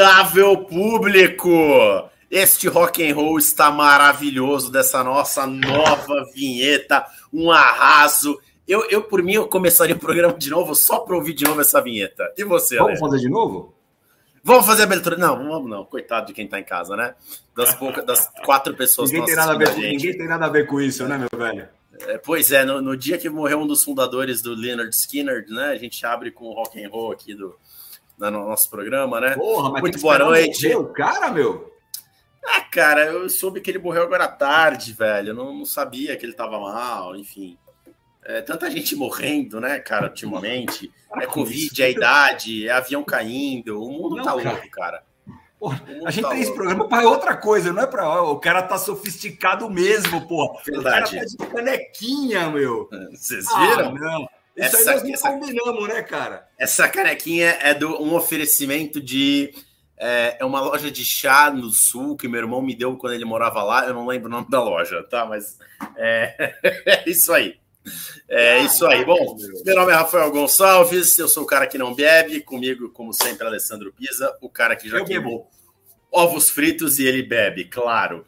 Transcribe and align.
Respeitável 0.00 0.56
público! 0.64 1.50
Este 2.30 2.68
rock 2.68 3.06
and 3.06 3.14
roll 3.14 3.38
está 3.38 3.70
maravilhoso 3.70 4.72
dessa 4.72 5.04
nossa 5.04 5.46
nova 5.46 6.24
vinheta, 6.34 7.04
um 7.30 7.50
arraso. 7.50 8.40
Eu, 8.66 8.88
eu 8.88 9.02
por 9.02 9.22
mim, 9.22 9.34
eu 9.34 9.46
começaria 9.46 9.94
o 9.94 9.98
programa 9.98 10.32
de 10.32 10.48
novo 10.48 10.74
só 10.74 11.00
para 11.00 11.14
ouvir 11.14 11.34
de 11.34 11.44
novo 11.44 11.60
essa 11.60 11.82
vinheta. 11.82 12.32
E 12.38 12.44
você, 12.44 12.78
Vamos 12.78 12.98
fazer 12.98 13.18
de 13.18 13.28
novo? 13.28 13.74
Vamos 14.42 14.64
fazer 14.64 14.82
a 14.82 14.84
abertura? 14.86 15.18
Não, 15.18 15.36
vamos 15.36 15.68
não. 15.68 15.84
Coitado 15.84 16.28
de 16.28 16.32
quem 16.32 16.46
está 16.46 16.58
em 16.58 16.64
casa, 16.64 16.96
né? 16.96 17.14
Das 17.54 17.74
poucas, 17.74 18.06
das 18.06 18.26
quatro 18.42 18.74
pessoas 18.74 19.10
ninguém 19.10 19.26
que 19.26 19.34
tem 19.34 19.36
nada 19.36 19.52
a 19.52 19.58
ver 19.58 19.74
com, 19.74 19.80
Ninguém 19.80 20.16
tem 20.16 20.28
nada 20.28 20.46
a 20.46 20.48
ver 20.48 20.66
com 20.66 20.80
isso, 20.80 21.06
né, 21.06 21.18
meu 21.18 21.38
velho? 21.38 21.68
É, 22.06 22.16
pois 22.16 22.50
é, 22.50 22.64
no, 22.64 22.80
no, 22.80 22.96
dia 22.96 23.18
que 23.18 23.28
morreu 23.28 23.58
um 23.58 23.66
dos 23.66 23.84
fundadores 23.84 24.40
do 24.40 24.54
Leonard 24.54 24.94
Skinner, 24.96 25.44
né? 25.50 25.66
A 25.66 25.76
gente 25.76 26.06
abre 26.06 26.30
com 26.30 26.46
o 26.46 26.54
rock 26.54 26.82
and 26.82 26.88
roll 26.88 27.12
aqui 27.12 27.34
do, 27.34 27.54
no 28.28 28.48
nosso 28.48 28.68
programa, 28.68 29.20
né? 29.20 29.36
Porra, 29.36 29.70
mas 29.70 29.82
Muito 29.82 30.00
boa 30.00 30.18
noite. 30.18 30.74
O 30.74 30.86
cara, 30.86 31.30
meu. 31.30 31.72
Ah, 32.44 32.60
cara, 32.62 33.04
eu 33.04 33.28
soube 33.28 33.60
que 33.60 33.70
ele 33.70 33.78
morreu 33.78 34.02
agora 34.02 34.24
à 34.24 34.28
tarde, 34.28 34.92
velho. 34.92 35.28
Eu 35.28 35.34
não, 35.34 35.54
não 35.54 35.64
sabia 35.64 36.16
que 36.16 36.26
ele 36.26 36.32
tava 36.32 36.58
mal, 36.58 37.14
enfim. 37.14 37.56
É, 38.24 38.42
tanta 38.42 38.70
gente 38.70 38.96
morrendo, 38.96 39.60
né, 39.60 39.78
cara, 39.78 40.08
ultimamente. 40.08 40.92
É 41.16 41.26
Covid, 41.26 41.82
é 41.82 41.86
a 41.86 41.90
idade, 41.90 42.68
é 42.68 42.72
avião 42.72 43.02
caindo. 43.02 43.82
O 43.82 43.90
mundo 43.90 44.16
não, 44.16 44.24
tá 44.24 44.34
louco, 44.34 44.70
cara. 44.70 45.02
Porra, 45.58 45.82
a 46.06 46.10
gente 46.10 46.22
tá 46.22 46.30
tem 46.30 46.40
esse 46.40 46.54
programa 46.54 46.88
para 46.88 47.08
outra 47.08 47.36
coisa, 47.36 47.72
não 47.72 47.82
é 47.82 47.86
para. 47.86 48.22
O 48.22 48.38
cara 48.38 48.62
tá 48.62 48.78
sofisticado 48.78 49.68
mesmo, 49.68 50.26
pô. 50.26 50.58
Verdade. 50.64 51.16
O 51.16 51.18
cara 51.18 51.26
tá 51.26 51.44
de 51.44 51.50
canequinha, 51.50 52.48
meu. 52.50 52.88
Vocês 53.12 53.46
viram? 53.46 53.88
Ah, 53.88 53.92
não. 53.92 54.28
Isso 54.56 54.76
essa, 54.76 54.78
aí 54.78 54.84
nós 54.84 55.02
não 55.02 55.14
essa, 55.14 55.30
combinamos, 55.30 55.88
né, 55.88 56.02
cara? 56.02 56.48
Essa 56.58 56.88
canequinha 56.88 57.58
é 57.60 57.74
do, 57.74 58.02
um 58.02 58.14
oferecimento 58.14 59.00
de. 59.00 59.52
É, 59.96 60.38
é, 60.40 60.44
uma 60.46 60.62
loja 60.62 60.90
de 60.90 61.04
chá 61.04 61.50
no 61.50 61.70
sul 61.70 62.16
que 62.16 62.26
meu 62.26 62.40
irmão 62.40 62.62
me 62.62 62.74
deu 62.74 62.96
quando 62.96 63.12
ele 63.12 63.24
morava 63.24 63.62
lá. 63.62 63.86
Eu 63.86 63.94
não 63.94 64.06
lembro 64.06 64.28
o 64.28 64.30
nome 64.30 64.48
da 64.48 64.62
loja, 64.62 65.02
tá? 65.04 65.26
Mas 65.26 65.58
é, 65.96 66.54
é 66.86 67.10
isso 67.10 67.32
aí. 67.32 67.58
É 68.28 68.52
ah, 68.52 68.58
isso 68.60 68.86
aí. 68.86 69.04
Bom, 69.04 69.36
meu 69.64 69.74
nome 69.74 69.92
é 69.92 69.94
Rafael 69.94 70.30
Gonçalves, 70.30 71.18
eu 71.18 71.28
sou 71.28 71.44
o 71.44 71.46
cara 71.46 71.66
que 71.66 71.78
não 71.78 71.94
bebe. 71.94 72.40
Comigo, 72.40 72.90
como 72.90 73.12
sempre, 73.12 73.46
Alessandro 73.46 73.92
Pisa, 73.92 74.34
o 74.40 74.48
cara 74.48 74.76
que 74.76 74.88
já 74.88 74.98
eu 74.98 75.04
queimou 75.04 75.50
ovos 76.12 76.50
fritos 76.50 76.98
e 76.98 77.06
ele 77.06 77.22
bebe, 77.22 77.64
claro. 77.64 78.24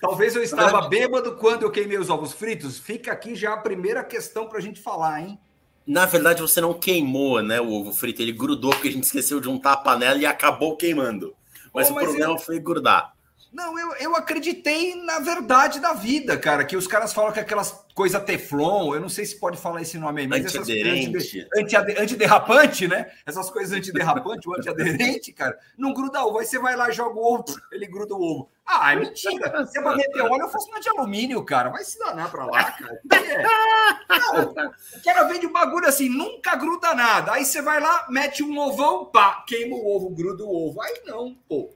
Talvez 0.00 0.34
eu 0.34 0.42
estava 0.42 0.88
bêbado 0.88 1.36
quando 1.36 1.62
eu 1.62 1.70
queimei 1.70 1.96
os 1.96 2.10
ovos 2.10 2.32
fritos. 2.32 2.78
Fica 2.78 3.12
aqui 3.12 3.34
já 3.34 3.54
a 3.54 3.58
primeira 3.58 4.02
questão 4.02 4.48
para 4.48 4.58
a 4.58 4.60
gente 4.60 4.80
falar, 4.80 5.20
hein? 5.20 5.38
Na 5.86 6.06
verdade, 6.06 6.40
você 6.40 6.60
não 6.60 6.74
queimou, 6.74 7.42
né, 7.42 7.60
o 7.60 7.72
ovo 7.72 7.92
frito, 7.92 8.22
ele 8.22 8.32
grudou 8.32 8.70
porque 8.70 8.88
a 8.88 8.92
gente 8.92 9.04
esqueceu 9.04 9.40
de 9.40 9.48
untar 9.48 9.72
a 9.72 9.76
panela 9.76 10.18
e 10.18 10.26
acabou 10.26 10.76
queimando. 10.76 11.34
Mas 11.74 11.88
oh, 11.88 11.92
o 11.92 11.94
mas 11.96 12.04
problema 12.04 12.34
eu... 12.34 12.38
foi 12.38 12.60
grudar. 12.60 13.11
Não, 13.52 13.78
eu, 13.78 13.92
eu 13.96 14.16
acreditei 14.16 14.94
na 14.94 15.18
verdade 15.20 15.78
da 15.78 15.92
vida, 15.92 16.38
cara. 16.38 16.64
Que 16.64 16.74
os 16.74 16.86
caras 16.86 17.12
falam 17.12 17.32
que 17.32 17.40
aquelas 17.40 17.84
coisas 17.94 18.22
Teflon, 18.24 18.94
eu 18.94 19.00
não 19.00 19.10
sei 19.10 19.26
se 19.26 19.38
pode 19.38 19.58
falar 19.58 19.82
esse 19.82 19.98
nome 19.98 20.22
aí, 20.22 20.26
mas 20.26 20.46
essas 20.46 20.66
coisas 20.66 21.46
anti, 21.54 21.76
antiderrapante, 21.76 22.88
né? 22.88 23.12
Essas 23.26 23.50
coisas 23.50 23.76
antiderrapante, 23.76 24.48
o 24.48 24.56
antiaderente, 24.56 25.32
cara, 25.32 25.58
não 25.76 25.92
gruda 25.92 26.24
ovo. 26.24 26.38
Aí 26.38 26.46
você 26.46 26.58
vai 26.58 26.74
lá, 26.74 26.90
joga 26.90 27.18
o 27.18 27.34
ovo, 27.34 27.44
ele 27.70 27.86
gruda 27.86 28.14
o 28.14 28.22
ovo. 28.22 28.50
Ah, 28.64 28.92
é 28.92 28.96
mentira. 28.96 29.66
Se 29.66 29.78
é 29.78 29.82
pra 29.82 29.96
meter 29.96 30.22
óleo, 30.22 30.44
eu 30.44 30.48
faço 30.48 30.68
uma 30.68 30.80
de 30.80 30.88
alumínio, 30.88 31.44
cara. 31.44 31.68
Vai 31.68 31.84
se 31.84 31.98
danar 31.98 32.30
pra 32.30 32.46
lá, 32.46 32.64
cara. 32.72 33.00
É. 33.12 33.42
Não, 34.32 34.52
o 34.52 35.02
cara 35.04 35.24
vende 35.24 35.46
um 35.46 35.52
bagulho 35.52 35.86
assim, 35.86 36.08
nunca 36.08 36.54
gruda 36.56 36.94
nada. 36.94 37.32
Aí 37.32 37.44
você 37.44 37.60
vai 37.60 37.80
lá, 37.80 38.06
mete 38.08 38.42
um 38.42 38.58
ovão, 38.58 39.06
pá, 39.06 39.44
queima 39.46 39.76
o 39.76 39.94
ovo, 39.94 40.10
gruda 40.10 40.44
o 40.44 40.68
ovo. 40.68 40.80
Aí 40.80 41.02
não, 41.06 41.34
pô. 41.48 41.70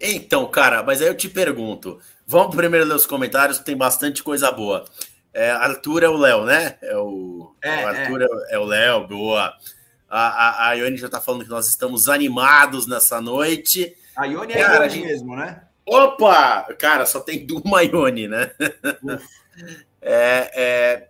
Então, 0.00 0.46
cara, 0.50 0.82
mas 0.82 1.00
aí 1.00 1.08
eu 1.08 1.16
te 1.16 1.28
pergunto. 1.28 1.98
Vamos 2.26 2.54
primeiro 2.54 2.86
ler 2.86 2.94
os 2.94 3.06
comentários, 3.06 3.58
tem 3.58 3.76
bastante 3.76 4.22
coisa 4.22 4.50
boa. 4.50 4.84
É, 5.32 5.50
Arthur 5.50 6.02
é 6.02 6.08
o 6.08 6.16
Léo, 6.16 6.44
né? 6.44 6.78
É 6.80 6.96
o, 6.96 7.54
é, 7.62 7.84
o 7.84 7.88
Arthur 7.88 8.22
é. 8.22 8.26
é 8.54 8.58
o 8.58 8.64
Léo, 8.64 9.06
boa. 9.06 9.54
A, 10.08 10.28
a, 10.28 10.68
a 10.68 10.72
Ione 10.74 10.96
já 10.96 11.08
tá 11.08 11.20
falando 11.20 11.44
que 11.44 11.50
nós 11.50 11.68
estamos 11.68 12.08
animados 12.08 12.86
nessa 12.86 13.20
noite. 13.20 13.94
A 14.16 14.24
Ione 14.24 14.52
é 14.52 14.64
cara, 14.64 14.86
a 14.86 14.88
mesmo, 14.88 15.36
né? 15.36 15.62
Opa! 15.84 16.64
Cara, 16.78 17.04
só 17.06 17.20
tem 17.20 17.46
uma 17.64 17.82
Ione, 17.82 18.28
né? 18.28 18.50
é, 20.00 20.50
é, 20.54 21.08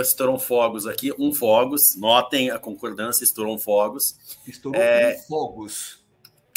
estourou 0.00 0.38
fogos 0.38 0.86
aqui, 0.86 1.12
um 1.18 1.32
fogos. 1.32 1.96
Notem 1.96 2.50
a 2.50 2.58
concordância, 2.58 3.24
estourou 3.24 3.54
um 3.54 3.58
fogos. 3.58 4.16
Estourou 4.46 4.80
é, 4.80 5.16
um 5.16 5.28
fogos. 5.28 5.99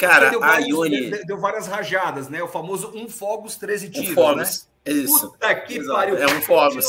Cara, 0.08 0.30
deu 0.30 0.40
várias, 0.40 0.68
Ione. 0.68 1.10
Deu, 1.10 1.26
deu, 1.26 1.38
várias 1.38 1.68
rajadas, 1.68 2.30
né? 2.30 2.42
O 2.42 2.48
famoso 2.48 2.92
um 2.96 3.10
fogos, 3.10 3.56
13 3.56 3.90
tiros. 3.90 4.10
Um 4.10 4.14
fogos. 4.14 4.68
Né? 4.86 4.94
Isso. 4.94 5.32
Puta 5.32 5.56
que 5.56 5.78
Exato. 5.78 5.98
pariu. 5.98 6.18
É 6.18 6.26
um 6.28 6.42
fogos. 6.42 6.88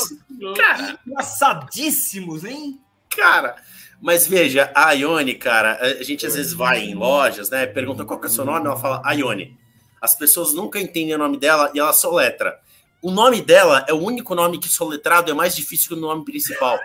Cara, 0.57 0.99
engraçadíssimos, 1.07 2.43
hein? 2.43 2.79
Cara, 3.09 3.55
mas 4.01 4.27
veja, 4.27 4.71
a 4.75 4.91
Ione, 4.91 5.35
cara, 5.35 5.79
a 5.81 6.03
gente 6.03 6.25
às 6.25 6.35
vezes 6.35 6.53
vai 6.53 6.79
em 6.79 6.93
lojas, 6.93 7.49
né? 7.49 7.65
Pergunta 7.65 8.05
qual 8.05 8.19
que 8.19 8.27
é 8.27 8.29
o 8.29 8.31
seu 8.31 8.45
nome, 8.45 8.65
ela 8.65 8.77
fala 8.77 9.13
Ione. 9.13 9.57
As 10.01 10.15
pessoas 10.15 10.53
nunca 10.53 10.79
entendem 10.79 11.15
o 11.15 11.17
nome 11.17 11.37
dela 11.37 11.71
e 11.73 11.79
ela 11.79 11.93
soletra. 11.93 12.59
O 13.01 13.11
nome 13.11 13.41
dela 13.41 13.85
é 13.87 13.93
o 13.93 13.97
único 13.97 14.35
nome 14.35 14.59
que 14.59 14.69
soletrado 14.69 15.31
é 15.31 15.33
mais 15.33 15.55
difícil 15.55 15.89
que 15.89 15.93
o 15.93 15.97
nome 15.97 16.25
principal. 16.25 16.79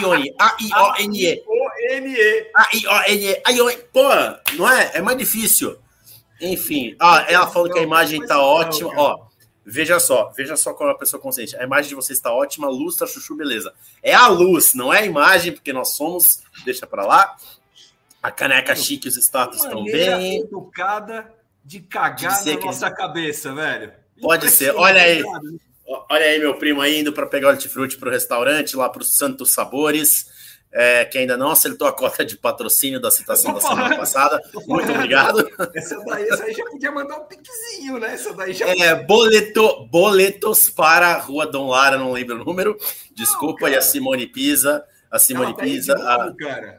Ione, 0.00 0.34
A-I-O-N-E. 0.38 1.42
O-N-E. 1.94 2.50
A-I-O-N-E. 2.54 3.42
Ione, 3.52 3.76
pô, 3.92 4.08
não 4.56 4.70
é? 4.70 4.92
É 4.94 5.00
mais 5.00 5.16
difícil. 5.18 5.78
Enfim, 6.40 6.94
ah, 7.00 7.24
ela 7.28 7.46
falou 7.46 7.70
que 7.72 7.78
a 7.78 7.82
imagem 7.82 8.24
tá 8.26 8.40
ótima. 8.40 8.92
Ó, 8.96 9.26
veja 9.64 9.98
só, 9.98 10.30
veja 10.36 10.56
só 10.56 10.74
como 10.74 10.90
é 10.90 10.92
a 10.92 10.96
pessoa 10.96 11.20
consciente. 11.20 11.56
A 11.56 11.64
imagem 11.64 11.88
de 11.88 11.94
você 11.94 12.12
está 12.12 12.32
ótima, 12.32 12.68
luz, 12.68 12.96
tá 12.96 13.06
chuchu, 13.06 13.34
beleza. 13.34 13.72
É 14.02 14.14
a 14.14 14.28
luz, 14.28 14.74
não 14.74 14.92
é 14.92 15.00
a 15.00 15.06
imagem, 15.06 15.52
porque 15.52 15.72
nós 15.72 15.94
somos. 15.94 16.42
Deixa 16.64 16.86
pra 16.86 17.06
lá. 17.06 17.36
A 18.22 18.30
caneca 18.30 18.74
chique, 18.74 19.08
os 19.08 19.16
status 19.16 19.62
estão 19.62 19.84
bem. 19.84 20.40
educada 20.40 21.32
de 21.64 21.80
cagar 21.80 22.42
de 22.42 22.54
na 22.54 22.60
nossa 22.60 22.90
cabeça, 22.90 23.54
velho. 23.54 23.92
Pode 24.20 24.50
ser. 24.50 24.74
Olha 24.74 25.00
aí. 25.00 25.22
Olha 26.08 26.24
aí, 26.24 26.38
meu 26.38 26.54
primo 26.56 26.80
aí 26.80 27.00
indo 27.00 27.12
para 27.12 27.26
pegar 27.26 27.48
o 27.48 27.50
hortifruti 27.52 27.96
para 27.96 28.08
o 28.08 28.12
restaurante, 28.12 28.76
lá 28.76 28.88
para 28.88 29.02
os 29.02 29.16
Santos 29.16 29.52
Sabores, 29.52 30.26
é, 30.78 31.06
que 31.06 31.16
ainda 31.16 31.38
não 31.38 31.50
acertou 31.50 31.88
a 31.88 31.92
cota 31.92 32.22
de 32.22 32.36
patrocínio 32.36 33.00
da 33.00 33.10
citação 33.10 33.54
da 33.54 33.60
semana 33.60 33.96
passada. 33.96 34.38
Muito 34.66 34.92
obrigado. 34.92 35.48
Essa 35.74 35.98
daí, 36.04 36.24
essa 36.24 36.44
aí 36.44 36.52
já 36.52 36.64
podia 36.66 36.92
mandar 36.92 37.16
um 37.16 37.24
piquezinho, 37.24 37.98
né? 37.98 38.12
Essa 38.12 38.34
daí 38.34 38.52
já. 38.52 38.68
É, 38.68 38.94
boleto, 38.94 39.86
boletos 39.86 40.68
para 40.68 41.08
a 41.08 41.18
Rua 41.18 41.46
Dom 41.46 41.70
Lara, 41.70 41.96
não 41.96 42.12
lembro 42.12 42.42
o 42.42 42.44
número. 42.44 42.76
Desculpa, 43.14 43.68
não, 43.68 43.74
e 43.74 43.76
a 43.78 43.80
Simone 43.80 44.26
Pisa. 44.26 44.84
A 45.10 45.18
Simone 45.18 45.56
tá 45.56 45.62
Pisa, 45.62 45.94
novo, 45.94 46.36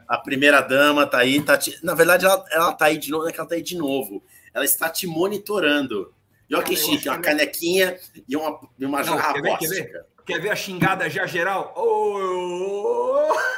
a, 0.07 0.16
a, 0.16 0.18
primeira 0.19 0.62
dama, 0.62 1.07
tá 1.07 1.18
aí. 1.18 1.41
Tá 1.41 1.57
te... 1.57 1.75
Na 1.81 1.96
verdade, 1.96 2.24
ela, 2.24 2.46
ela 2.52 2.74
tá 2.74 2.86
aí 2.86 3.00
de 3.00 3.09
novo, 3.09 3.24
não 3.24 3.30
é 3.30 3.34
que 3.34 3.40
ela 3.40 3.50
tá 3.50 3.56
aí 3.56 3.63
de 3.63 3.75
novo. 3.75 4.24
Ela 4.53 4.66
está 4.66 4.90
te 4.90 5.07
monitorando. 5.07 6.13
E 6.47 6.53
olha 6.53 6.63
que 6.63 6.75
chique, 6.75 7.09
uma 7.09 7.18
canequinha 7.18 7.97
e 8.30 8.38
uma, 8.38 8.59
e 8.78 8.86
uma 8.86 9.02
jarra 9.02 9.34
quer 9.34 9.41
ver, 9.41 9.57
quer, 9.57 9.68
ver? 9.68 10.06
quer 10.24 10.40
ver 10.40 10.50
a 10.52 10.56
xingada 10.56 11.09
já 11.09 11.25
geral? 11.25 11.74
Oh! 11.75 13.56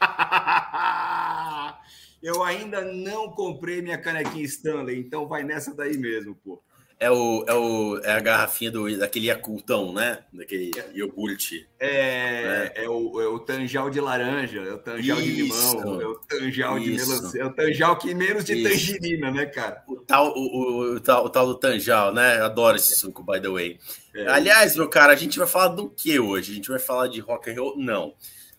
Eu 2.22 2.42
ainda 2.42 2.80
não 2.80 3.30
comprei 3.30 3.80
minha 3.80 3.98
canequinha 3.98 4.44
Stanley, 4.44 4.98
então 4.98 5.28
vai 5.28 5.44
nessa 5.44 5.74
daí 5.74 5.96
mesmo, 5.96 6.34
pô. 6.34 6.60
É, 6.98 7.10
o, 7.10 7.44
é, 7.46 7.52
o, 7.52 8.00
é 8.02 8.12
a 8.12 8.20
garrafinha 8.20 8.70
do, 8.70 8.98
daquele 8.98 9.26
Yakultão, 9.26 9.92
né? 9.92 10.20
Daquele 10.32 10.70
iogurte. 10.94 11.68
É, 11.78 12.42
né? 12.42 12.72
é, 12.84 12.88
o, 12.88 13.20
é 13.20 13.28
o 13.28 13.38
tanjal 13.38 13.90
de 13.90 14.00
laranja, 14.00 14.60
é 14.62 14.72
o 14.72 14.78
tanjal 14.78 15.18
isso, 15.18 15.26
de 15.26 15.42
limão, 15.42 16.00
é 16.00 16.06
o 16.06 16.14
tanjal 16.14 16.78
isso. 16.78 16.86
de 16.86 16.96
melancia, 16.96 17.42
é 17.42 17.44
o 17.44 17.52
tanjal 17.52 17.98
que 17.98 18.14
menos 18.14 18.46
de 18.46 18.54
isso. 18.54 18.70
tangerina, 18.70 19.30
né, 19.30 19.44
cara? 19.44 19.84
O 19.86 19.96
tal, 19.96 20.32
o, 20.34 20.40
o, 20.40 20.94
o, 20.94 21.00
tal, 21.00 21.26
o 21.26 21.28
tal 21.28 21.46
do 21.46 21.54
tanjal, 21.56 22.14
né? 22.14 22.40
Adoro 22.40 22.76
esse 22.76 22.96
suco, 22.96 23.22
by 23.22 23.42
the 23.42 23.48
way. 23.48 23.78
É. 24.14 24.28
Aliás, 24.28 24.74
meu 24.74 24.88
cara, 24.88 25.12
a 25.12 25.16
gente 25.16 25.38
vai 25.38 25.46
falar 25.46 25.68
do 25.68 25.90
que 25.90 26.18
hoje? 26.18 26.52
A 26.52 26.54
gente 26.54 26.70
vai 26.70 26.78
falar 26.78 27.08
de 27.08 27.20
rock 27.20 27.50
and 27.50 27.60
roll? 27.60 27.76
Não. 27.76 28.14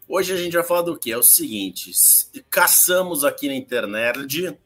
Hoje 0.08 0.34
a 0.34 0.38
gente 0.38 0.54
vai 0.54 0.64
falar 0.64 0.84
do 0.84 0.98
que? 0.98 1.12
É 1.12 1.18
o 1.18 1.24
seguinte: 1.24 1.92
caçamos 2.50 3.24
aqui 3.24 3.48
na 3.48 3.56
internet 3.56 4.58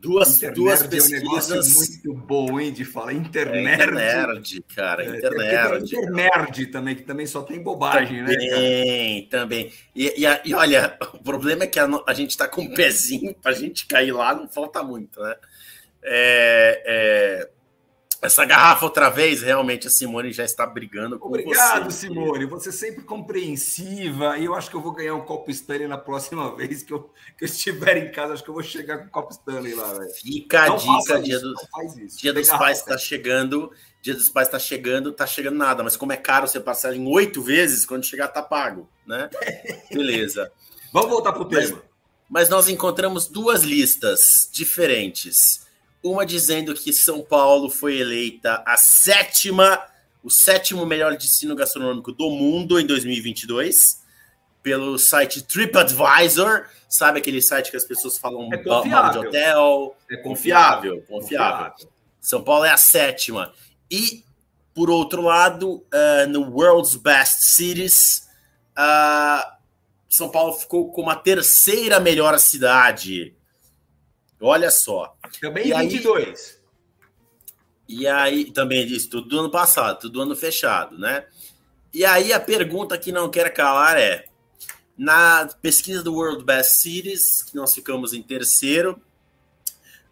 Duas, 0.00 0.36
internet 0.36 0.54
duas 0.54 0.86
pesquisas. 0.86 1.50
É 1.50 2.06
um 2.06 2.12
muito 2.14 2.26
bom, 2.26 2.60
hein, 2.60 2.72
de 2.72 2.84
falar. 2.84 3.12
Internet. 3.12 3.66
É, 3.68 3.74
internet, 3.74 4.64
cara. 4.74 5.04
É, 5.04 5.16
internet. 5.16 5.96
internet 5.96 6.66
também, 6.66 6.94
que 6.94 7.02
também 7.02 7.26
só 7.26 7.42
tem 7.42 7.60
bobagem, 7.60 8.24
também, 8.24 8.36
né? 8.36 8.46
Também, 8.46 9.26
também. 9.26 9.72
E, 9.96 10.24
e, 10.24 10.50
e, 10.50 10.54
olha, 10.54 10.96
o 11.14 11.18
problema 11.18 11.64
é 11.64 11.66
que 11.66 11.80
a, 11.80 11.88
a 12.06 12.14
gente 12.14 12.30
está 12.30 12.46
com 12.46 12.62
um 12.62 12.74
pezinho 12.74 13.34
para 13.34 13.50
a 13.50 13.54
gente 13.54 13.86
cair 13.86 14.12
lá, 14.12 14.32
não 14.36 14.46
falta 14.46 14.84
muito, 14.84 15.20
né? 15.20 15.34
É, 16.00 16.82
é, 16.86 17.50
essa 18.20 18.44
garrafa 18.44 18.84
outra 18.84 19.08
vez, 19.08 19.42
realmente 19.42 19.86
a 19.86 19.90
Simone 19.90 20.32
já 20.32 20.44
está 20.44 20.66
brigando 20.66 21.18
com 21.18 21.28
Obrigado, 21.28 21.84
você. 21.84 22.08
Simone. 22.08 22.46
Você 22.46 22.70
é 22.70 22.72
sempre 22.72 23.04
compreensiva. 23.04 24.36
E 24.38 24.44
eu 24.44 24.54
acho 24.54 24.68
que 24.68 24.74
eu 24.74 24.80
vou 24.80 24.92
ganhar 24.92 25.14
um 25.14 25.20
copo 25.20 25.50
Stanley 25.50 25.86
na 25.86 25.98
próxima 25.98 26.54
vez 26.56 26.82
que 26.82 26.92
eu, 26.92 27.10
que 27.36 27.44
eu 27.44 27.46
estiver 27.46 27.96
em 27.96 28.10
casa. 28.10 28.32
Acho 28.32 28.42
que 28.42 28.50
eu 28.50 28.54
vou 28.54 28.62
chegar 28.62 28.98
com 28.98 29.06
o 29.06 29.10
copo 29.10 29.32
Stanley 29.32 29.74
lá, 29.74 29.92
velho. 29.92 30.10
Fica 30.10 30.64
a 30.64 30.76
dica, 30.76 31.20
dia, 31.20 31.38
do, 31.38 31.54
dia 32.16 32.32
dos 32.32 32.48
pais 32.48 32.78
está 32.78 32.98
chegando. 32.98 33.70
Dia 34.02 34.14
dos 34.14 34.28
pais 34.28 34.48
está 34.48 34.58
chegando, 34.58 35.12
tá 35.12 35.26
chegando 35.26 35.56
nada. 35.56 35.84
Mas 35.84 35.96
como 35.96 36.12
é 36.12 36.16
caro 36.16 36.48
você 36.48 36.58
passar 36.58 36.94
em 36.94 37.06
oito 37.06 37.40
vezes, 37.40 37.86
quando 37.86 38.04
chegar 38.04 38.28
tá 38.28 38.42
pago, 38.42 38.88
né? 39.06 39.30
Beleza. 39.92 40.50
Vamos 40.92 41.10
voltar 41.10 41.32
pro 41.32 41.44
tema. 41.44 41.62
Mas, 41.62 41.82
mas 42.28 42.48
nós 42.48 42.68
encontramos 42.68 43.28
duas 43.28 43.62
listas 43.62 44.48
diferentes 44.52 45.67
uma 46.02 46.24
dizendo 46.24 46.74
que 46.74 46.92
São 46.92 47.22
Paulo 47.22 47.68
foi 47.68 47.98
eleita 47.98 48.62
a 48.66 48.76
sétima, 48.76 49.80
o 50.22 50.30
sétimo 50.30 50.86
melhor 50.86 51.16
destino 51.16 51.54
gastronômico 51.54 52.12
do 52.12 52.30
mundo 52.30 52.78
em 52.78 52.86
2022, 52.86 54.02
pelo 54.62 54.98
site 54.98 55.42
TripAdvisor. 55.42 56.66
Sabe 56.88 57.18
aquele 57.18 57.42
site 57.42 57.70
que 57.70 57.76
as 57.76 57.84
pessoas 57.84 58.18
falam 58.18 58.48
é 58.52 58.62
mal 58.64 59.10
de 59.10 59.18
hotel? 59.18 59.96
É 60.10 60.16
confiável, 60.16 61.02
confiável. 61.08 61.66
confiável. 61.66 61.88
São 62.20 62.42
Paulo 62.42 62.64
é 62.64 62.70
a 62.70 62.76
sétima. 62.76 63.52
E, 63.90 64.24
por 64.74 64.90
outro 64.90 65.22
lado, 65.22 65.84
uh, 65.92 66.28
no 66.28 66.50
World's 66.50 66.94
Best 66.94 67.42
Cities, 67.54 68.28
uh, 68.76 69.50
São 70.08 70.30
Paulo 70.30 70.52
ficou 70.54 70.92
como 70.92 71.10
a 71.10 71.16
terceira 71.16 71.98
melhor 71.98 72.38
cidade 72.38 73.34
Olha 74.40 74.70
só. 74.70 75.16
Também 75.40 75.68
e 75.68 75.74
22. 75.74 76.28
Aí, 76.28 76.58
e 77.88 78.06
aí, 78.06 78.44
também 78.52 78.86
disse, 78.86 79.08
tudo 79.08 79.28
do 79.28 79.40
ano 79.40 79.50
passado, 79.50 80.00
tudo 80.00 80.12
do 80.12 80.20
ano 80.20 80.36
fechado, 80.36 80.98
né? 80.98 81.26
E 81.92 82.04
aí 82.04 82.32
a 82.32 82.38
pergunta 82.38 82.98
que 82.98 83.10
não 83.10 83.30
quer 83.30 83.52
calar 83.52 83.96
é: 83.96 84.26
na 84.96 85.48
pesquisa 85.62 86.02
do 86.02 86.14
World 86.14 86.44
Best 86.44 86.82
Cities, 86.82 87.42
que 87.42 87.56
nós 87.56 87.74
ficamos 87.74 88.12
em 88.12 88.22
terceiro, 88.22 89.00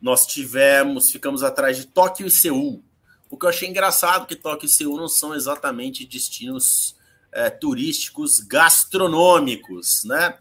nós 0.01 0.27
tivemos, 0.27 1.11
ficamos 1.11 1.43
atrás 1.43 1.77
de 1.77 1.87
Tóquio 1.87 2.27
e 2.27 2.31
Seul. 2.31 2.83
O 3.29 3.37
que 3.37 3.45
eu 3.45 3.51
achei 3.51 3.69
engraçado 3.69 4.27
que 4.27 4.37
Tóquio 4.37 4.67
e 4.67 4.71
Seul 4.71 4.97
não 4.97 5.09
são 5.09 5.35
exatamente 5.35 6.07
destinos 6.07 6.97
é, 7.31 7.51
turísticos 7.51 8.41
gastronômicos, 8.41 10.05
né? 10.05 10.39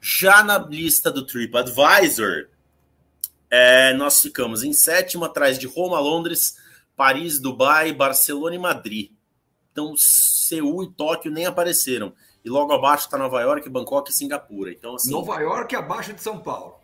Já 0.00 0.44
na 0.44 0.58
lista 0.58 1.10
do 1.10 1.24
TripAdvisor, 1.24 2.48
é, 3.50 3.92
nós 3.94 4.20
ficamos 4.20 4.62
em 4.62 4.72
sétimo, 4.72 5.24
atrás 5.24 5.58
de 5.58 5.66
Roma, 5.66 5.98
Londres, 5.98 6.56
Paris, 6.96 7.38
Dubai, 7.38 7.92
Barcelona 7.92 8.56
e 8.56 8.58
Madrid. 8.58 9.10
Então, 9.72 9.94
Seul 9.96 10.84
e 10.84 10.90
Tóquio 10.92 11.30
nem 11.30 11.46
apareceram. 11.46 12.12
E 12.44 12.50
logo 12.50 12.72
abaixo 12.72 13.04
está 13.04 13.18
Nova 13.18 13.40
York, 13.40 13.68
Bangkok 13.68 14.10
e 14.10 14.14
Singapura. 14.14 14.70
Então, 14.70 14.94
assim, 14.94 15.10
Nova 15.10 15.40
York 15.40 15.74
abaixo 15.76 16.12
de 16.12 16.22
São 16.22 16.38
Paulo. 16.38 16.76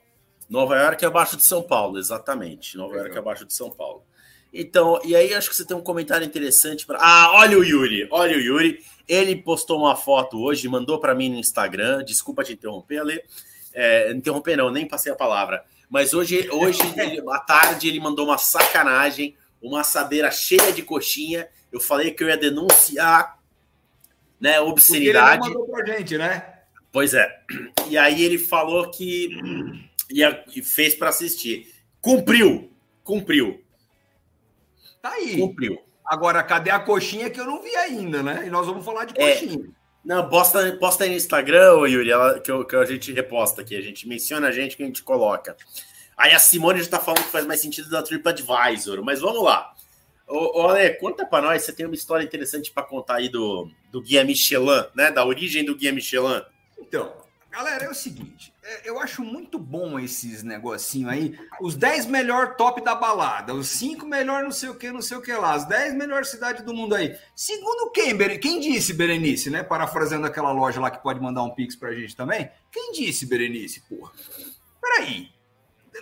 Nova 0.48 0.76
York 0.76 1.04
abaixo 1.04 1.36
de 1.36 1.42
São 1.42 1.62
Paulo, 1.62 1.98
exatamente. 1.98 2.76
Nova 2.76 2.96
York 2.96 3.16
abaixo 3.16 3.44
de 3.44 3.54
São 3.54 3.70
Paulo. 3.70 4.04
Então, 4.52 5.00
e 5.04 5.16
aí 5.16 5.34
acho 5.34 5.50
que 5.50 5.56
você 5.56 5.64
tem 5.64 5.76
um 5.76 5.82
comentário 5.82 6.24
interessante 6.24 6.86
para. 6.86 6.98
Ah, 7.00 7.32
olha 7.34 7.58
o 7.58 7.64
Yuri, 7.64 8.06
olha 8.10 8.36
o 8.36 8.40
Yuri. 8.40 8.78
Ele 9.08 9.34
postou 9.34 9.80
uma 9.80 9.96
foto 9.96 10.40
hoje, 10.40 10.68
mandou 10.68 11.00
para 11.00 11.14
mim 11.14 11.28
no 11.28 11.36
Instagram. 11.36 12.04
Desculpa 12.04 12.44
te 12.44 12.52
interromper, 12.52 12.98
Ale. 12.98 13.20
É, 13.72 14.12
interromper 14.12 14.56
não, 14.56 14.70
nem 14.70 14.86
passei 14.86 15.10
a 15.10 15.16
palavra. 15.16 15.64
Mas 15.88 16.14
hoje, 16.14 16.48
hoje 16.50 16.80
à 17.30 17.38
tarde, 17.38 17.88
ele 17.88 18.00
mandou 18.00 18.26
uma 18.26 18.38
sacanagem, 18.38 19.36
uma 19.60 19.80
assadeira 19.80 20.30
cheia 20.30 20.72
de 20.72 20.82
coxinha. 20.82 21.48
Eu 21.72 21.80
falei 21.80 22.10
que 22.10 22.22
eu 22.22 22.28
ia 22.28 22.36
denunciar, 22.36 23.38
né, 24.40 24.60
obscenidade. 24.60 25.40
Porque 25.40 25.52
ele 25.52 25.58
mandou 25.58 25.74
pra 25.74 25.96
gente, 25.96 26.18
né? 26.18 26.54
Pois 26.92 27.12
é. 27.14 27.40
E 27.88 27.98
aí 27.98 28.22
ele 28.22 28.38
falou 28.38 28.90
que 28.90 29.28
ia, 30.10 30.44
fez 30.62 30.94
para 30.94 31.08
assistir. 31.08 31.74
Cumpriu, 32.00 32.70
cumpriu. 33.02 33.60
Tá 35.02 35.10
aí. 35.10 35.38
Cumpriu. 35.38 35.78
Agora, 36.04 36.42
cadê 36.42 36.70
a 36.70 36.78
coxinha 36.78 37.30
que 37.30 37.40
eu 37.40 37.46
não 37.46 37.62
vi 37.62 37.74
ainda, 37.76 38.22
né? 38.22 38.46
E 38.46 38.50
nós 38.50 38.66
vamos 38.66 38.84
falar 38.84 39.06
de 39.06 39.14
é. 39.20 39.32
coxinha. 39.32 39.64
É. 39.64 39.83
Não, 40.04 40.28
posta, 40.28 40.76
posta 40.76 41.04
aí 41.04 41.10
no 41.10 41.16
Instagram, 41.16 41.86
Yuri, 41.86 42.10
ela, 42.10 42.38
que, 42.38 42.64
que 42.64 42.76
a 42.76 42.84
gente 42.84 43.12
reposta 43.12 43.62
aqui. 43.62 43.74
A 43.76 43.80
gente 43.80 44.06
menciona 44.06 44.48
a 44.48 44.52
gente 44.52 44.76
que 44.76 44.82
a 44.82 44.86
gente 44.86 45.02
coloca. 45.02 45.56
Aí 46.16 46.32
a 46.32 46.38
Simone 46.38 46.82
já 46.82 46.90
tá 46.90 47.00
falando 47.00 47.24
que 47.24 47.30
faz 47.30 47.46
mais 47.46 47.60
sentido 47.60 47.88
da 47.90 48.02
TripAdvisor, 48.02 49.02
mas 49.02 49.20
vamos 49.20 49.42
lá. 49.42 49.74
Ô, 50.28 50.62
ô 50.62 50.68
Ale, 50.68 50.94
conta 50.94 51.26
para 51.26 51.46
nós, 51.46 51.62
você 51.62 51.72
tem 51.72 51.86
uma 51.86 51.94
história 51.94 52.24
interessante 52.24 52.70
para 52.70 52.82
contar 52.82 53.16
aí 53.16 53.28
do, 53.28 53.68
do 53.90 54.00
Guia 54.00 54.24
Michelin, 54.24 54.84
né? 54.94 55.10
Da 55.10 55.24
origem 55.24 55.64
do 55.64 55.76
Guia 55.76 55.92
Michelin. 55.92 56.42
Então, 56.78 57.12
galera, 57.50 57.84
é 57.84 57.90
o 57.90 57.94
seguinte, 57.94 58.53
eu 58.84 58.98
acho 58.98 59.22
muito 59.22 59.58
bom 59.58 59.98
esses 59.98 60.42
negocinho 60.42 61.08
aí. 61.08 61.38
Os 61.60 61.76
10 61.76 62.06
melhor 62.06 62.56
top 62.56 62.82
da 62.82 62.94
balada, 62.94 63.54
os 63.54 63.68
5 63.68 64.06
melhor 64.06 64.42
não 64.42 64.50
sei 64.50 64.68
o 64.70 64.74
que, 64.74 64.90
não 64.90 65.02
sei 65.02 65.16
o 65.16 65.22
que 65.22 65.32
lá, 65.32 65.52
as 65.52 65.66
10 65.66 65.94
melhores 65.94 66.28
cidades 66.28 66.62
do 66.64 66.72
mundo 66.72 66.94
aí. 66.94 67.16
Segundo 67.36 67.90
quem, 67.90 68.16
quem 68.38 68.60
disse, 68.60 68.94
Berenice, 68.94 69.50
né? 69.50 69.62
Parafraseando 69.62 70.26
aquela 70.26 70.52
loja 70.52 70.80
lá 70.80 70.90
que 70.90 71.02
pode 71.02 71.20
mandar 71.20 71.42
um 71.42 71.50
pix 71.50 71.76
pra 71.76 71.92
gente 71.92 72.16
também. 72.16 72.50
Quem 72.70 72.92
disse, 72.92 73.26
Berenice, 73.26 73.82
porra? 73.82 74.12
Peraí, 74.80 75.28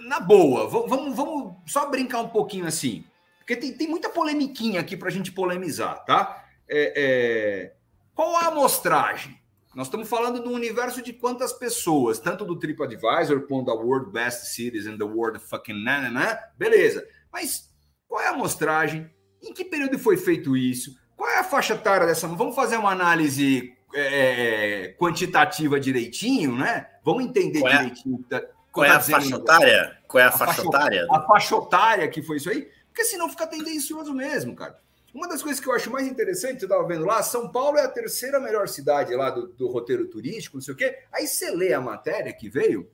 na 0.00 0.20
boa, 0.20 0.68
vamos, 0.68 1.16
vamos 1.16 1.54
só 1.66 1.88
brincar 1.90 2.20
um 2.20 2.28
pouquinho 2.28 2.66
assim. 2.66 3.04
Porque 3.38 3.56
tem, 3.56 3.72
tem 3.72 3.88
muita 3.88 4.08
polemiquinha 4.08 4.80
aqui 4.80 4.96
pra 4.96 5.10
gente 5.10 5.32
polemizar, 5.32 6.04
tá? 6.04 6.44
É, 6.68 6.92
é... 6.96 7.72
Qual 8.14 8.36
a 8.36 8.46
amostragem? 8.46 9.41
Nós 9.74 9.86
estamos 9.86 10.08
falando 10.08 10.42
do 10.42 10.50
universo 10.50 11.00
de 11.00 11.14
quantas 11.14 11.52
pessoas, 11.52 12.18
tanto 12.18 12.44
do 12.44 12.58
TripAdvisor 12.58 13.46
quanto 13.48 13.66
da 13.66 13.74
World 13.74 14.10
Best 14.10 14.54
Cities 14.54 14.86
and 14.86 14.98
the 14.98 15.04
World 15.04 15.38
Fucking 15.38 15.82
Nanana, 15.82 16.38
beleza. 16.58 17.06
Mas 17.32 17.70
qual 18.06 18.20
é 18.20 18.28
a 18.28 18.32
amostragem? 18.32 19.10
Em 19.42 19.52
que 19.54 19.64
período 19.64 19.98
foi 19.98 20.18
feito 20.18 20.54
isso? 20.54 20.94
Qual 21.16 21.28
é 21.30 21.38
a 21.38 21.44
faixa 21.44 21.74
etária 21.74 22.06
dessa? 22.06 22.28
Vamos 22.28 22.54
fazer 22.54 22.76
uma 22.76 22.90
análise 22.90 23.72
é, 23.94 24.84
é 24.84 24.88
quantitativa 24.94 25.80
direitinho, 25.80 26.54
né? 26.56 26.88
Vamos 27.02 27.24
entender 27.24 27.60
qual 27.60 27.72
é, 27.72 27.78
direitinho. 27.78 28.24
Tá, 28.28 28.42
qual 28.70 28.84
é 28.84 28.90
a 28.90 29.00
faixa 29.00 29.36
etária? 29.36 29.98
Qual 30.06 30.20
é 30.20 30.26
a, 30.26 30.28
a 30.28 30.32
faixa 30.32 30.62
etária? 30.62 31.06
A 31.10 31.20
faixa 31.22 31.56
etária 31.56 32.08
que 32.08 32.22
foi 32.22 32.36
isso 32.36 32.50
aí? 32.50 32.68
Porque 32.88 33.04
senão 33.04 33.28
fica 33.30 33.46
tendencioso 33.46 34.12
mesmo, 34.12 34.54
cara. 34.54 34.78
Uma 35.14 35.28
das 35.28 35.42
coisas 35.42 35.60
que 35.60 35.68
eu 35.68 35.74
acho 35.74 35.90
mais 35.90 36.06
interessante, 36.06 36.62
eu 36.62 36.66
estava 36.66 36.86
vendo 36.86 37.04
lá, 37.04 37.22
São 37.22 37.50
Paulo 37.50 37.76
é 37.76 37.84
a 37.84 37.88
terceira 37.88 38.40
melhor 38.40 38.66
cidade 38.66 39.14
lá 39.14 39.30
do, 39.30 39.48
do 39.48 39.68
roteiro 39.68 40.06
turístico, 40.06 40.56
não 40.56 40.62
sei 40.62 40.72
o 40.72 40.76
quê. 40.76 40.98
Aí 41.12 41.26
você 41.26 41.50
lê 41.50 41.74
a 41.74 41.80
matéria 41.80 42.32
que 42.32 42.48
veio. 42.48 42.90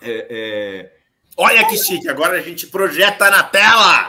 É, 0.00 0.26
é... 0.30 0.92
Olha 1.36 1.66
que 1.68 1.76
chique, 1.76 2.08
agora 2.08 2.38
a 2.38 2.42
gente 2.42 2.66
projeta 2.66 3.30
na 3.30 3.42
tela! 3.42 4.08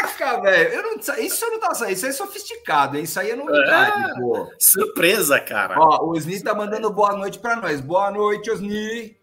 Caraca, 0.00 0.40
velho! 0.40 0.82
Não, 0.82 1.18
isso 1.18 1.46
não 1.50 1.60
tá, 1.60 1.90
Isso 1.90 2.06
é 2.06 2.12
sofisticado, 2.12 2.96
hein? 2.96 3.04
Isso 3.04 3.20
aí 3.20 3.30
é 3.30 3.36
novidade, 3.36 4.10
é, 4.10 4.14
pô. 4.14 4.50
Surpresa, 4.58 5.38
cara. 5.40 5.78
Ó, 5.78 6.06
o 6.06 6.10
Osni 6.10 6.42
tá 6.42 6.54
mandando 6.54 6.90
boa 6.90 7.16
noite 7.16 7.38
para 7.38 7.56
nós. 7.56 7.80
Boa 7.80 8.10
noite, 8.10 8.50
Osni. 8.50 9.16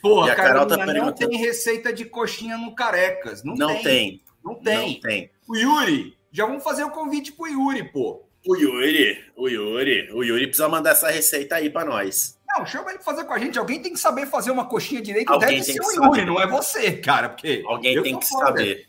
Porra, 0.00 0.32
a 0.32 0.34
Carol 0.34 0.66
tá 0.66 0.84
não 0.84 1.12
tem 1.12 1.36
receita 1.36 1.92
de 1.92 2.04
coxinha 2.04 2.58
no 2.58 2.74
Carecas. 2.74 3.44
Não, 3.44 3.54
não 3.54 3.74
tem. 3.74 3.82
tem. 3.82 4.22
Não 4.44 4.54
tem. 4.54 4.94
Não 4.94 5.00
tem. 5.00 5.30
O 5.46 5.56
Yuri, 5.56 6.16
já 6.32 6.46
vamos 6.46 6.64
fazer 6.64 6.82
o 6.82 6.90
convite 6.90 7.30
pro 7.32 7.46
Yuri, 7.46 7.84
pô. 7.92 8.24
O 8.46 8.56
Yuri, 8.56 9.22
o 9.36 9.48
Yuri, 9.48 10.10
o 10.12 10.24
Yuri 10.24 10.46
precisa 10.46 10.68
mandar 10.68 10.90
essa 10.90 11.10
receita 11.10 11.56
aí 11.56 11.68
para 11.68 11.84
nós. 11.84 12.40
Não, 12.48 12.66
chama 12.66 12.88
ele 12.90 12.98
pra 12.98 13.04
fazer 13.04 13.24
com 13.24 13.34
a 13.34 13.38
gente. 13.38 13.58
Alguém 13.58 13.80
tem 13.80 13.92
que 13.92 14.00
saber 14.00 14.26
fazer 14.26 14.50
uma 14.50 14.66
coxinha 14.66 15.00
direito. 15.00 15.30
Alguém 15.32 15.60
Deve 15.60 15.62
ser 15.64 15.80
o 15.80 15.92
Yuri, 15.92 16.20
saber. 16.20 16.26
não 16.26 16.40
é 16.40 16.46
você, 16.46 16.92
cara. 16.96 17.28
Porque 17.28 17.62
Alguém 17.66 18.02
tem 18.02 18.18
que 18.18 18.26
saber. 18.26 18.88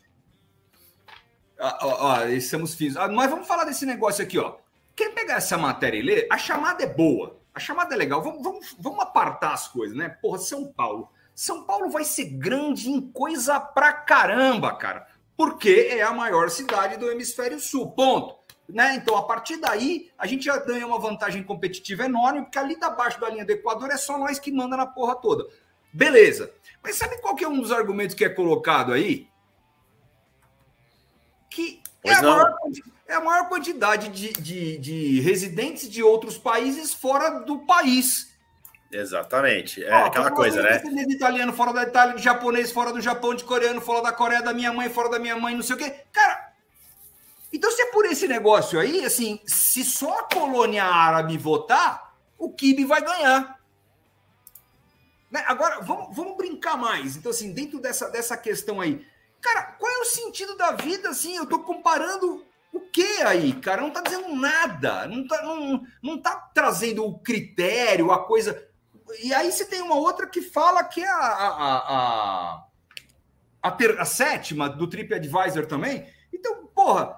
Ah, 1.60 1.80
ó, 1.82 1.98
ó, 2.00 2.26
estamos 2.26 2.74
fins. 2.74 2.96
Ah, 2.96 3.08
mas 3.10 3.30
vamos 3.30 3.48
falar 3.48 3.66
desse 3.66 3.86
negócio 3.86 4.24
aqui, 4.24 4.40
ó. 4.40 4.56
Quem 4.96 5.12
pegar 5.12 5.36
essa 5.36 5.58
matéria 5.58 5.98
e 5.98 6.02
ler, 6.02 6.28
a 6.32 6.38
chamada 6.38 6.84
é 6.84 6.88
boa. 6.88 7.40
A 7.54 7.60
chamada 7.60 7.94
é 7.94 7.98
legal. 7.98 8.22
Vamos, 8.24 8.42
vamos, 8.42 8.76
vamos 8.80 9.00
apartar 9.02 9.54
as 9.54 9.68
coisas, 9.68 9.96
né? 9.96 10.10
Porra, 10.10 10.40
São 10.40 10.66
Paulo. 10.66 11.10
São 11.36 11.64
Paulo 11.64 11.90
vai 11.90 12.04
ser 12.04 12.26
grande 12.26 12.90
em 12.90 13.02
coisa 13.02 13.60
pra 13.60 13.92
caramba, 13.94 14.74
cara 14.76 15.13
porque 15.36 15.88
é 15.92 16.02
a 16.02 16.14
maior 16.14 16.50
cidade 16.50 16.98
do 16.98 17.10
hemisfério 17.10 17.60
sul. 17.60 17.92
Ponto. 17.92 18.36
Né? 18.68 18.96
Então, 18.96 19.16
a 19.18 19.24
partir 19.24 19.58
daí, 19.58 20.10
a 20.18 20.26
gente 20.26 20.46
já 20.46 20.58
ganha 20.58 20.88
uma 20.88 21.00
vantagem 21.00 21.44
competitiva 21.44 22.06
enorme, 22.06 22.44
porque 22.44 22.58
ali 22.58 22.78
abaixo 22.82 23.20
da 23.20 23.30
linha 23.30 23.46
do 23.46 23.52
Equador 23.52 23.90
é 23.92 23.98
só 23.98 24.18
nós 24.18 24.40
que 24.40 24.52
manda 24.52 24.78
na 24.78 24.86
porra 24.86 25.16
toda. 25.16 25.46
Beleza. 25.92 26.52
Mas 26.82 26.96
sabe 26.96 27.20
qual 27.22 27.36
que 27.36 27.44
é 27.44 27.48
um 27.48 27.62
dos 27.62 27.72
argumentos 27.72 28.16
que 28.16 28.26
é 28.26 28.30
colocado 28.30 28.94
aí? 28.94 29.28
Que 31.50 31.82
é 32.04 32.14
a, 32.14 32.22
maior, 32.22 32.56
é 33.08 33.14
a, 33.14 33.22
maior, 33.22 33.48
quantidade 33.48 34.10
de, 34.10 34.34
de, 34.34 34.78
de 34.78 35.20
residentes 35.22 35.90
de 35.90 36.02
outros 36.02 36.38
países 36.38 36.94
fora 36.94 37.42
do 37.42 37.60
país. 37.60 38.33
Exatamente. 38.94 39.84
É 39.84 39.92
Ó, 39.92 40.06
aquela 40.06 40.32
coisa, 40.32 40.62
né? 40.62 40.78
De 40.80 41.16
italiano 41.16 41.52
fora 41.52 41.74
da 41.74 41.84
Itália, 41.84 42.16
de 42.16 42.24
japonês 42.24 42.72
fora 42.72 42.94
do 42.94 43.02
Japão, 43.02 43.34
de 43.34 43.44
coreano 43.44 43.82
fora 43.82 44.02
da 44.04 44.12
Coreia, 44.12 44.42
da 44.42 44.54
minha 44.54 44.72
mãe 44.72 44.90
fora 44.90 45.10
da 45.10 45.20
minha 45.20 45.36
mãe, 45.36 45.56
não 45.56 45.64
sei 45.64 45.76
o 45.76 45.80
quê. 45.80 45.94
Cara, 46.12 46.54
Então, 47.52 47.70
se 47.72 47.82
é 47.82 47.92
por 47.92 48.06
esse 48.06 48.28
negócio 48.28 48.80
aí, 48.80 49.06
assim, 49.06 49.40
se 49.46 49.84
só 49.84 50.20
a 50.20 50.24
colônia 50.24 50.84
árabe 50.86 51.38
votar, 51.38 52.16
o 52.38 52.52
Kibe 52.52 52.84
vai 52.84 53.02
ganhar. 53.02 53.60
Né? 55.30 55.44
Agora, 55.48 55.80
vamos, 55.82 56.16
vamos 56.16 56.38
brincar 56.38 56.78
mais. 56.78 57.16
Então, 57.16 57.32
assim, 57.32 57.54
dentro 57.54 57.80
dessa, 57.80 58.10
dessa 58.10 58.38
questão 58.38 58.80
aí, 58.80 59.06
cara, 59.42 59.64
qual 59.64 59.92
é 59.92 59.98
o 60.00 60.06
sentido 60.06 60.56
da 60.56 60.72
vida, 60.72 61.10
assim? 61.10 61.36
Eu 61.36 61.46
tô 61.46 61.60
comparando 61.60 62.46
o 62.72 62.80
que 62.80 63.22
aí, 63.22 63.54
cara? 63.54 63.82
Não 63.82 63.92
tá 63.92 64.02
dizendo 64.02 64.36
nada, 64.36 65.08
não 65.08 65.28
tá, 65.28 65.42
não, 65.44 65.84
não 66.02 66.22
tá 66.22 66.36
trazendo 66.54 67.06
o 67.06 67.20
critério, 67.20 68.12
a 68.12 68.26
coisa. 68.26 68.68
E 69.22 69.34
aí 69.34 69.52
você 69.52 69.66
tem 69.66 69.82
uma 69.82 69.96
outra 69.96 70.28
que 70.28 70.42
fala 70.42 70.84
que 70.84 71.02
é 71.02 71.10
a, 71.10 71.18
a, 71.18 71.78
a, 71.88 72.64
a, 73.62 73.72
ter, 73.72 74.00
a 74.00 74.06
sétima 74.06 74.70
do 74.70 74.88
TripAdvisor 74.88 75.66
também. 75.66 76.08
Então, 76.34 76.68
porra, 76.68 77.18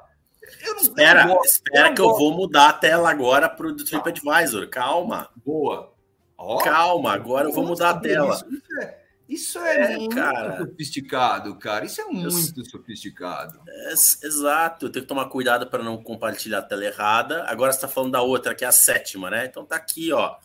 eu 0.62 0.76
não, 0.76 0.82
espera, 0.82 1.22
eu 1.22 1.28
não 1.28 1.36
gosto, 1.36 1.54
espera 1.54 1.90
eu 1.90 1.94
que 1.94 2.02
eu 2.02 2.16
vou 2.16 2.34
mudar 2.34 2.70
a 2.70 2.74
tela 2.74 3.10
agora 3.10 3.50
para 3.50 3.68
o 3.68 3.72
do 3.72 3.84
TripAdvisor. 3.84 4.70
Calma. 4.70 5.30
Boa. 5.44 5.94
Oh, 6.38 6.58
Calma, 6.58 7.14
agora 7.14 7.48
eu 7.48 7.54
vou 7.54 7.66
mudar 7.66 7.92
a 7.92 8.00
tela. 8.00 8.36
Isso, 8.36 8.50
isso 8.50 8.80
é, 8.82 8.98
isso 9.28 9.60
é, 9.60 9.94
é 9.94 9.98
muito 9.98 10.16
cara, 10.16 10.58
sofisticado, 10.58 11.56
cara. 11.58 11.86
Isso 11.86 12.02
é 12.02 12.06
muito 12.06 12.60
eu, 12.60 12.66
sofisticado. 12.66 13.60
É, 13.68 13.92
exato. 13.94 14.86
Eu 14.86 14.92
tenho 14.92 15.04
que 15.04 15.10
tomar 15.10 15.26
cuidado 15.30 15.68
para 15.68 15.84
não 15.84 16.02
compartilhar 16.02 16.60
a 16.60 16.64
tela 16.64 16.86
errada. 16.86 17.46
Agora 17.46 17.72
você 17.72 17.78
está 17.78 17.88
falando 17.88 18.12
da 18.12 18.22
outra, 18.22 18.54
que 18.54 18.66
é 18.66 18.68
a 18.68 18.72
sétima, 18.72 19.30
né? 19.30 19.46
Então 19.46 19.66
tá 19.66 19.76
aqui, 19.76 20.12
ó. 20.12 20.36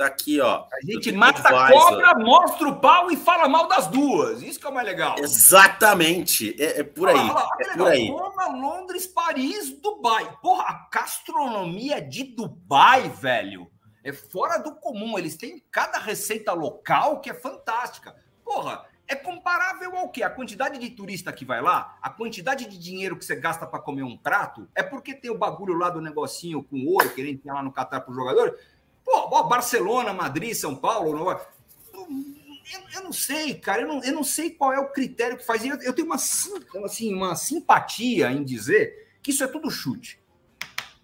Tá 0.00 0.06
aqui, 0.06 0.40
ó. 0.40 0.64
A 0.72 0.80
gente 0.82 1.12
mata 1.12 1.46
a 1.46 1.70
cobra, 1.70 2.14
mostra 2.14 2.68
o 2.70 2.80
pau 2.80 3.10
e 3.10 3.18
fala 3.18 3.46
mal 3.46 3.68
das 3.68 3.86
duas. 3.86 4.40
Isso 4.40 4.58
que 4.58 4.66
é 4.66 4.70
o 4.70 4.72
mais 4.72 4.86
legal. 4.86 5.18
Exatamente. 5.18 6.56
É, 6.58 6.80
é 6.80 6.82
por 6.82 7.06
aí. 7.06 7.16
Olha 7.16 7.32
lá, 7.34 7.48
olha 7.54 7.66
é 7.66 7.76
por 7.76 7.86
aí. 7.86 8.08
Roma, 8.08 8.46
Londres, 8.46 9.06
Paris, 9.06 9.78
Dubai. 9.78 10.38
Porra, 10.40 10.64
a 10.64 10.88
gastronomia 10.90 12.00
de 12.00 12.24
Dubai, 12.24 13.10
velho, 13.10 13.70
é 14.02 14.10
fora 14.10 14.56
do 14.56 14.74
comum. 14.76 15.18
Eles 15.18 15.36
têm 15.36 15.62
cada 15.70 15.98
receita 15.98 16.54
local 16.54 17.20
que 17.20 17.28
é 17.28 17.34
fantástica. 17.34 18.16
Porra, 18.42 18.86
é 19.10 19.16
comparável 19.16 19.96
ao 19.96 20.08
quê? 20.08 20.22
A 20.22 20.30
quantidade 20.30 20.78
de 20.78 20.88
turista 20.88 21.32
que 21.32 21.44
vai 21.44 21.60
lá, 21.60 21.98
a 22.00 22.08
quantidade 22.08 22.64
de 22.66 22.78
dinheiro 22.78 23.16
que 23.16 23.24
você 23.24 23.34
gasta 23.34 23.66
para 23.66 23.80
comer 23.80 24.04
um 24.04 24.16
prato, 24.16 24.68
é 24.72 24.84
porque 24.84 25.12
tem 25.12 25.30
o 25.30 25.36
bagulho 25.36 25.74
lá 25.74 25.90
do 25.90 26.00
negocinho 26.00 26.62
com 26.62 26.86
ouro 26.86 27.10
que 27.10 27.20
ele 27.20 27.36
tem 27.36 27.52
lá 27.52 27.60
no 27.60 27.72
Catar 27.72 28.02
para 28.02 28.12
o 28.12 28.14
jogador. 28.14 28.56
Pô, 29.04 29.42
Barcelona, 29.44 30.12
Madrid, 30.12 30.54
São 30.54 30.74
Paulo, 30.74 31.16
Nova... 31.16 31.46
eu, 31.94 32.80
eu, 32.94 33.04
não 33.04 33.12
sei, 33.12 33.54
cara, 33.54 33.82
eu 33.82 33.88
não, 33.88 34.02
eu 34.04 34.12
não 34.12 34.24
sei 34.24 34.50
qual 34.50 34.72
é 34.72 34.78
o 34.78 34.92
critério 34.92 35.36
que 35.36 35.44
faz. 35.44 35.64
Eu, 35.64 35.76
eu 35.82 35.92
tenho 35.92 36.06
uma, 36.06 36.16
assim, 36.16 37.14
uma 37.14 37.34
simpatia 37.34 38.30
em 38.30 38.44
dizer 38.44 39.08
que 39.22 39.30
isso 39.30 39.44
é 39.44 39.46
tudo 39.46 39.70
chute. 39.70 40.20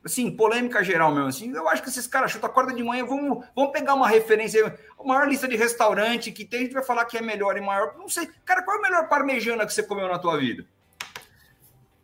Assim, 0.04 0.30
polêmica 0.30 0.84
geral 0.84 1.12
mesmo. 1.12 1.28
Assim, 1.28 1.50
eu 1.52 1.68
acho 1.68 1.82
que 1.82 1.88
esses 1.88 2.06
caras 2.06 2.30
chutam, 2.30 2.48
acorda 2.48 2.72
de 2.72 2.82
manhã, 2.82 3.04
vamos, 3.04 3.44
vamos 3.56 3.72
pegar 3.72 3.94
uma 3.94 4.06
referência, 4.06 4.78
a 4.96 5.04
maior 5.04 5.28
lista 5.28 5.48
de 5.48 5.56
restaurante 5.56 6.30
que 6.30 6.44
tem, 6.44 6.60
a 6.60 6.62
gente 6.62 6.74
vai 6.74 6.84
falar 6.84 7.04
que 7.06 7.18
é 7.18 7.22
melhor 7.22 7.56
e 7.56 7.60
maior. 7.60 7.96
Não 7.98 8.08
sei. 8.08 8.28
Cara, 8.44 8.62
qual 8.62 8.76
é 8.76 8.78
a 8.78 8.82
melhor 8.82 9.08
parmejana 9.08 9.66
que 9.66 9.74
você 9.74 9.82
comeu 9.82 10.06
na 10.06 10.18
tua 10.18 10.38
vida? 10.38 10.64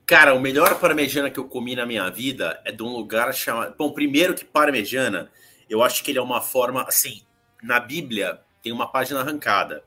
Cara, 0.05 0.35
o 0.35 0.41
melhor 0.41 0.81
parmejana 0.81 1.31
que 1.31 1.39
eu 1.39 1.45
comi 1.45 1.77
na 1.77 1.87
minha 1.87 2.11
vida 2.11 2.61
é 2.65 2.73
de 2.73 2.83
um 2.83 2.89
lugar 2.89 3.33
chamado. 3.33 3.77
Bom, 3.79 3.93
primeiro 3.93 4.35
que 4.35 4.45
parmejana 4.45 5.31
eu 5.73 5.83
acho 5.83 6.05
que 6.05 6.11
ele 6.11 6.19
é 6.19 6.23
uma 6.23 6.43
forma, 6.43 6.83
assim, 6.83 7.23
na 7.63 7.81
Bíblia 7.81 8.39
tem 8.63 8.71
uma 8.71 8.87
página 8.87 9.21
arrancada. 9.21 9.83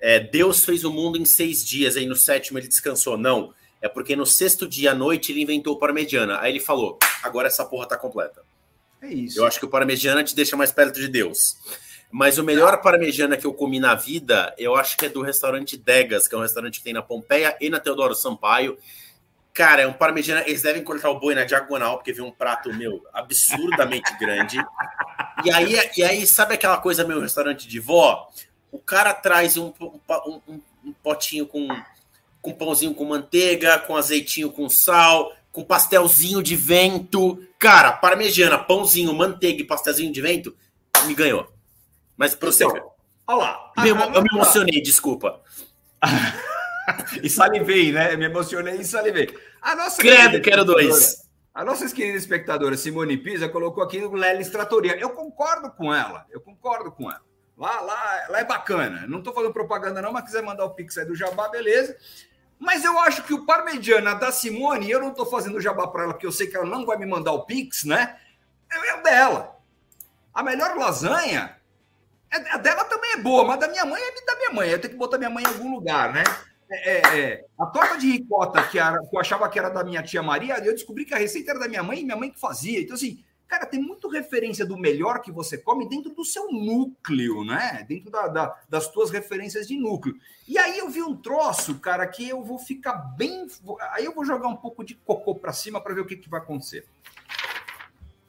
É, 0.00 0.18
Deus 0.18 0.64
fez 0.64 0.84
o 0.84 0.90
mundo 0.90 1.18
em 1.18 1.26
seis 1.26 1.62
dias, 1.62 1.98
aí 1.98 2.06
no 2.06 2.16
sétimo 2.16 2.58
ele 2.58 2.66
descansou. 2.66 3.18
Não, 3.18 3.52
é 3.82 3.88
porque 3.88 4.16
no 4.16 4.24
sexto 4.24 4.66
dia 4.66 4.92
à 4.92 4.94
noite 4.94 5.30
ele 5.30 5.42
inventou 5.42 5.74
o 5.74 5.78
parmegiana. 5.78 6.40
Aí 6.40 6.52
ele 6.52 6.60
falou: 6.60 6.98
agora 7.22 7.46
essa 7.46 7.62
porra 7.62 7.86
tá 7.86 7.98
completa. 7.98 8.42
É 9.02 9.12
isso. 9.12 9.38
Eu 9.38 9.44
acho 9.44 9.58
que 9.58 9.66
o 9.66 9.68
parmegiana 9.68 10.24
te 10.24 10.34
deixa 10.34 10.56
mais 10.56 10.72
perto 10.72 10.98
de 10.98 11.08
Deus. 11.08 11.58
Mas 12.10 12.38
o 12.38 12.42
melhor 12.42 12.80
parmegiana 12.80 13.36
que 13.36 13.46
eu 13.46 13.52
comi 13.52 13.78
na 13.78 13.94
vida, 13.94 14.54
eu 14.56 14.74
acho 14.76 14.96
que 14.96 15.04
é 15.04 15.08
do 15.10 15.20
restaurante 15.20 15.76
Degas, 15.76 16.26
que 16.26 16.34
é 16.34 16.38
um 16.38 16.42
restaurante 16.42 16.78
que 16.78 16.84
tem 16.84 16.94
na 16.94 17.02
Pompeia 17.02 17.54
e 17.60 17.68
na 17.68 17.78
Teodoro 17.78 18.14
Sampaio. 18.14 18.78
Cara, 19.58 19.82
é 19.82 19.86
um 19.88 19.92
parmegiana. 19.92 20.44
Eles 20.46 20.62
devem 20.62 20.84
cortar 20.84 21.10
o 21.10 21.18
boi 21.18 21.34
na 21.34 21.42
diagonal, 21.42 21.96
porque 21.96 22.12
vem 22.12 22.24
um 22.24 22.30
prato, 22.30 22.72
meu, 22.72 23.04
absurdamente 23.12 24.14
grande. 24.16 24.56
E 25.44 25.50
aí, 25.50 25.74
e 25.96 26.04
aí, 26.04 26.24
sabe 26.28 26.54
aquela 26.54 26.76
coisa, 26.76 27.04
meu 27.04 27.20
restaurante 27.20 27.66
de 27.66 27.80
vó? 27.80 28.28
O 28.70 28.78
cara 28.78 29.12
traz 29.12 29.56
um, 29.56 29.72
um, 29.80 30.40
um, 30.46 30.60
um 30.84 30.92
potinho 31.02 31.44
com, 31.44 31.66
com 32.40 32.52
pãozinho 32.52 32.94
com 32.94 33.04
manteiga, 33.04 33.80
com 33.80 33.96
azeitinho 33.96 34.52
com 34.52 34.68
sal, 34.68 35.32
com 35.50 35.64
pastelzinho 35.64 36.40
de 36.40 36.54
vento. 36.54 37.44
Cara, 37.58 37.90
parmegiana, 37.90 38.58
pãozinho, 38.58 39.12
manteiga 39.12 39.60
e 39.60 39.66
pastelzinho 39.66 40.12
de 40.12 40.20
vento, 40.20 40.56
me 41.04 41.14
ganhou. 41.16 41.52
Mas 42.16 42.32
prossiga. 42.32 42.70
Então, 42.70 42.92
olha 43.26 43.38
lá. 43.38 43.72
Eu, 43.78 43.96
eu 44.14 44.22
me 44.22 44.28
emocionei, 44.32 44.80
desculpa. 44.80 45.40
e 47.20 47.28
salivei, 47.28 47.90
né? 47.90 48.14
Me 48.14 48.26
emocionei 48.26 48.76
e 48.76 48.84
salivei. 48.84 49.28
A 49.60 49.74
nossa 49.74 50.00
Credo, 50.00 50.40
quero 50.40 50.64
dois. 50.64 51.28
A 51.54 51.64
nossa 51.64 51.88
querida 51.92 52.16
espectadora 52.16 52.76
Simone 52.76 53.16
Pisa 53.16 53.48
colocou 53.48 53.82
aqui 53.82 54.00
no 54.00 54.12
Lelis 54.12 54.48
Tratoria. 54.48 54.96
Eu 54.96 55.10
concordo 55.10 55.70
com 55.72 55.92
ela, 55.92 56.24
eu 56.30 56.40
concordo 56.40 56.92
com 56.92 57.10
ela. 57.10 57.20
Lá, 57.56 57.80
lá, 57.80 58.26
lá 58.28 58.40
é 58.40 58.44
bacana. 58.44 59.04
Não 59.08 59.18
estou 59.18 59.34
fazendo 59.34 59.52
propaganda, 59.52 60.00
não, 60.00 60.12
mas 60.12 60.24
quiser 60.24 60.42
mandar 60.42 60.64
o 60.64 60.70
Pix 60.70 60.96
aí 60.96 61.04
do 61.04 61.16
Jabá, 61.16 61.48
beleza. 61.48 61.96
Mas 62.58 62.84
eu 62.84 62.98
acho 63.00 63.24
que 63.24 63.34
o 63.34 63.44
Parmegiana 63.44 64.14
da 64.14 64.30
Simone, 64.30 64.88
eu 64.88 65.00
não 65.00 65.10
estou 65.10 65.26
fazendo 65.26 65.60
Jabá 65.60 65.88
para 65.88 66.04
ela, 66.04 66.12
porque 66.12 66.26
eu 66.26 66.32
sei 66.32 66.46
que 66.46 66.56
ela 66.56 66.66
não 66.66 66.86
vai 66.86 66.96
me 66.96 67.06
mandar 67.06 67.32
o 67.32 67.44
Pix, 67.44 67.82
né? 67.82 68.16
É 68.70 68.94
o 68.94 69.02
dela. 69.02 69.56
A 70.32 70.42
melhor 70.42 70.76
lasanha, 70.76 71.58
é, 72.30 72.36
a 72.52 72.58
dela 72.58 72.84
também 72.84 73.12
é 73.12 73.16
boa, 73.16 73.44
mas 73.44 73.58
da 73.58 73.68
minha 73.68 73.84
mãe 73.84 74.00
é 74.00 74.24
da 74.24 74.36
minha 74.36 74.50
mãe. 74.50 74.70
Eu 74.70 74.80
tenho 74.80 74.92
que 74.92 74.98
botar 74.98 75.18
minha 75.18 75.30
mãe 75.30 75.42
em 75.42 75.48
algum 75.48 75.74
lugar, 75.74 76.12
né? 76.12 76.22
É, 76.70 76.90
é, 76.90 77.20
é, 77.20 77.44
a 77.58 77.66
torta 77.66 77.96
de 77.96 78.10
ricota 78.10 78.62
que, 78.62 78.78
era, 78.78 78.98
que 78.98 79.16
eu 79.16 79.20
achava 79.20 79.48
que 79.48 79.58
era 79.58 79.70
da 79.70 79.82
minha 79.82 80.02
tia 80.02 80.22
Maria, 80.22 80.58
eu 80.58 80.74
descobri 80.74 81.04
que 81.04 81.14
a 81.14 81.18
receita 81.18 81.52
era 81.52 81.60
da 81.60 81.68
minha 81.68 81.82
mãe 81.82 82.00
e 82.00 82.04
minha 82.04 82.16
mãe 82.16 82.30
que 82.30 82.38
fazia. 82.38 82.80
Então, 82.80 82.94
assim, 82.94 83.24
cara, 83.46 83.64
tem 83.64 83.80
muito 83.80 84.08
referência 84.08 84.66
do 84.66 84.76
melhor 84.76 85.22
que 85.22 85.32
você 85.32 85.56
come 85.56 85.88
dentro 85.88 86.10
do 86.14 86.24
seu 86.24 86.52
núcleo, 86.52 87.42
né? 87.42 87.86
Dentro 87.88 88.10
da, 88.10 88.28
da, 88.28 88.56
das 88.68 88.86
tuas 88.88 89.10
referências 89.10 89.66
de 89.66 89.78
núcleo. 89.78 90.14
E 90.46 90.58
aí 90.58 90.78
eu 90.78 90.90
vi 90.90 91.02
um 91.02 91.16
troço, 91.16 91.78
cara, 91.78 92.06
que 92.06 92.28
eu 92.28 92.42
vou 92.42 92.58
ficar 92.58 92.92
bem. 92.92 93.46
Aí 93.92 94.04
eu 94.04 94.14
vou 94.14 94.24
jogar 94.24 94.48
um 94.48 94.56
pouco 94.56 94.84
de 94.84 94.94
cocô 94.94 95.34
para 95.34 95.54
cima 95.54 95.80
para 95.80 95.94
ver 95.94 96.02
o 96.02 96.06
que, 96.06 96.16
que 96.16 96.28
vai 96.28 96.40
acontecer. 96.40 96.84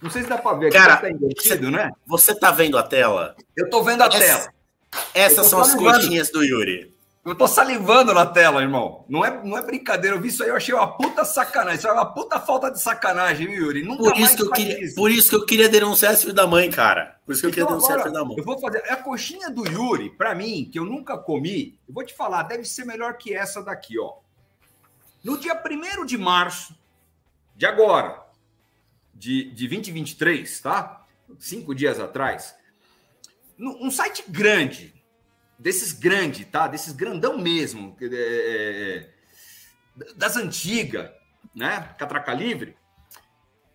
Não 0.01 0.09
sei 0.09 0.23
se 0.23 0.29
dá 0.29 0.37
para 0.37 0.57
ver. 0.57 0.71
Cara, 0.71 0.95
tá 0.95 1.11
invertido, 1.11 1.65
você, 1.65 1.71
né? 1.71 1.91
Você 2.07 2.33
tá 2.33 2.51
vendo 2.51 2.77
a 2.77 2.83
tela? 2.83 3.35
Eu 3.55 3.69
tô 3.69 3.83
vendo 3.83 4.01
a 4.01 4.05
Essa, 4.05 4.19
tela. 4.19 4.53
Essas 5.13 5.47
são 5.47 5.59
as 5.59 5.75
coxinhas 5.75 6.31
do 6.31 6.41
Yuri. 6.41 6.97
Eu 7.25 7.35
tô 7.35 7.47
salivando 7.47 8.13
na 8.13 8.25
tela, 8.25 8.61
irmão. 8.61 9.05
Não 9.09 9.25
é, 9.25 9.43
não 9.43 9.57
é 9.57 9.61
brincadeira. 9.61 10.15
Eu 10.15 10.21
vi 10.21 10.29
isso 10.29 10.41
aí, 10.41 10.49
eu 10.49 10.55
achei 10.55 10.73
uma 10.73 10.97
puta 10.97 11.25
sacanagem. 11.25 11.79
Isso 11.79 11.87
é 11.87 11.91
uma 11.91 12.05
puta 12.05 12.39
falta 12.39 12.71
de 12.71 12.81
sacanagem, 12.81 13.47
viu, 13.47 13.65
Yuri? 13.65 13.83
Nunca 13.83 14.03
por 14.03 14.17
isso, 14.17 14.35
que 14.37 14.41
eu 14.41 14.51
queria, 14.51 14.83
isso. 14.83 14.95
por 14.95 15.11
isso 15.11 15.29
que 15.29 15.35
eu 15.35 15.45
queria 15.45 15.69
denunciar 15.69 16.13
esse 16.13 16.21
filho 16.21 16.33
da 16.33 16.47
mãe, 16.47 16.71
cara. 16.71 17.19
Por 17.25 17.33
isso 17.33 17.41
que 17.41 17.47
eu 17.47 17.51
queria 17.51 17.65
então, 17.65 17.75
denunciar 17.75 17.97
esse 17.97 18.03
filho 18.07 18.19
da 18.19 18.25
mãe. 18.25 18.37
Eu 18.37 18.43
vou 18.43 18.57
fazer. 18.59 18.83
A 18.89 18.95
coxinha 18.95 19.51
do 19.51 19.67
Yuri, 19.67 20.11
para 20.11 20.33
mim, 20.33 20.69
que 20.71 20.79
eu 20.79 20.85
nunca 20.85 21.17
comi, 21.17 21.77
eu 21.87 21.93
vou 21.93 22.05
te 22.05 22.13
falar, 22.13 22.43
deve 22.43 22.63
ser 22.63 22.85
melhor 22.85 23.17
que 23.17 23.33
essa 23.33 23.61
daqui, 23.61 23.99
ó. 23.99 24.13
No 25.21 25.37
dia 25.37 25.53
1 25.53 26.05
de 26.05 26.17
março 26.17 26.73
de 27.53 27.65
agora, 27.65 28.23
de, 29.13 29.51
de 29.51 29.67
2023, 29.67 30.61
tá? 30.61 31.05
Cinco 31.37 31.75
dias 31.75 31.99
atrás, 31.99 32.55
um 33.59 33.91
site 33.91 34.23
grande, 34.27 34.98
desses 35.59 35.91
grandes, 35.91 36.47
tá? 36.47 36.67
Desses 36.67 36.93
grandão 36.93 37.37
mesmo, 37.37 37.95
é, 38.01 38.05
é, 38.05 39.09
é, 40.07 40.13
das 40.15 40.37
antigas, 40.37 41.11
né? 41.53 41.93
Catraca 41.99 42.33
livre. 42.33 42.77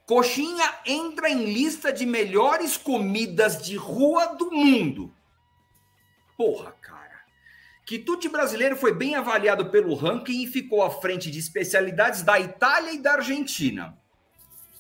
Coxinha 0.06 0.74
entra 0.86 1.28
em 1.28 1.44
lista 1.44 1.92
de 1.92 2.06
melhores 2.06 2.76
comidas 2.76 3.62
de 3.62 3.76
rua 3.76 4.34
do 4.34 4.50
mundo. 4.50 5.14
Porra, 6.36 6.72
cara. 6.80 7.04
Quitute 7.86 8.28
brasileiro 8.28 8.76
foi 8.76 8.94
bem 8.94 9.14
avaliado 9.14 9.70
pelo 9.70 9.94
ranking 9.94 10.42
e 10.42 10.46
ficou 10.46 10.82
à 10.82 10.90
frente 10.90 11.30
de 11.30 11.38
especialidades 11.38 12.22
da 12.22 12.40
Itália 12.40 12.92
e 12.92 12.98
da 12.98 13.12
Argentina. 13.12 13.96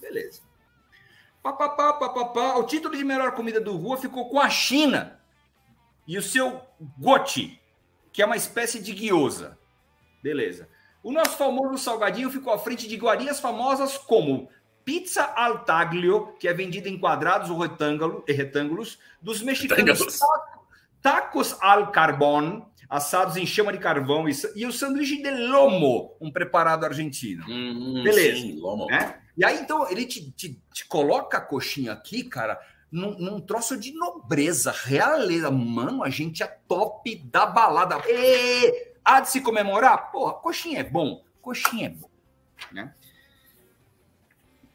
Beleza. 0.00 0.42
Papapá, 1.42 1.92
papapá. 1.94 2.56
O 2.56 2.64
título 2.64 2.96
de 2.96 3.04
melhor 3.04 3.32
comida 3.32 3.60
do 3.60 3.76
rua 3.76 3.98
ficou 3.98 4.30
com 4.30 4.40
a 4.40 4.48
China 4.48 5.20
e 6.06 6.18
o 6.18 6.22
seu 6.22 6.60
gote, 6.98 7.60
que 8.12 8.22
é 8.22 8.26
uma 8.26 8.36
espécie 8.36 8.80
de 8.80 8.92
guiosa. 8.92 9.58
Beleza. 10.22 10.68
O 11.02 11.12
nosso 11.12 11.36
famoso 11.36 11.76
salgadinho 11.78 12.30
ficou 12.30 12.52
à 12.52 12.58
frente 12.58 12.88
de 12.88 12.94
iguarias 12.94 13.40
famosas 13.40 13.98
como 13.98 14.48
pizza 14.84 15.24
al 15.36 15.64
taglio, 15.64 16.34
que 16.38 16.48
é 16.48 16.52
vendida 16.52 16.88
em 16.88 16.98
quadrados 16.98 17.50
ou 17.50 17.58
retângulo, 17.58 18.24
retângulos, 18.26 18.98
dos 19.20 19.42
mexicanos 19.42 20.20
tacos 21.04 21.58
al 21.60 21.92
carbón, 21.92 22.66
assados 22.88 23.36
em 23.36 23.44
chama 23.44 23.72
de 23.72 23.78
carvão 23.78 24.26
e, 24.26 24.32
e 24.56 24.64
o 24.64 24.72
sanduíche 24.72 25.22
de 25.22 25.30
lomo, 25.30 26.16
um 26.18 26.32
preparado 26.32 26.84
argentino. 26.84 27.44
Hum, 27.46 28.02
Beleza. 28.02 28.40
Sim, 28.40 28.58
lomo. 28.58 28.86
Né? 28.86 29.20
E 29.36 29.44
aí, 29.44 29.58
então, 29.60 29.86
ele 29.90 30.06
te, 30.06 30.30
te, 30.32 30.58
te 30.72 30.86
coloca 30.86 31.36
a 31.36 31.40
coxinha 31.42 31.92
aqui, 31.92 32.24
cara, 32.24 32.58
num, 32.94 33.18
num, 33.18 33.40
troço 33.40 33.76
de 33.76 33.92
nobreza, 33.92 34.70
realeza. 34.70 35.50
Mano, 35.50 36.04
a 36.04 36.08
gente 36.08 36.42
é 36.42 36.46
top 36.46 37.16
da 37.16 37.44
balada. 37.44 38.00
E, 38.06 38.92
há 39.04 39.20
de 39.20 39.30
se 39.30 39.40
comemorar? 39.40 40.12
Porra, 40.12 40.34
coxinha 40.34 40.78
é 40.78 40.84
bom. 40.84 41.24
Coxinha 41.42 41.86
é 41.86 41.90
bom. 41.90 42.08
Né? 42.72 42.94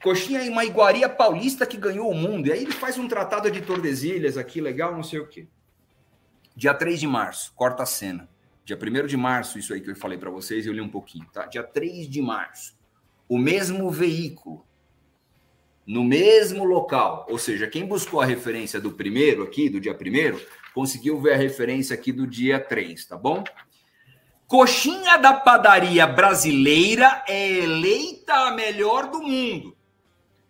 Coxinha 0.04 0.44
em 0.44 0.50
uma 0.50 0.66
iguaria 0.66 1.08
paulista 1.08 1.66
que 1.66 1.78
ganhou 1.78 2.12
o 2.12 2.14
mundo. 2.14 2.48
E 2.48 2.52
aí 2.52 2.64
ele 2.64 2.74
faz 2.74 2.98
um 2.98 3.08
tratado 3.08 3.50
de 3.50 3.62
Tordesilhas 3.62 4.38
aqui, 4.38 4.60
legal, 4.60 4.94
não 4.94 5.04
sei 5.04 5.20
o 5.20 5.28
quê. 5.28 5.48
Dia 6.56 6.74
3 6.74 7.00
de 7.00 7.08
março, 7.08 7.54
corta 7.56 7.84
a 7.84 7.86
cena. 7.86 8.30
Dia 8.66 8.78
1 8.78 9.08
de 9.08 9.16
março, 9.16 9.58
isso 9.58 9.74
aí 9.74 9.80
que 9.80 9.90
eu 9.90 9.96
falei 9.96 10.18
para 10.18 10.30
vocês, 10.30 10.68
eu 10.68 10.74
li 10.74 10.82
um 10.82 10.90
pouquinho, 10.90 11.26
tá? 11.32 11.46
Dia 11.46 11.64
3 11.64 12.08
de 12.10 12.22
março. 12.22 12.78
O 13.30 13.38
mesmo 13.38 13.90
veículo, 13.90 14.66
no 15.89 16.03
mesmo 16.03 16.63
local. 16.65 17.25
Ou 17.27 17.39
seja, 17.39 17.67
quem 17.67 17.84
buscou 17.84 18.22
a 18.22 18.25
referência 18.25 18.79
do 18.79 18.91
primeiro 18.91 19.41
aqui, 19.41 19.67
do 19.67 19.79
dia 19.79 19.91
1 19.91 20.39
conseguiu 20.72 21.19
ver 21.19 21.34
a 21.34 21.38
referência 21.38 21.96
aqui 21.96 22.12
do 22.12 22.27
dia 22.27 22.60
3, 22.60 23.05
tá 23.08 23.17
bom? 23.17 23.43
Coxinha 24.46 25.17
da 25.17 25.34
padaria 25.34 26.05
brasileira 26.05 27.24
é 27.27 27.63
eleita 27.63 28.36
a 28.36 28.51
melhor 28.51 29.10
do 29.10 29.19
mundo. 29.19 29.75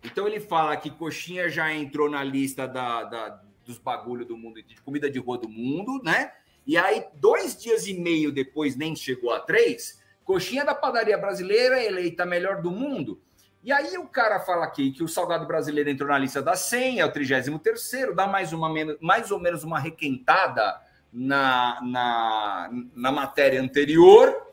Então 0.03 0.27
ele 0.27 0.41
fala 0.41 0.75
que 0.75 0.89
coxinha 0.89 1.47
já 1.47 1.73
entrou 1.73 2.09
na 2.09 2.21
lista 2.21 2.67
da, 2.67 3.05
da 3.05 3.41
dos 3.65 3.77
bagulho 3.77 4.25
do 4.25 4.35
mundo, 4.35 4.61
de 4.61 4.75
comida 4.81 5.09
de 5.09 5.19
rua 5.19 5.37
do 5.37 5.47
mundo, 5.47 6.01
né? 6.03 6.33
E 6.67 6.75
aí, 6.75 7.05
dois 7.15 7.55
dias 7.55 7.87
e 7.87 7.93
meio 7.93 8.29
depois, 8.29 8.75
nem 8.75 8.93
chegou 8.93 9.31
a 9.31 9.39
três, 9.39 10.01
coxinha 10.25 10.65
da 10.65 10.75
padaria 10.75 11.17
brasileira 11.17 11.81
eleita 11.81 12.25
melhor 12.25 12.61
do 12.61 12.71
mundo. 12.71 13.21
E 13.61 13.73
aí 13.73 13.97
o 13.97 14.07
cara 14.07 14.39
fala 14.39 14.65
aqui 14.65 14.91
que 14.91 15.03
o 15.03 15.07
salgado 15.07 15.45
brasileiro 15.45 15.89
entrou 15.89 16.09
na 16.09 16.17
lista 16.17 16.41
da 16.41 16.55
100, 16.55 17.01
é 17.01 17.05
o 17.05 17.11
33º, 17.11 18.13
dá 18.13 18.25
mais, 18.25 18.53
uma, 18.53 18.69
mais 19.01 19.31
ou 19.31 19.39
menos 19.39 19.63
uma 19.63 19.77
requentada 19.77 20.81
na, 21.11 21.79
na, 21.81 22.69
na 22.95 23.11
matéria 23.11 23.61
anterior. 23.61 24.47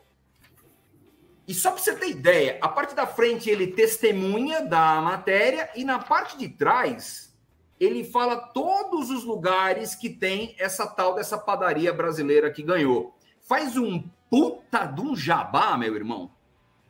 E 1.47 1.53
só 1.53 1.71
para 1.71 1.79
você 1.79 1.95
ter 1.95 2.09
ideia, 2.09 2.57
a 2.61 2.67
parte 2.67 2.93
da 2.93 3.07
frente 3.07 3.49
ele 3.49 3.67
testemunha 3.67 4.65
da 4.65 4.99
matéria 5.01 5.69
e 5.73 5.85
na 5.85 5.99
parte 5.99 6.37
de 6.37 6.49
trás 6.49 7.33
ele 7.79 8.03
fala 8.03 8.35
todos 8.35 9.09
os 9.09 9.23
lugares 9.23 9.95
que 9.95 10.09
tem 10.09 10.53
essa 10.59 10.85
tal 10.85 11.15
dessa 11.15 11.37
padaria 11.37 11.93
brasileira 11.93 12.51
que 12.51 12.61
ganhou. 12.61 13.15
Faz 13.39 13.77
um 13.77 14.03
puta 14.29 14.85
de 14.85 14.99
um 14.99 15.15
jabá, 15.15 15.77
meu 15.77 15.95
irmão. 15.95 16.29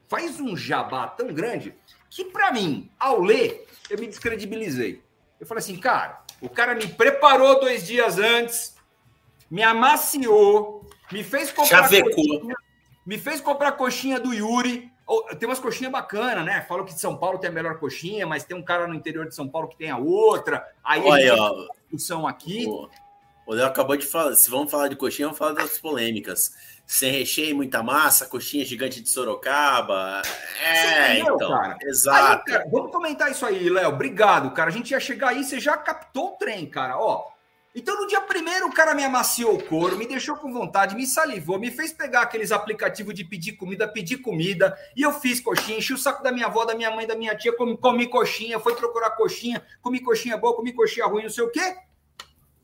Faz 0.07 0.39
um 0.39 0.57
jabá 0.57 1.05
tão 1.07 1.27
grande 1.27 1.75
que, 2.09 2.25
para 2.25 2.51
mim, 2.51 2.89
ao 2.99 3.21
ler, 3.21 3.67
eu 3.89 3.97
me 3.97 4.07
descredibilizei. 4.07 5.01
Eu 5.39 5.45
falei 5.45 5.63
assim, 5.63 5.77
cara, 5.77 6.21
o 6.41 6.49
cara 6.49 6.75
me 6.75 6.87
preparou 6.87 7.59
dois 7.59 7.85
dias 7.85 8.17
antes, 8.17 8.75
me 9.49 9.63
amaciou, 9.63 10.89
me 11.11 11.23
fez 11.23 11.51
comprar. 11.51 11.89
Coxinha, 11.89 12.55
me 13.05 13.17
fez 13.17 13.39
comprar 13.39 13.71
coxinha 13.73 14.19
do 14.19 14.33
Yuri, 14.33 14.91
tem 15.39 15.47
umas 15.47 15.59
coxinhas 15.59 15.91
bacanas, 15.91 16.43
né? 16.43 16.61
Falam 16.67 16.85
que 16.85 16.93
de 16.93 16.99
São 16.99 17.15
Paulo 17.15 17.39
tem 17.39 17.49
a 17.49 17.53
melhor 17.53 17.79
coxinha, 17.79 18.27
mas 18.27 18.43
tem 18.43 18.57
um 18.57 18.61
cara 18.61 18.87
no 18.87 18.93
interior 18.93 19.25
de 19.25 19.33
São 19.33 19.47
Paulo 19.47 19.69
que 19.69 19.77
tem 19.77 19.89
a 19.89 19.97
outra. 19.97 20.67
Aí 20.83 21.01
Olha, 21.01 21.33
a 21.33 21.37
gente 21.37 21.71
discussão 21.83 22.27
aqui. 22.27 22.65
O 23.45 23.53
Léo 23.53 23.65
acabou 23.65 23.95
de 23.95 24.05
falar. 24.05 24.35
Se 24.35 24.49
vamos 24.49 24.69
falar 24.69 24.89
de 24.89 24.97
coxinha, 24.97 25.27
vamos 25.27 25.39
falar 25.39 25.53
das 25.53 25.79
polêmicas. 25.79 26.53
Sem 26.87 27.11
recheio, 27.11 27.53
muita 27.53 27.83
massa, 27.83 28.25
coxinha 28.25 28.63
gigante 28.63 29.01
de 29.01 29.09
Sorocaba. 29.09 30.21
É, 30.63 31.15
entendeu, 31.15 31.35
então. 31.35 31.49
Cara? 31.49 31.77
Exato. 31.83 32.49
Aí, 32.49 32.57
cara, 32.57 32.69
vamos 32.71 32.91
comentar 32.93 33.29
isso 33.29 33.45
aí, 33.45 33.69
Léo. 33.69 33.89
Obrigado, 33.89 34.51
cara. 34.51 34.69
A 34.69 34.73
gente 34.73 34.91
ia 34.91 34.99
chegar 34.99 35.29
aí, 35.29 35.43
você 35.43 35.59
já 35.59 35.75
captou 35.75 36.29
o 36.29 36.37
trem, 36.37 36.65
cara. 36.65 36.97
Ó, 36.97 37.27
então, 37.75 37.99
no 37.99 38.07
dia 38.07 38.21
primeiro, 38.21 38.67
o 38.67 38.73
cara 38.73 38.95
me 38.95 39.03
amaciou 39.03 39.55
o 39.55 39.63
couro, 39.63 39.97
me 39.97 40.07
deixou 40.07 40.37
com 40.37 40.51
vontade, 40.51 40.95
me 40.95 41.05
salivou, 41.05 41.59
me 41.59 41.69
fez 41.69 41.91
pegar 41.91 42.21
aqueles 42.21 42.53
aplicativos 42.53 43.13
de 43.13 43.25
pedir 43.25 43.53
comida, 43.53 43.85
pedir 43.85 44.17
comida, 44.17 44.75
e 44.95 45.01
eu 45.01 45.11
fiz 45.11 45.41
coxinha, 45.41 45.77
enchi 45.77 45.93
o 45.93 45.97
saco 45.97 46.23
da 46.23 46.31
minha 46.31 46.47
avó, 46.47 46.65
da 46.65 46.73
minha 46.73 46.89
mãe, 46.89 47.05
da 47.05 47.15
minha 47.15 47.35
tia, 47.35 47.55
comi, 47.55 47.77
comi 47.77 48.07
coxinha, 48.07 48.59
foi 48.59 48.75
procurar 48.75 49.11
coxinha, 49.11 49.61
comi 49.81 49.99
coxinha 49.99 50.37
boa, 50.37 50.55
comi 50.55 50.73
coxinha 50.73 51.05
ruim, 51.05 51.23
não 51.23 51.29
sei 51.29 51.43
o 51.43 51.51
quê. 51.51 51.75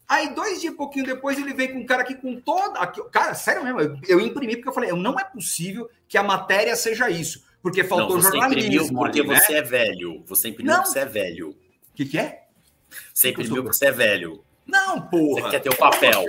Aí, 0.07 0.33
dois 0.33 0.61
dias, 0.61 0.75
pouquinho 0.75 1.05
depois, 1.05 1.37
ele 1.37 1.53
vem 1.53 1.71
com 1.71 1.79
um 1.79 1.85
cara 1.85 2.01
aqui 2.01 2.15
com 2.15 2.39
toda. 2.39 2.79
Aqui, 2.79 3.01
cara, 3.09 3.33
sério 3.33 3.63
mesmo, 3.63 3.79
eu, 3.79 3.97
eu 4.07 4.19
imprimi 4.19 4.55
porque 4.55 4.69
eu 4.69 4.73
falei, 4.73 4.91
não 4.91 5.19
é 5.19 5.23
possível 5.23 5.89
que 6.07 6.17
a 6.17 6.23
matéria 6.23 6.75
seja 6.75 7.09
isso, 7.09 7.43
porque 7.61 7.83
faltou 7.83 8.17
não, 8.17 8.21
você 8.21 8.37
jornalismo. 8.37 8.97
porque 8.97 9.21
ali, 9.21 9.29
você 9.29 9.53
né? 9.53 9.59
é 9.59 9.61
velho. 9.61 10.23
Você 10.25 10.49
imprimiu 10.49 10.73
porque 10.75 10.89
você 10.89 10.99
é 10.99 11.05
velho. 11.05 11.49
O 11.49 11.95
que, 11.95 12.05
que 12.05 12.17
é? 12.17 12.43
Você 13.13 13.29
imprimiu 13.29 13.63
porque 13.63 13.77
você 13.77 13.85
é 13.87 13.91
velho. 13.91 14.43
Não, 14.65 15.01
porra. 15.01 15.41
Você 15.41 15.49
quer 15.49 15.59
ter 15.59 15.69
o 15.69 15.77
papel. 15.77 16.25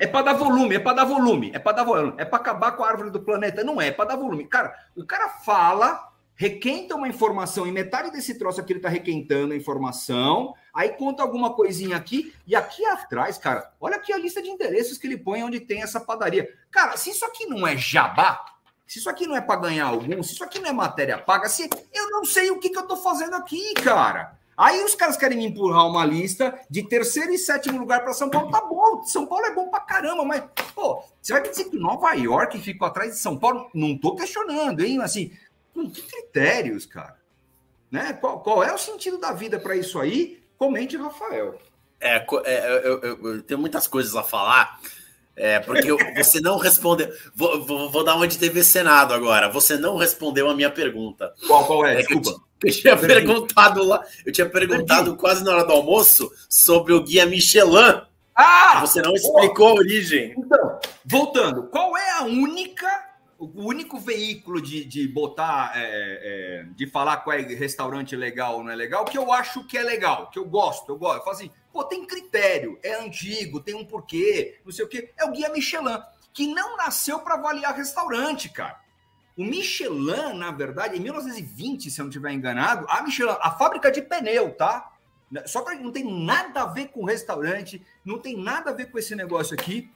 É 0.00 0.06
para 0.06 0.22
dar 0.22 0.32
volume, 0.34 0.76
é 0.76 0.78
para 0.78 0.96
dar 0.96 1.04
volume, 1.04 1.50
é 1.54 1.58
para 1.58 1.76
dar 1.76 1.84
volume, 1.84 2.14
é 2.18 2.24
para 2.24 2.38
acabar 2.38 2.72
com 2.72 2.84
a 2.84 2.88
árvore 2.88 3.10
do 3.10 3.20
planeta. 3.20 3.64
Não 3.64 3.80
é, 3.80 3.88
é 3.88 3.92
para 3.92 4.10
dar 4.10 4.16
volume. 4.16 4.46
Cara, 4.46 4.74
o 4.96 5.04
cara 5.04 5.28
fala, 5.28 6.12
requenta 6.38 6.94
uma 6.94 7.08
informação, 7.08 7.66
e 7.66 7.72
metade 7.72 8.12
desse 8.12 8.38
troço 8.38 8.60
aqui 8.60 8.72
ele 8.72 8.80
tá 8.80 8.88
requentando 8.88 9.52
a 9.52 9.56
informação, 9.56 10.54
aí 10.72 10.90
conta 10.90 11.20
alguma 11.20 11.52
coisinha 11.52 11.96
aqui, 11.96 12.32
e 12.46 12.54
aqui 12.54 12.84
atrás, 12.86 13.36
cara, 13.36 13.72
olha 13.80 13.96
aqui 13.96 14.12
a 14.12 14.16
lista 14.16 14.40
de 14.40 14.48
endereços 14.48 14.96
que 14.96 15.08
ele 15.08 15.18
põe 15.18 15.42
onde 15.42 15.58
tem 15.58 15.82
essa 15.82 15.98
padaria. 15.98 16.48
Cara, 16.70 16.96
se 16.96 17.10
isso 17.10 17.24
aqui 17.24 17.44
não 17.46 17.66
é 17.66 17.76
jabá, 17.76 18.44
se 18.86 19.00
isso 19.00 19.10
aqui 19.10 19.26
não 19.26 19.36
é 19.36 19.40
para 19.40 19.60
ganhar 19.60 19.86
algum, 19.86 20.22
se 20.22 20.34
isso 20.34 20.44
aqui 20.44 20.60
não 20.60 20.70
é 20.70 20.72
matéria 20.72 21.18
paga, 21.18 21.48
se 21.48 21.68
eu 21.92 22.10
não 22.10 22.24
sei 22.24 22.52
o 22.52 22.60
que, 22.60 22.70
que 22.70 22.78
eu 22.78 22.86
tô 22.86 22.96
fazendo 22.96 23.34
aqui, 23.34 23.74
cara. 23.74 24.38
Aí 24.56 24.82
os 24.82 24.96
caras 24.96 25.16
querem 25.16 25.44
empurrar 25.44 25.86
uma 25.86 26.04
lista 26.04 26.58
de 26.68 26.82
terceiro 26.82 27.32
e 27.32 27.38
sétimo 27.38 27.78
lugar 27.78 28.02
para 28.02 28.12
São 28.12 28.28
Paulo. 28.28 28.50
Tá 28.50 28.60
bom, 28.60 29.04
São 29.04 29.24
Paulo 29.24 29.46
é 29.46 29.54
bom 29.54 29.68
pra 29.68 29.78
caramba, 29.78 30.24
mas, 30.24 30.42
pô, 30.74 31.00
você 31.22 31.32
vai 31.32 31.42
me 31.42 31.50
dizer 31.50 31.66
que 31.66 31.76
Nova 31.76 32.12
York 32.14 32.58
ficou 32.58 32.88
atrás 32.88 33.12
de 33.12 33.18
São 33.18 33.38
Paulo? 33.38 33.70
Não 33.72 33.96
tô 33.96 34.16
questionando, 34.16 34.80
hein? 34.84 35.00
Assim, 35.00 35.30
com 35.78 35.90
que 35.90 36.02
critérios, 36.02 36.84
cara? 36.84 37.16
Né? 37.90 38.12
Qual, 38.14 38.40
qual 38.40 38.64
é 38.64 38.74
o 38.74 38.78
sentido 38.78 39.18
da 39.18 39.32
vida 39.32 39.60
para 39.60 39.76
isso 39.76 39.98
aí? 40.00 40.42
Comente, 40.58 40.96
Rafael. 40.96 41.56
É, 42.00 42.16
é 42.16 42.80
eu, 42.84 43.00
eu, 43.00 43.34
eu, 43.34 43.42
tenho 43.42 43.60
muitas 43.60 43.86
coisas 43.86 44.16
a 44.16 44.24
falar. 44.24 44.80
É, 45.36 45.60
porque 45.60 45.88
você 46.16 46.40
não 46.40 46.58
respondeu. 46.58 47.08
Vou, 47.32 47.64
vou, 47.64 47.90
vou, 47.90 48.02
dar 48.02 48.16
uma 48.16 48.26
de 48.26 48.36
TV 48.36 48.64
Senado 48.64 49.14
agora. 49.14 49.48
Você 49.48 49.76
não 49.76 49.96
respondeu 49.96 50.50
a 50.50 50.54
minha 50.54 50.70
pergunta. 50.70 51.32
Qual, 51.46 51.64
qual 51.64 51.86
é? 51.86 51.94
é 51.94 51.96
Desculpa. 51.98 52.42
Eu 52.60 52.72
tinha 52.72 52.96
perguntado 52.96 53.84
lá, 53.84 54.04
eu 54.26 54.32
tinha 54.32 54.48
perguntado 54.50 55.16
quase 55.16 55.44
na 55.44 55.52
hora 55.52 55.64
do 55.64 55.72
almoço 55.72 56.28
sobre 56.50 56.92
o 56.92 57.04
guia 57.04 57.24
Michelin. 57.24 58.02
Ah! 58.34 58.80
Você 58.80 59.00
não 59.00 59.14
explicou 59.14 59.68
a 59.68 59.74
origem. 59.74 60.34
Então, 60.36 60.80
voltando, 61.04 61.68
qual 61.68 61.96
é 61.96 62.10
a 62.18 62.24
única, 62.24 63.07
o 63.38 63.64
único 63.64 64.00
veículo 64.00 64.60
de, 64.60 64.84
de 64.84 65.06
botar, 65.06 65.72
é, 65.76 65.80
é, 65.82 66.66
de 66.74 66.88
falar 66.88 67.18
qual 67.18 67.38
é 67.38 67.42
restaurante 67.42 68.16
legal 68.16 68.56
ou 68.56 68.64
não 68.64 68.72
é 68.72 68.74
legal, 68.74 69.04
que 69.04 69.16
eu 69.16 69.32
acho 69.32 69.64
que 69.64 69.78
é 69.78 69.82
legal, 69.82 70.28
que 70.28 70.38
eu 70.40 70.44
gosto, 70.44 70.90
eu 70.90 70.98
gosto. 70.98 71.18
Eu 71.18 71.24
falo 71.24 71.36
assim, 71.36 71.50
pô, 71.72 71.84
tem 71.84 72.04
critério, 72.04 72.78
é 72.82 72.94
antigo, 72.94 73.60
tem 73.60 73.76
um 73.76 73.84
porquê, 73.84 74.58
não 74.64 74.72
sei 74.72 74.84
o 74.84 74.88
quê. 74.88 75.12
É 75.16 75.24
o 75.24 75.30
guia 75.30 75.50
Michelin, 75.50 76.02
que 76.32 76.52
não 76.52 76.76
nasceu 76.76 77.20
para 77.20 77.34
avaliar 77.34 77.76
restaurante, 77.76 78.48
cara. 78.48 78.80
O 79.36 79.44
Michelin, 79.44 80.36
na 80.36 80.50
verdade, 80.50 80.96
em 80.96 81.00
1920, 81.00 81.92
se 81.92 82.00
eu 82.00 82.04
não 82.04 82.10
estiver 82.10 82.32
enganado, 82.32 82.86
a 82.88 83.02
Michelin, 83.02 83.36
a 83.40 83.52
fábrica 83.52 83.88
de 83.88 84.02
pneu, 84.02 84.52
tá? 84.52 84.92
Só 85.46 85.62
para 85.62 85.76
não 85.76 85.92
tem 85.92 86.04
nada 86.24 86.62
a 86.62 86.66
ver 86.66 86.88
com 86.88 87.04
restaurante, 87.04 87.86
não 88.04 88.18
tem 88.18 88.36
nada 88.36 88.70
a 88.70 88.74
ver 88.74 88.90
com 88.90 88.98
esse 88.98 89.14
negócio 89.14 89.54
aqui. 89.54 89.88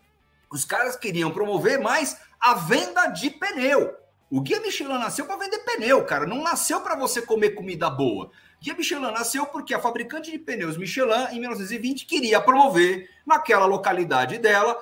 Os 0.48 0.64
caras 0.64 0.94
queriam 0.94 1.30
promover 1.30 1.80
mais 1.80 2.20
a 2.42 2.54
venda 2.54 3.06
de 3.06 3.30
pneu. 3.30 3.94
O 4.28 4.40
Guia 4.40 4.60
Michelin 4.60 4.98
nasceu 4.98 5.24
para 5.26 5.36
vender 5.36 5.60
pneu, 5.60 6.04
cara. 6.04 6.26
Não 6.26 6.42
nasceu 6.42 6.80
para 6.80 6.96
você 6.96 7.22
comer 7.22 7.50
comida 7.50 7.88
boa. 7.88 8.32
Guia 8.60 8.74
Michelin 8.74 9.12
nasceu 9.12 9.46
porque 9.46 9.72
a 9.72 9.78
fabricante 9.78 10.30
de 10.30 10.38
pneus 10.40 10.76
Michelin, 10.76 11.28
em 11.30 11.38
1920, 11.38 12.04
queria 12.04 12.40
promover 12.40 13.08
naquela 13.24 13.64
localidade 13.64 14.38
dela 14.38 14.76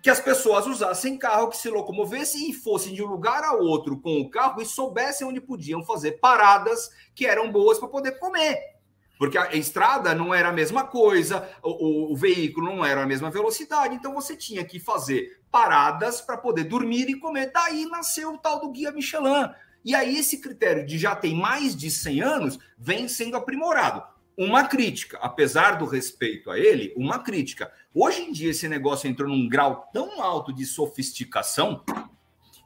que 0.00 0.10
as 0.10 0.20
pessoas 0.20 0.66
usassem 0.66 1.18
carro, 1.18 1.48
que 1.48 1.56
se 1.56 1.68
locomovessem 1.68 2.50
e 2.50 2.52
fossem 2.52 2.94
de 2.94 3.02
um 3.02 3.06
lugar 3.06 3.42
a 3.42 3.52
outro 3.52 3.96
com 3.98 4.20
o 4.20 4.30
carro 4.30 4.60
e 4.60 4.66
soubessem 4.66 5.26
onde 5.26 5.40
podiam 5.40 5.84
fazer 5.84 6.12
paradas 6.20 6.90
que 7.14 7.26
eram 7.26 7.50
boas 7.50 7.78
para 7.78 7.88
poder 7.88 8.18
comer. 8.18 8.71
Porque 9.18 9.38
a 9.38 9.54
estrada 9.54 10.14
não 10.14 10.34
era 10.34 10.48
a 10.48 10.52
mesma 10.52 10.84
coisa, 10.84 11.48
o, 11.62 11.70
o, 11.70 12.12
o, 12.12 12.16
veículo 12.16 12.66
não 12.66 12.84
era 12.84 13.02
a 13.02 13.06
mesma 13.06 13.30
velocidade, 13.30 13.94
então 13.94 14.12
você 14.12 14.36
tinha 14.36 14.64
que 14.64 14.80
fazer 14.80 15.40
paradas 15.50 16.20
para 16.20 16.36
poder 16.36 16.64
dormir 16.64 17.08
e 17.08 17.18
comer. 17.18 17.52
Daí 17.52 17.86
nasceu 17.86 18.32
o 18.32 18.38
tal 18.38 18.60
do 18.60 18.70
Guia 18.70 18.90
Michelin. 18.90 19.48
E 19.84 19.94
aí 19.94 20.16
esse 20.16 20.38
critério 20.38 20.86
de 20.86 20.98
já 20.98 21.14
tem 21.14 21.34
mais 21.34 21.76
de 21.76 21.90
100 21.90 22.20
anos 22.20 22.58
vem 22.78 23.08
sendo 23.08 23.36
aprimorado. 23.36 24.02
uma 24.36 24.64
crítica, 24.64 25.18
apesar 25.20 25.72
do 25.72 25.84
respeito 25.84 26.50
a 26.50 26.58
ele, 26.58 26.94
uma 26.96 27.18
crítica. 27.18 27.70
Hoje 27.94 28.22
em 28.22 28.32
dia 28.32 28.50
esse 28.50 28.66
negócio 28.66 29.06
entrou 29.08 29.28
num 29.28 29.46
grau 29.46 29.90
tão 29.92 30.22
alto 30.22 30.52
de 30.52 30.64
sofisticação 30.64 31.84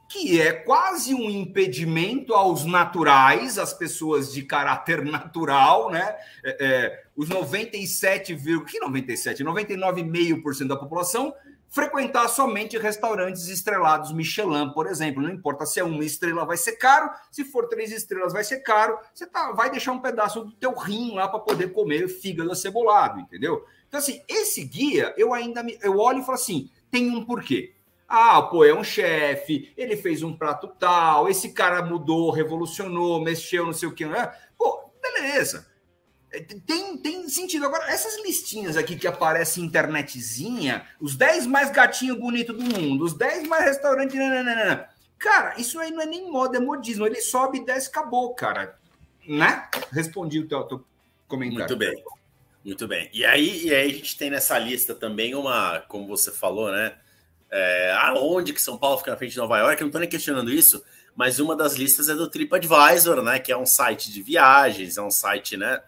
que 0.09 0.39
é 0.39 0.53
quase 0.53 1.13
um 1.13 1.29
impedimento 1.29 2.33
aos 2.33 2.65
naturais, 2.65 3.57
às 3.57 3.73
pessoas 3.73 4.31
de 4.31 4.43
caráter 4.43 5.03
natural, 5.05 5.89
né? 5.91 6.15
É, 6.43 6.65
é, 6.65 7.03
os 7.15 7.29
97, 7.29 8.35
que 8.65 8.79
97? 8.79 9.43
99,5% 9.43 10.67
da 10.67 10.75
população 10.75 11.33
frequentar 11.69 12.27
somente 12.29 12.77
restaurantes 12.77 13.47
estrelados 13.47 14.11
Michelin, 14.11 14.71
por 14.73 14.87
exemplo. 14.87 15.21
Não 15.21 15.29
importa 15.29 15.65
se 15.65 15.79
é 15.79 15.83
uma 15.83 16.03
estrela, 16.03 16.45
vai 16.45 16.57
ser 16.57 16.73
caro. 16.73 17.09
Se 17.29 17.43
for 17.43 17.67
três 17.67 17.91
estrelas, 17.91 18.33
vai 18.33 18.43
ser 18.43 18.61
caro. 18.61 18.97
Você 19.13 19.27
tá, 19.27 19.51
vai 19.51 19.69
deixar 19.69 19.91
um 19.91 19.99
pedaço 19.99 20.45
do 20.45 20.51
teu 20.53 20.73
rim 20.73 21.13
lá 21.13 21.27
para 21.27 21.39
poder 21.39 21.73
comer 21.73 22.07
fígado 22.07 22.51
acebolado, 22.51 23.19
entendeu? 23.19 23.65
Então, 23.87 23.99
assim, 23.99 24.21
esse 24.27 24.63
guia, 24.63 25.13
eu 25.17 25.33
ainda 25.33 25.63
me, 25.63 25.77
eu 25.81 25.97
olho 25.97 26.19
e 26.19 26.23
falo 26.23 26.35
assim, 26.35 26.69
tem 26.89 27.09
um 27.09 27.23
porquê. 27.23 27.73
Ah, 28.07 28.41
pô, 28.41 28.63
é 28.63 28.73
um 28.73 28.83
chefe, 28.83 29.73
ele 29.75 29.97
fez 29.97 30.23
um 30.23 30.35
prato 30.35 30.67
tal, 30.79 31.27
esse 31.27 31.49
cara 31.51 31.81
mudou, 31.81 32.31
revolucionou, 32.31 33.21
mexeu, 33.21 33.65
não 33.65 33.73
sei 33.73 33.89
o 33.89 33.93
que. 33.93 34.05
Né? 34.05 34.33
Pô, 34.57 34.89
beleza. 35.01 35.67
É, 36.31 36.39
tem, 36.39 36.97
tem 36.97 37.27
sentido. 37.27 37.65
Agora, 37.65 37.89
essas 37.89 38.21
listinhas 38.23 38.77
aqui 38.77 38.95
que 38.95 39.07
aparecem 39.07 39.65
internetzinha, 39.65 40.85
os 40.99 41.15
10 41.15 41.47
mais 41.47 41.69
gatinho 41.69 42.17
bonito 42.17 42.53
do 42.53 42.63
mundo, 42.63 43.03
os 43.03 43.13
10 43.13 43.47
mais 43.47 43.65
restaurantes. 43.65 44.15
Nananana. 44.15 44.89
Cara, 45.17 45.59
isso 45.59 45.79
aí 45.79 45.91
não 45.91 46.01
é 46.01 46.05
nem 46.05 46.31
moda, 46.31 46.57
é 46.57 46.61
modismo. 46.61 47.05
Ele 47.05 47.19
sobe 47.21 47.57
e 47.57 47.65
desce, 47.65 47.89
acabou, 47.89 48.33
cara. 48.35 48.77
Né? 49.27 49.67
Respondi 49.91 50.39
o 50.39 50.47
teu, 50.47 50.63
teu 50.63 50.85
comentário. 51.27 51.65
Muito 51.65 51.77
bem. 51.77 52.03
Muito 52.63 52.87
bem. 52.87 53.09
E 53.13 53.25
aí, 53.25 53.65
e 53.65 53.73
aí 53.73 53.89
a 53.89 53.93
gente 53.93 54.17
tem 54.17 54.29
nessa 54.29 54.59
lista 54.59 54.93
também 54.93 55.33
uma, 55.33 55.79
como 55.87 56.07
você 56.07 56.31
falou, 56.31 56.71
né? 56.71 56.97
É, 57.51 57.91
aonde 58.01 58.53
que 58.53 58.61
São 58.61 58.77
Paulo 58.77 58.97
fica 58.97 59.11
na 59.11 59.17
frente 59.17 59.31
de 59.31 59.37
Nova 59.37 59.57
York, 59.57 59.75
eu 59.81 59.85
não 59.85 59.87
estou 59.87 60.01
nem 60.01 60.09
questionando 60.09 60.51
isso, 60.51 60.83
mas 61.15 61.39
uma 61.39 61.55
das 61.55 61.73
listas 61.73 62.09
é 62.09 62.15
do 62.15 62.29
TripAdvisor, 62.29 63.21
né? 63.23 63.39
Que 63.39 63.51
é 63.51 63.57
um 63.57 63.65
site 63.65 64.11
de 64.11 64.21
viagens, 64.21 64.97
é 64.97 65.01
um 65.01 65.09
site, 65.09 65.57
né? 65.57 65.81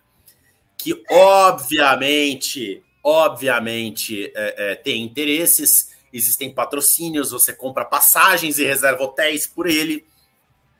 Que 0.78 1.04
obviamente, 1.10 2.84
obviamente 3.04 4.32
é, 4.36 4.72
é, 4.72 4.76
tem 4.76 5.04
interesses, 5.04 5.92
existem 6.12 6.54
patrocínios, 6.54 7.32
você 7.32 7.54
compra 7.54 7.86
passagens 7.86 8.58
e 8.58 8.64
reserva 8.66 9.04
hotéis 9.04 9.46
por 9.46 9.68
ele, 9.68 10.06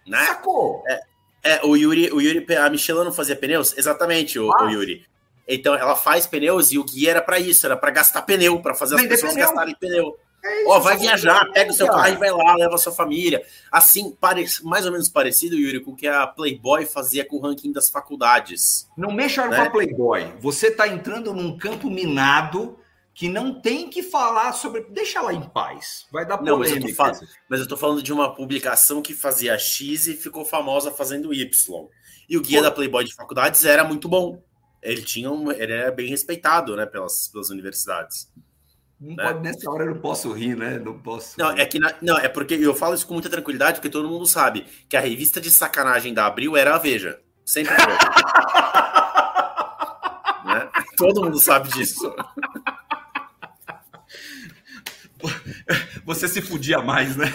né? 0.08 0.26
Sacou? 0.26 0.84
É, 0.88 1.02
é, 1.44 1.66
o 1.66 1.76
Yuri, 1.76 2.12
o 2.12 2.20
Yuri, 2.20 2.46
a 2.56 2.70
Michelin 2.70 3.04
não 3.04 3.14
fazia 3.14 3.36
pneus? 3.36 3.78
Exatamente, 3.78 4.40
o, 4.40 4.50
o 4.50 4.70
Yuri. 4.70 5.06
Então 5.48 5.74
ela 5.76 5.96
faz 5.96 6.28
pneus 6.28 6.72
e 6.72 6.78
o 6.78 6.84
guia 6.84 7.12
era 7.12 7.22
para 7.22 7.40
isso, 7.40 7.66
era 7.66 7.76
para 7.76 7.92
gastar 7.92 8.22
pneu, 8.22 8.62
para 8.62 8.76
fazer 8.76 8.96
as 8.96 9.02
Vender 9.02 9.16
pessoas 9.16 9.34
pneu. 9.34 9.46
gastarem 9.46 9.76
pneu. 9.76 10.18
É 10.44 10.66
Ó, 10.68 10.80
vai 10.80 10.98
viajar, 10.98 11.52
pega 11.52 11.72
o 11.72 11.74
seu 11.74 11.88
carro 11.88 12.14
e 12.14 12.18
vai 12.18 12.32
lá, 12.32 12.56
leva 12.56 12.76
a 12.76 12.78
sua 12.78 12.94
família. 12.94 13.44
Assim, 13.72 14.16
mais 14.64 14.86
ou 14.86 14.92
menos 14.92 15.10
parecido, 15.10 15.56
Yuri, 15.56 15.82
com 15.82 15.92
o 15.92 15.96
que 15.96 16.08
a 16.08 16.26
Playboy 16.26 16.86
fazia 16.86 17.26
com 17.26 17.38
o 17.38 17.42
ranking 17.42 17.72
das 17.72 17.90
faculdades. 17.90 18.88
Não 18.96 19.12
mexa 19.12 19.48
né? 19.48 19.58
com 19.58 19.64
a 19.64 19.70
Playboy. 19.70 20.34
Você 20.40 20.68
está 20.68 20.88
entrando 20.88 21.34
num 21.34 21.58
campo 21.58 21.90
minado 21.90 22.78
que 23.14 23.28
não 23.28 23.60
tem 23.60 23.90
que 23.90 24.02
falar 24.02 24.54
sobre. 24.54 24.86
Deixa 24.90 25.20
ela 25.20 25.34
em 25.34 25.42
paz. 25.42 26.08
Vai 26.10 26.26
dar 26.26 26.38
polêmica. 26.38 26.52
Não, 26.52 26.60
mas 26.60 26.72
eu, 26.72 26.82
tô 26.82 26.96
falando, 26.96 27.30
mas 27.50 27.60
eu 27.60 27.68
tô 27.68 27.78
falando 27.78 28.04
de 28.04 28.14
uma 28.14 28.34
publicação 28.34 29.02
que 29.02 29.14
fazia 29.14 29.58
X 29.58 30.08
e 30.08 30.14
ficou 30.14 30.46
famosa 30.46 30.90
fazendo 30.90 31.34
Y. 31.34 31.88
E 32.30 32.38
o 32.38 32.42
guia 32.42 32.60
Pô. 32.60 32.64
da 32.64 32.72
Playboy 32.72 33.04
de 33.04 33.14
faculdades 33.14 33.66
era 33.66 33.84
muito 33.84 34.08
bom. 34.08 34.42
Ele 34.82 35.02
tinha 35.02 35.30
um, 35.30 35.52
ele 35.52 35.74
era 35.74 35.92
bem 35.92 36.08
respeitado, 36.08 36.78
né, 36.78 36.86
pelas, 36.86 37.28
pelas 37.28 37.50
universidades. 37.50 38.32
Não 39.00 39.16
né? 39.16 39.24
pode, 39.24 39.40
nessa 39.40 39.72
hora 39.72 39.86
eu 39.86 39.96
não 39.96 40.02
posso 40.02 40.30
rir, 40.34 40.58
né? 40.58 40.78
Não 40.78 41.00
posso. 41.00 41.40
Não, 41.40 41.52
é 41.52 41.66
que 41.66 41.80
na, 41.80 41.96
não, 42.02 42.18
é 42.18 42.28
porque 42.28 42.56
eu 42.56 42.76
falo 42.76 42.96
isso 42.96 43.08
com 43.08 43.14
muita 43.14 43.30
tranquilidade, 43.30 43.76
porque 43.76 43.90
todo 43.90 44.10
mundo 44.10 44.26
sabe 44.26 44.66
que 44.90 44.98
a 44.98 45.00
revista 45.00 45.40
de 45.40 45.50
sacanagem 45.50 46.14
da 46.14 46.26
Abril 46.26 46.58
era 46.58 46.76
a 46.76 46.78
Veja. 46.78 47.22
Sempre 47.46 47.76
foi. 47.76 47.94
né? 50.46 50.70
Todo 50.98 51.24
mundo 51.24 51.40
sabe 51.40 51.70
disso. 51.70 52.14
Você 56.04 56.28
se 56.28 56.42
fudia 56.42 56.82
mais, 56.82 57.16
né? 57.16 57.34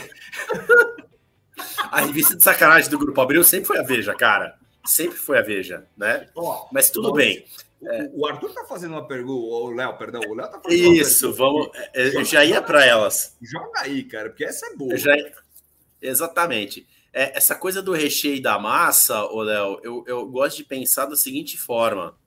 A 1.90 2.00
revista 2.00 2.36
de 2.36 2.42
sacanagem 2.42 2.90
do 2.90 2.98
Grupo 2.98 3.20
Abril 3.20 3.44
sempre 3.44 3.68
foi 3.68 3.78
a 3.78 3.82
Veja, 3.82 4.14
cara. 4.14 4.56
Sempre 4.84 5.16
foi 5.16 5.38
a 5.38 5.42
Veja, 5.42 5.86
né? 5.96 6.28
Oh, 6.34 6.66
Mas 6.70 6.90
tudo 6.90 7.12
bem. 7.12 7.46
É. 7.86 8.10
O 8.14 8.26
Arthur 8.26 8.48
está 8.48 8.64
fazendo 8.64 8.92
uma 8.92 9.06
pergunta, 9.06 9.32
o 9.32 9.70
Léo, 9.70 9.96
perdão, 9.98 10.20
o 10.28 10.34
Léo 10.34 10.46
está 10.46 10.60
fazendo 10.60 10.94
Isso, 10.94 11.32
vamos. 11.34 11.68
É, 11.92 12.16
eu 12.16 12.24
já 12.24 12.44
ia 12.44 12.62
para 12.62 12.84
elas. 12.84 13.36
Joga 13.42 13.80
aí, 13.80 14.04
cara, 14.04 14.30
porque 14.30 14.44
essa 14.44 14.66
é 14.66 14.76
boa. 14.76 14.96
Já... 14.96 15.12
Exatamente. 16.00 16.86
É, 17.12 17.36
essa 17.36 17.54
coisa 17.54 17.80
do 17.80 17.92
recheio 17.92 18.42
da 18.42 18.58
massa, 18.58 19.24
o 19.26 19.40
Léo, 19.42 19.80
eu, 19.82 20.04
eu 20.06 20.26
gosto 20.26 20.56
de 20.56 20.64
pensar 20.64 21.06
da 21.06 21.16
seguinte 21.16 21.56
forma: 21.56 22.18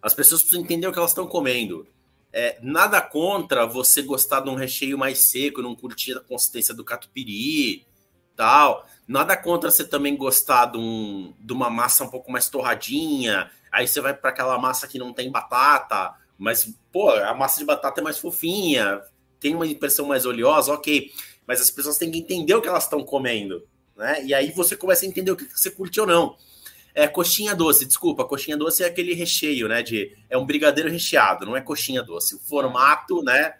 as 0.00 0.14
pessoas 0.14 0.42
precisam 0.42 0.64
entender 0.64 0.86
o 0.86 0.92
que 0.92 0.98
elas 0.98 1.10
estão 1.10 1.26
comendo. 1.26 1.86
É, 2.32 2.58
nada 2.60 3.00
contra 3.00 3.64
você 3.64 4.02
gostar 4.02 4.40
de 4.40 4.50
um 4.50 4.54
recheio 4.54 4.98
mais 4.98 5.30
seco, 5.30 5.62
não 5.62 5.74
curtir 5.74 6.14
a 6.14 6.20
consistência 6.20 6.74
do 6.74 6.84
catupiry, 6.84 7.86
tal. 8.36 8.86
Nada 9.06 9.36
contra 9.36 9.70
você 9.70 9.84
também 9.84 10.16
gostar 10.16 10.66
de, 10.66 10.78
um, 10.78 11.34
de 11.38 11.52
uma 11.52 11.68
massa 11.68 12.04
um 12.04 12.08
pouco 12.08 12.32
mais 12.32 12.48
torradinha, 12.48 13.50
Aí 13.74 13.88
você 13.88 14.00
vai 14.00 14.14
para 14.14 14.30
aquela 14.30 14.56
massa 14.56 14.86
que 14.86 15.00
não 15.00 15.12
tem 15.12 15.32
batata, 15.32 16.14
mas, 16.38 16.72
pô, 16.92 17.10
a 17.10 17.34
massa 17.34 17.58
de 17.58 17.66
batata 17.66 18.00
é 18.00 18.04
mais 18.04 18.20
fofinha, 18.20 19.02
tem 19.40 19.52
uma 19.52 19.66
impressão 19.66 20.06
mais 20.06 20.24
oleosa, 20.24 20.72
ok. 20.72 21.10
Mas 21.44 21.60
as 21.60 21.72
pessoas 21.72 21.98
têm 21.98 22.08
que 22.08 22.18
entender 22.18 22.54
o 22.54 22.62
que 22.62 22.68
elas 22.68 22.84
estão 22.84 23.02
comendo, 23.02 23.66
né? 23.96 24.24
E 24.24 24.32
aí 24.32 24.52
você 24.52 24.76
começa 24.76 25.04
a 25.04 25.08
entender 25.08 25.32
o 25.32 25.36
que 25.36 25.46
você 25.46 25.72
curte 25.72 26.00
ou 26.00 26.06
não. 26.06 26.36
É 26.94 27.08
coxinha 27.08 27.52
doce, 27.52 27.84
desculpa, 27.84 28.24
coxinha 28.24 28.56
doce 28.56 28.84
é 28.84 28.86
aquele 28.86 29.12
recheio, 29.12 29.66
né? 29.66 29.82
De, 29.82 30.16
é 30.30 30.38
um 30.38 30.46
brigadeiro 30.46 30.88
recheado, 30.88 31.44
não 31.44 31.56
é 31.56 31.60
coxinha 31.60 32.00
doce. 32.00 32.36
O 32.36 32.38
formato, 32.38 33.24
né? 33.24 33.54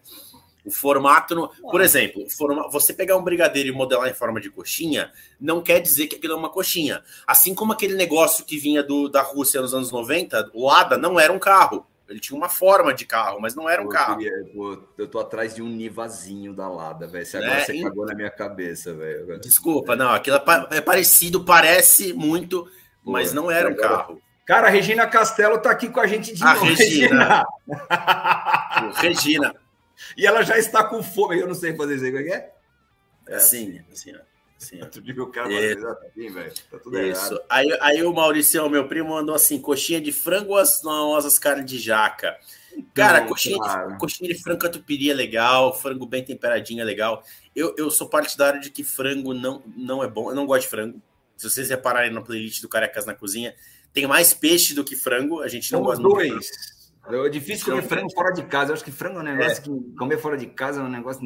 O 0.64 0.70
formato, 0.70 1.34
no, 1.34 1.48
por 1.70 1.80
exemplo, 1.80 2.28
forma, 2.30 2.68
você 2.70 2.94
pegar 2.94 3.16
um 3.16 3.22
brigadeiro 3.22 3.68
e 3.68 3.72
modelar 3.72 4.08
em 4.08 4.14
forma 4.14 4.40
de 4.40 4.50
coxinha, 4.50 5.12
não 5.38 5.62
quer 5.62 5.80
dizer 5.80 6.06
que 6.06 6.16
aquilo 6.16 6.32
é 6.32 6.36
uma 6.36 6.48
coxinha. 6.48 7.02
Assim 7.26 7.54
como 7.54 7.72
aquele 7.72 7.94
negócio 7.94 8.44
que 8.44 8.56
vinha 8.56 8.82
do, 8.82 9.08
da 9.08 9.22
Rússia 9.22 9.60
nos 9.60 9.74
anos 9.74 9.92
90, 9.92 10.50
o 10.54 10.66
Lada 10.66 10.96
não 10.96 11.20
era 11.20 11.32
um 11.32 11.38
carro. 11.38 11.86
Ele 12.08 12.20
tinha 12.20 12.36
uma 12.36 12.48
forma 12.48 12.92
de 12.92 13.06
carro, 13.06 13.40
mas 13.40 13.54
não 13.54 13.68
era 13.68 13.80
um 13.80 13.86
eu 13.86 13.90
carro. 13.90 14.18
Queria, 14.18 14.32
eu 14.98 15.08
tô 15.08 15.18
atrás 15.18 15.54
de 15.54 15.62
um 15.62 15.68
Nivazinho 15.68 16.52
da 16.52 16.68
Lada, 16.68 17.06
velho. 17.06 17.26
Agora 17.34 17.52
é, 17.52 17.64
você 17.64 17.80
cagou 17.80 18.06
na 18.06 18.14
minha 18.14 18.30
cabeça, 18.30 18.92
velho. 18.92 19.40
Desculpa, 19.40 19.96
não. 19.96 20.10
Aquilo 20.10 20.36
é, 20.36 20.76
é 20.76 20.80
parecido, 20.80 21.44
parece 21.44 22.12
muito, 22.12 22.68
Pô, 23.02 23.12
mas 23.12 23.32
não 23.32 23.50
era 23.50 23.70
um 23.70 23.76
carro. 23.76 24.20
Cara, 24.44 24.66
a 24.66 24.70
Regina 24.70 25.06
Castelo 25.06 25.58
tá 25.58 25.70
aqui 25.70 25.88
com 25.88 26.00
a 26.00 26.06
gente 26.06 26.34
de 26.34 26.44
a 26.44 26.52
novo. 26.54 26.66
Regina. 26.66 27.46
Regina. 28.96 29.54
E 30.16 30.26
ela 30.26 30.42
já 30.42 30.58
está 30.58 30.84
com 30.84 31.02
fome. 31.02 31.38
Eu 31.38 31.46
não 31.46 31.54
sei 31.54 31.76
fazer 31.76 31.96
isso 31.96 32.04
aí, 32.04 32.10
como 32.10 32.22
é 32.22 32.26
que 32.26 32.32
é? 32.32 32.52
É 33.28 33.36
assim, 33.36 33.80
assim, 33.92 34.14
ó. 34.14 34.20
Assim, 34.60 34.80
ó. 34.82 35.22
O 35.22 35.26
cara 35.28 35.52
é. 35.52 35.72
assim, 35.72 36.32
velho? 36.32 36.52
Tá 36.70 36.78
tudo 36.78 37.00
isso. 37.00 37.34
errado. 37.34 37.42
Aí, 37.48 37.78
aí 37.80 38.02
o 38.02 38.12
Maurício, 38.12 38.68
meu 38.70 38.88
primo, 38.88 39.10
mandou 39.10 39.34
assim: 39.34 39.60
coxinha 39.60 40.00
de 40.00 40.12
frango 40.12 40.52
ou 40.52 40.58
as 40.58 40.80
famosas 40.80 41.38
carnes 41.38 41.66
de 41.66 41.78
jaca? 41.78 42.36
Cara, 42.92 43.20
não, 43.20 43.28
coxinha, 43.28 43.58
De, 43.58 43.98
coxinha 43.98 44.34
de 44.34 44.42
frango 44.42 44.58
catupiry 44.58 45.10
é 45.10 45.14
legal, 45.14 45.76
frango 45.78 46.06
bem 46.06 46.24
temperadinho 46.24 46.80
é 46.80 46.84
legal. 46.84 47.24
Eu, 47.54 47.74
eu 47.78 47.90
sou 47.90 48.08
partidário 48.08 48.60
de 48.60 48.70
que 48.70 48.82
frango 48.82 49.32
não, 49.32 49.62
não 49.76 50.02
é 50.02 50.08
bom. 50.08 50.30
Eu 50.30 50.34
não 50.34 50.46
gosto 50.46 50.62
de 50.62 50.68
frango. 50.68 51.00
Se 51.36 51.48
vocês 51.48 51.68
repararem 51.68 52.12
na 52.12 52.20
playlist 52.20 52.60
do 52.62 52.68
Carecas 52.68 53.06
na 53.06 53.14
Cozinha, 53.14 53.54
tem 53.92 54.06
mais 54.06 54.34
peixe 54.34 54.74
do 54.74 54.84
que 54.84 54.96
frango. 54.96 55.40
A 55.40 55.48
gente 55.48 55.72
não 55.72 55.80
Somos 55.84 55.98
gosta 55.98 56.02
dois. 56.02 56.73
É 57.06 57.28
difícil 57.28 57.66
comer 57.66 57.82
frango 57.82 58.10
fora 58.12 58.32
de 58.32 58.42
casa. 58.44 58.70
Eu 58.70 58.74
acho 58.74 58.84
que 58.84 58.90
frango 58.90 59.18
é 59.18 59.20
um 59.20 59.24
negócio 59.24 59.58
é. 59.58 59.60
que 59.60 59.96
comer 59.96 60.18
fora 60.18 60.36
de 60.36 60.46
casa 60.46 60.80
é 60.80 60.84
um 60.84 60.88
negócio. 60.88 61.22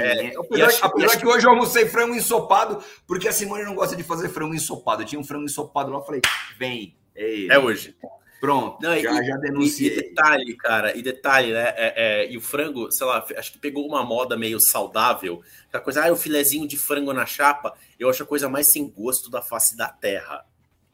É. 0.00 0.32
Apesar, 0.36 0.66
acho, 0.66 0.84
apesar 0.84 1.16
que 1.18 1.26
hoje 1.26 1.46
eu 1.46 1.50
almocei 1.50 1.86
frango 1.86 2.14
ensopado, 2.14 2.82
porque 3.06 3.28
a 3.28 3.32
Simone 3.32 3.64
não 3.64 3.74
gosta 3.74 3.94
de 3.94 4.02
fazer 4.02 4.28
frango 4.28 4.54
ensopado. 4.54 5.02
Eu 5.02 5.06
tinha 5.06 5.20
um 5.20 5.24
frango 5.24 5.44
ensopado 5.44 5.92
lá, 5.92 6.00
falei, 6.02 6.20
vem. 6.58 6.96
É, 7.14 7.46
é 7.46 7.58
hoje. 7.58 7.94
Pronto, 8.40 8.82
não, 8.82 8.98
já, 8.98 9.22
e, 9.22 9.26
já 9.26 9.36
denunciei. 9.36 9.92
E, 9.92 9.96
detalhe, 9.96 10.56
cara, 10.56 10.96
e 10.96 11.02
detalhe, 11.02 11.52
né? 11.52 11.74
É, 11.76 12.22
é, 12.22 12.32
e 12.32 12.38
o 12.38 12.40
frango, 12.40 12.90
sei 12.90 13.06
lá, 13.06 13.24
acho 13.36 13.52
que 13.52 13.58
pegou 13.58 13.86
uma 13.86 14.02
moda 14.02 14.36
meio 14.36 14.58
saudável. 14.58 15.42
Aquela 15.68 15.84
coisa, 15.84 16.06
ah, 16.06 16.10
o 16.10 16.16
filezinho 16.16 16.66
de 16.66 16.78
frango 16.78 17.12
na 17.12 17.26
chapa, 17.26 17.74
eu 17.98 18.08
acho 18.08 18.22
a 18.22 18.26
coisa 18.26 18.48
mais 18.48 18.66
sem 18.66 18.88
gosto 18.88 19.30
da 19.30 19.42
face 19.42 19.76
da 19.76 19.88
terra. 19.88 20.46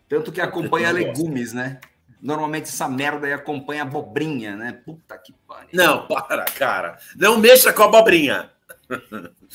Tanto 0.09 0.33
que 0.33 0.41
acompanha 0.41 0.91
legumes, 0.91 1.53
né? 1.53 1.81
Normalmente 2.21 2.65
essa 2.65 2.89
merda 2.89 3.27
aí 3.27 3.33
acompanha 3.33 3.83
abobrinha, 3.83 4.57
né? 4.57 4.73
Puta 4.85 5.17
que 5.19 5.33
pariu. 5.47 5.71
Não, 5.73 6.07
para, 6.07 6.45
cara. 6.45 6.99
Não 7.17 7.39
mexa 7.39 7.73
com 7.73 7.83
a 7.83 7.87
abobrinha. 7.87 8.51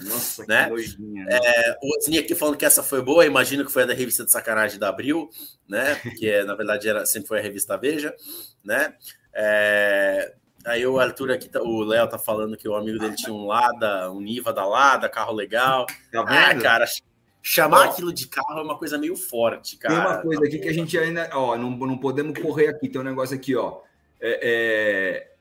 Nossa, 0.04 0.46
né? 0.46 0.70
que 0.70 1.02
né? 1.02 1.26
É, 1.30 1.78
o 1.82 1.98
Osni 1.98 2.18
aqui 2.18 2.36
falando 2.36 2.58
que 2.58 2.66
essa 2.66 2.84
foi 2.84 3.02
boa, 3.02 3.26
imagino 3.26 3.66
que 3.66 3.72
foi 3.72 3.84
a 3.84 3.86
da 3.86 3.94
revista 3.94 4.26
de 4.26 4.32
sacanagem 4.32 4.80
da 4.80 4.90
Abril, 4.90 5.30
né? 5.68 5.96
Que 6.18 6.30
é, 6.30 6.44
na 6.44 6.56
verdade 6.56 6.88
era, 6.88 7.06
sempre 7.06 7.28
foi 7.30 7.40
a 7.40 7.42
revista 7.42 7.78
Veja, 7.78 8.14
né? 8.64 8.94
É, 9.34 10.34
aí 10.66 10.86
o 10.86 11.00
Arthur 11.00 11.32
aqui, 11.32 11.50
tá, 11.50 11.62
o 11.62 11.84
Léo 11.84 12.08
tá 12.10 12.20
falando 12.20 12.58
que 12.58 12.68
o 12.68 12.76
amigo 12.76 13.00
dele 13.00 13.16
tinha 13.16 13.34
um 13.34 13.46
Lada, 13.46 14.12
um 14.12 14.20
Niva 14.20 14.52
da 14.52 14.66
Lada, 14.66 15.10
carro 15.10 15.34
legal. 15.34 15.86
Tá 16.12 16.22
ah, 16.22 16.56
cara, 16.56 16.86
chamar 17.42 17.88
ó, 17.88 17.90
aquilo 17.90 18.14
de 18.14 18.28
carro 18.28 18.60
é 18.60 18.62
uma 18.62 18.78
coisa 18.78 18.98
meio 18.98 19.16
forte, 19.16 19.78
cara. 19.78 19.96
Tem 19.96 20.04
uma 20.04 20.22
coisa 20.22 20.46
aqui 20.46 20.60
que 20.60 20.70
a 20.70 20.74
gente 20.74 20.98
ainda, 20.98 21.30
ó, 21.34 21.58
não, 21.58 21.72
não 21.72 21.98
podemos 21.98 22.40
correr 22.40 22.68
aqui, 22.68 22.88
tem 22.88 23.02
um 23.02 23.04
negócio 23.04 23.36
aqui, 23.36 23.56
ó. 23.56 23.82
É, 24.20 24.40
é, 24.44 25.32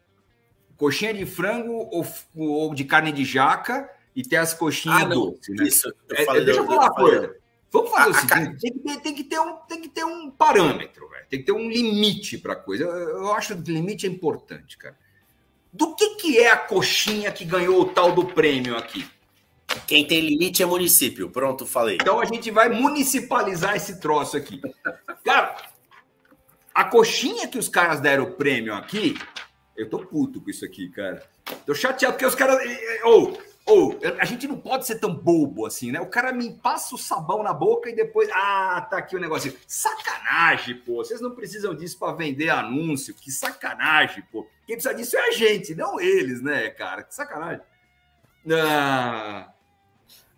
coxinha 0.77 1.13
de 1.13 1.27
frango 1.27 1.89
ou, 1.93 2.07
ou, 2.35 2.75
de 2.75 2.85
carne 2.85 3.13
de 3.13 3.25
jaca 3.25 3.91
e 4.17 4.23
tem 4.23 4.39
as 4.39 4.55
coxinhas 4.55 5.03
ah, 5.03 5.05
doces, 5.05 5.55
né? 5.55 5.65
Isso, 5.65 5.89
eu 6.09 6.17
é, 6.17 6.25
falei, 6.25 6.45
deixa 6.45 6.61
eu 6.61 6.67
falar 6.67 6.87
uma 6.87 6.95
coisa. 6.95 7.37
Vamos 7.71 7.91
fazer 7.91 8.07
a, 8.07 8.11
o 8.11 8.15
seguinte: 8.15 8.59
tem, 8.59 8.73
que 8.73 8.79
ter, 8.81 9.01
tem, 9.01 9.15
que 9.15 9.25
ter 9.25 9.39
um, 9.39 9.57
tem 9.69 9.81
que 9.83 9.89
ter 9.89 10.05
um 10.05 10.31
parâmetro, 10.31 11.09
velho. 11.09 11.27
Tem 11.29 11.39
que 11.39 11.47
ter 11.47 11.53
um 11.53 11.69
limite 11.69 12.39
para 12.39 12.57
coisa. 12.57 12.85
Eu, 12.85 12.91
eu 12.91 13.33
acho 13.35 13.55
que 13.55 13.71
o 13.71 13.75
limite 13.75 14.07
é 14.07 14.11
importante, 14.11 14.77
cara. 14.77 14.97
Do 15.73 15.95
que, 15.95 16.17
que 16.17 16.39
é 16.39 16.51
a 16.51 16.57
coxinha 16.57 17.31
que 17.31 17.45
ganhou 17.45 17.81
o 17.81 17.85
tal 17.85 18.13
do 18.13 18.25
prêmio 18.25 18.77
aqui? 18.77 19.07
Quem 19.87 20.07
tem 20.07 20.21
limite 20.21 20.63
é 20.63 20.67
município. 20.67 21.31
Pronto, 21.31 21.67
falei. 21.67 21.99
Então 22.01 22.21
a 22.21 22.25
gente 22.25 22.51
vai 22.51 22.69
municipalizar 22.69 23.77
esse 23.77 24.01
troço 24.01 24.37
aqui. 24.37 24.61
Cara, 25.25 25.57
a 26.75 26.85
coxinha 26.85 27.49
que 27.49 27.59
os 27.59 27.69
caras 27.69 28.01
deram 28.01 28.25
o 28.25 28.33
prêmio 28.33 28.75
aqui, 28.75 29.17
eu 29.77 29.89
tô 29.89 29.99
puto 29.99 30.41
com 30.41 30.51
isso 30.51 30.65
aqui, 30.65 30.89
cara. 30.89 31.23
Tô 31.67 31.75
chateado 31.75 32.15
porque 32.15 32.27
os 32.27 32.35
caras. 32.35 32.59
Ou, 33.05 33.33
oh, 33.33 33.51
ou, 33.73 33.95
oh, 33.95 34.21
a 34.21 34.25
gente 34.25 34.49
não 34.49 34.59
pode 34.59 34.87
ser 34.87 34.99
tão 34.99 35.15
bobo 35.15 35.67
assim, 35.67 35.93
né? 35.93 36.01
O 36.01 36.07
cara 36.07 36.33
me 36.33 36.53
passa 36.55 36.95
o 36.95 36.99
sabão 36.99 37.43
na 37.43 37.53
boca 37.53 37.89
e 37.89 37.95
depois. 37.95 38.29
Ah, 38.33 38.87
tá 38.89 38.99
aqui 38.99 39.17
o 39.17 39.21
negócio. 39.21 39.57
Sacanagem, 39.67 40.77
pô. 40.77 40.97
Vocês 40.97 41.21
não 41.21 41.35
precisam 41.35 41.75
disso 41.75 41.99
para 41.99 42.13
vender 42.13 42.51
anúncio. 42.51 43.15
Que 43.15 43.31
sacanagem, 43.31 44.25
pô. 44.31 44.47
Quem 44.67 44.77
precisa 44.77 44.95
disso 44.95 45.17
é 45.17 45.29
a 45.29 45.33
gente, 45.33 45.75
não 45.75 46.01
eles, 46.01 46.43
né, 46.43 46.71
cara? 46.71 47.03
Que 47.03 47.15
sacanagem. 47.15 47.63
Ah. 48.51 49.53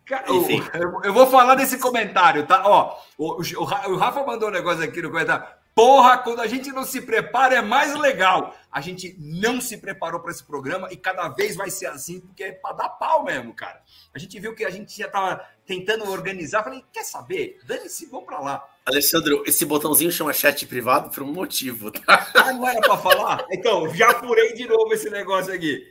Cara, 0.05 0.25
eu, 0.29 1.01
eu, 1.05 1.13
vou 1.13 1.27
falar 1.29 1.55
desse 1.55 1.79
comentário, 1.79 2.47
tá? 2.47 2.63
Ó, 2.67 2.99
o, 3.17 3.41
o, 3.41 3.63
o 3.63 3.97
Rafa 3.97 4.25
mandou 4.25 4.49
um 4.49 4.53
negócio 4.53 4.83
aqui 4.83 5.01
no 5.01 5.11
comentário. 5.11 5.47
Porra, 5.75 6.19
quando 6.19 6.41
a 6.41 6.47
gente 6.47 6.71
não 6.71 6.85
se 6.85 7.01
prepara 7.01 7.55
é 7.55 7.63
mais 7.63 7.95
legal. 7.95 8.55
A 8.71 8.81
gente 8.81 9.17
não 9.19 9.61
se 9.61 9.79
preparou 9.79 10.21
para 10.21 10.31
esse 10.31 10.45
programa 10.45 10.89
e 10.91 10.97
cada 10.97 11.29
vez 11.29 11.57
vai 11.57 11.71
ser 11.71 11.87
assim, 11.87 12.21
porque 12.21 12.45
é 12.45 12.53
para 12.53 12.75
dar 12.75 12.89
pau 12.91 13.25
mesmo, 13.25 13.55
cara. 13.55 13.81
A 14.15 14.19
gente 14.19 14.39
viu 14.39 14.55
que 14.55 14.65
a 14.65 14.71
gente 14.71 14.97
já 14.97 15.09
tava 15.09 15.43
tentando 15.67 16.11
organizar. 16.11 16.63
Falei, 16.63 16.85
quer 16.93 17.05
saber? 17.05 17.59
Dane-se, 17.65 18.07
vamos 18.07 18.27
para 18.27 18.41
lá. 18.41 18.69
Alessandro, 18.85 19.43
esse 19.47 19.65
botãozinho 19.65 20.13
chama 20.13 20.33
chat 20.33 20.67
privado 20.67 21.11
por 21.11 21.23
um 21.23 21.33
motivo, 21.33 21.91
tá? 21.91 22.31
Ah, 22.35 22.53
não 22.53 22.69
era 22.69 22.81
para 22.81 22.99
falar? 22.99 23.47
Então, 23.51 23.89
já 23.95 24.13
furei 24.21 24.53
de 24.55 24.67
novo 24.67 24.93
esse 24.93 25.09
negócio 25.09 25.53
aqui. 25.55 25.87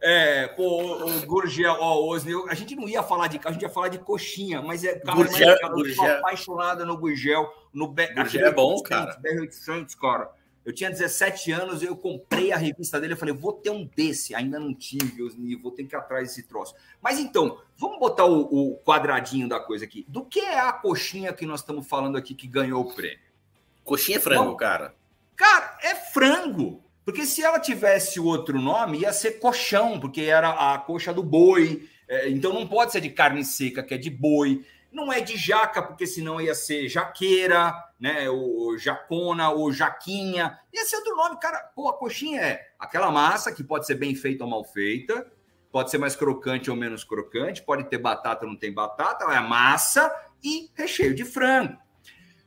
É, 0.00 0.46
pô, 0.48 1.04
o 1.04 1.26
Gurgel, 1.26 1.76
ó, 1.80 2.00
o 2.00 2.08
Osnil, 2.10 2.48
a 2.48 2.54
gente 2.54 2.76
não 2.76 2.88
ia 2.88 3.02
falar 3.02 3.26
de 3.26 3.40
a 3.44 3.50
gente 3.50 3.62
ia 3.62 3.68
falar 3.68 3.88
de 3.88 3.98
coxinha, 3.98 4.62
mas 4.62 4.84
é 4.84 4.96
cara, 5.00 5.16
Gurgel, 5.16 5.48
mas, 5.48 5.60
cara, 5.96 6.12
eu 6.12 6.18
apaixonado 6.18 6.86
no 6.86 6.96
Gurgel, 6.96 7.52
no 7.72 7.88
Gurgel 7.88 8.46
é 8.46 8.52
bom, 8.52 8.80
cara. 8.80 9.20
BR800, 9.20 9.96
cara. 9.96 10.30
Eu 10.64 10.72
tinha 10.72 10.90
17 10.90 11.50
anos, 11.50 11.82
eu 11.82 11.96
comprei 11.96 12.52
a 12.52 12.56
revista 12.58 13.00
dele, 13.00 13.14
eu 13.14 13.16
falei, 13.16 13.34
vou 13.34 13.54
ter 13.54 13.70
um 13.70 13.88
desse, 13.96 14.34
ainda 14.34 14.60
não 14.60 14.74
tive, 14.74 15.22
Osnil, 15.22 15.58
vou 15.60 15.72
ter 15.72 15.82
que 15.84 15.96
ir 15.96 15.98
atrás 15.98 16.28
desse 16.28 16.42
troço. 16.42 16.74
Mas 17.00 17.18
então, 17.18 17.58
vamos 17.74 17.98
botar 17.98 18.26
o, 18.26 18.42
o 18.42 18.76
quadradinho 18.84 19.48
da 19.48 19.58
coisa 19.58 19.86
aqui. 19.86 20.04
Do 20.06 20.24
que 20.24 20.40
é 20.40 20.60
a 20.60 20.72
coxinha 20.72 21.32
que 21.32 21.46
nós 21.46 21.60
estamos 21.60 21.88
falando 21.88 22.18
aqui 22.18 22.34
que 22.34 22.46
ganhou 22.46 22.82
o 22.82 22.94
prêmio? 22.94 23.18
Coxinha 23.82 24.18
é 24.18 24.20
frango, 24.20 24.54
cara. 24.56 24.94
Cara, 25.34 25.78
é 25.82 25.94
frango. 25.94 26.84
Porque 27.08 27.24
se 27.24 27.42
ela 27.42 27.58
tivesse 27.58 28.20
outro 28.20 28.60
nome, 28.60 28.98
ia 28.98 29.14
ser 29.14 29.38
colchão, 29.38 29.98
porque 29.98 30.20
era 30.20 30.74
a 30.74 30.76
coxa 30.76 31.10
do 31.10 31.22
boi. 31.22 31.88
É, 32.06 32.28
então 32.28 32.52
não 32.52 32.66
pode 32.66 32.92
ser 32.92 33.00
de 33.00 33.08
carne 33.08 33.42
seca, 33.46 33.82
que 33.82 33.94
é 33.94 33.96
de 33.96 34.10
boi. 34.10 34.62
Não 34.92 35.10
é 35.10 35.18
de 35.18 35.34
jaca, 35.34 35.80
porque 35.80 36.06
senão 36.06 36.38
ia 36.38 36.54
ser 36.54 36.86
jaqueira, 36.86 37.72
né? 37.98 38.28
Ou 38.28 38.76
jacona, 38.76 39.48
ou 39.48 39.72
jaquinha. 39.72 40.60
Ia 40.70 40.84
ser 40.84 40.96
outro 40.96 41.16
nome, 41.16 41.40
cara. 41.40 41.56
Pô, 41.74 41.88
a 41.88 41.96
coxinha 41.96 42.42
é 42.42 42.72
aquela 42.78 43.10
massa 43.10 43.54
que 43.54 43.64
pode 43.64 43.86
ser 43.86 43.94
bem 43.94 44.14
feita 44.14 44.44
ou 44.44 44.50
mal 44.50 44.62
feita, 44.62 45.26
pode 45.72 45.90
ser 45.90 45.96
mais 45.96 46.14
crocante 46.14 46.70
ou 46.70 46.76
menos 46.76 47.04
crocante, 47.04 47.62
pode 47.62 47.84
ter 47.84 47.96
batata 47.96 48.44
ou 48.44 48.50
não 48.50 48.58
tem 48.58 48.70
batata, 48.70 49.24
é 49.32 49.40
massa 49.40 50.14
e 50.44 50.68
recheio 50.74 51.14
de 51.14 51.24
frango. 51.24 51.74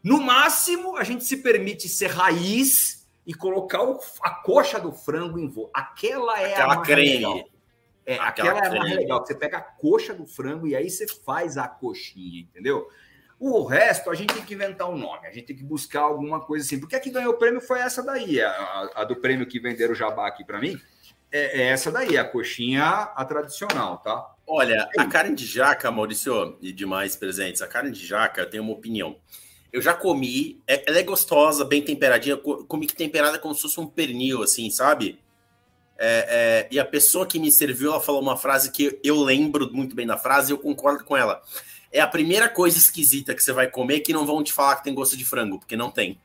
No 0.03 0.21
máximo, 0.21 0.97
a 0.97 1.03
gente 1.03 1.23
se 1.23 1.37
permite 1.37 1.89
ser 1.89 2.11
raiz 2.11 3.00
e 3.25 3.33
colocar 3.33 3.83
o, 3.83 3.99
a 4.21 4.29
coxa 4.31 4.79
do 4.79 4.91
frango 4.91 5.39
em 5.39 5.47
voo. 5.47 5.69
Aquela 5.73 6.41
é 6.41 6.53
aquela 6.53 6.73
a 6.73 6.81
creme. 6.81 7.15
Legal. 7.17 7.43
É, 8.05 8.15
aquela, 8.15 8.59
aquela 8.59 8.59
é 8.59 8.67
a 8.67 8.79
mais 8.79 8.95
legal. 8.95 9.25
Você 9.25 9.35
pega 9.35 9.57
a 9.57 9.61
coxa 9.61 10.13
do 10.13 10.25
frango 10.25 10.67
e 10.67 10.75
aí 10.75 10.89
você 10.89 11.07
faz 11.07 11.57
a 11.57 11.67
coxinha, 11.67 12.41
entendeu? 12.41 12.87
O 13.39 13.63
resto 13.63 14.09
a 14.09 14.15
gente 14.15 14.33
tem 14.33 14.43
que 14.43 14.53
inventar 14.53 14.89
um 14.89 14.97
nome, 14.97 15.27
a 15.27 15.31
gente 15.31 15.47
tem 15.47 15.55
que 15.55 15.63
buscar 15.63 16.01
alguma 16.01 16.39
coisa 16.39 16.65
assim. 16.65 16.79
Porque 16.79 16.95
a 16.95 16.99
que 16.99 17.09
ganhou 17.09 17.33
o 17.33 17.37
prêmio 17.37 17.61
foi 17.61 17.79
essa 17.79 18.03
daí, 18.03 18.39
a, 18.39 18.91
a 18.95 19.03
do 19.03 19.15
prêmio 19.15 19.47
que 19.47 19.59
venderam 19.59 19.93
o 19.93 19.95
jabá 19.95 20.27
aqui 20.27 20.43
para 20.43 20.59
mim. 20.59 20.79
É, 21.31 21.61
é, 21.61 21.67
essa 21.69 21.91
daí, 21.91 22.17
a 22.17 22.25
coxinha 22.25 22.83
a 22.83 23.25
tradicional, 23.25 23.97
tá? 23.99 24.35
Olha, 24.45 24.87
é 24.95 25.01
a 25.01 25.07
carne 25.07 25.33
de 25.33 25.45
jaca, 25.45 25.89
Maurício, 25.89 26.57
e 26.61 26.73
demais 26.73 27.15
presentes, 27.15 27.61
a 27.61 27.67
carne 27.67 27.89
de 27.89 28.05
jaca, 28.05 28.41
eu 28.41 28.49
tenho 28.49 28.63
uma 28.63 28.73
opinião. 28.73 29.15
Eu 29.71 29.81
já 29.81 29.93
comi, 29.93 30.61
é, 30.67 30.83
ela 30.87 30.99
é 30.99 31.03
gostosa, 31.03 31.63
bem 31.63 31.81
temperadinha. 31.81 32.37
Comi 32.37 32.85
que 32.87 32.95
temperada 32.95 33.39
como 33.39 33.55
se 33.55 33.61
fosse 33.61 33.79
um 33.79 33.87
pernil, 33.87 34.43
assim, 34.43 34.69
sabe? 34.69 35.19
É, 35.97 36.67
é, 36.67 36.67
e 36.71 36.79
a 36.79 36.85
pessoa 36.85 37.27
que 37.27 37.39
me 37.39 37.51
serviu, 37.51 37.91
ela 37.91 38.01
falou 38.01 38.21
uma 38.21 38.35
frase 38.35 38.71
que 38.71 38.99
eu 39.03 39.21
lembro 39.21 39.71
muito 39.71 39.95
bem 39.95 40.05
da 40.07 40.17
frase 40.17 40.51
e 40.51 40.53
eu 40.53 40.57
concordo 40.57 41.03
com 41.03 41.15
ela. 41.15 41.41
É 41.91 42.01
a 42.01 42.07
primeira 42.07 42.49
coisa 42.49 42.77
esquisita 42.77 43.35
que 43.35 43.43
você 43.43 43.53
vai 43.53 43.67
comer 43.67 43.99
que 43.99 44.11
não 44.11 44.25
vão 44.25 44.43
te 44.43 44.51
falar 44.51 44.77
que 44.77 44.83
tem 44.83 44.93
gosto 44.93 45.15
de 45.15 45.23
frango, 45.23 45.59
porque 45.59 45.75
não 45.75 45.91
tem. 45.91 46.19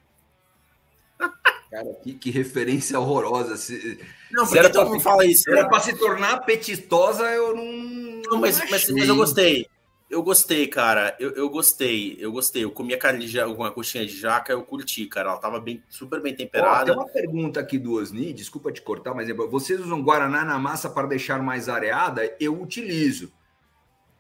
Cara, 1.70 1.92
que, 2.02 2.14
que 2.14 2.30
referência 2.30 2.98
horrorosa. 2.98 3.56
Se, 3.56 4.00
não, 4.30 4.44
porque 4.44 4.59
era 4.59 4.70
todo 4.70 4.88
mundo 4.88 5.00
fala 5.00 5.26
isso. 5.26 5.50
Era 5.50 5.64
né? 5.64 5.68
para 5.68 5.80
se 5.80 5.94
tornar 5.96 6.35
apetitosa, 6.35 7.24
eu 7.24 7.54
não. 7.54 8.22
Não, 8.30 8.40
mas, 8.40 8.59
mas, 8.70 8.88
mas, 8.88 9.09
eu 9.09 9.16
gostei. 9.16 9.68
Eu 10.09 10.23
gostei, 10.23 10.69
cara. 10.69 11.16
Eu, 11.19 11.33
eu 11.33 11.51
gostei. 11.51 12.16
Eu 12.21 12.31
gostei. 12.31 12.62
Eu 12.64 12.71
comi 12.71 12.95
a 12.95 12.99
carne 12.99 13.27
de 13.27 13.38
uma 13.40 13.73
coxinha 13.73 14.07
de 14.07 14.16
jaca, 14.16 14.53
eu 14.53 14.62
curti, 14.62 15.07
cara. 15.07 15.31
Ela 15.31 15.38
tava 15.38 15.61
bem, 15.61 15.83
super 15.88 16.21
bem 16.21 16.35
temperada. 16.35 16.85
tem 16.87 16.95
uma 16.95 17.09
pergunta 17.09 17.59
aqui 17.59 17.79
do 17.79 17.95
Osni, 17.95 18.33
desculpa 18.33 18.71
te 18.71 18.81
cortar, 18.81 19.14
mas 19.14 19.29
é 19.29 19.35
vocês 19.35 19.81
usam 19.81 20.03
guaraná 20.03 20.45
na 20.45 20.59
massa 20.59 20.88
para 20.88 21.09
deixar 21.09 21.42
mais 21.42 21.69
areada? 21.69 22.35
Eu 22.38 22.61
utilizo. 22.61 23.33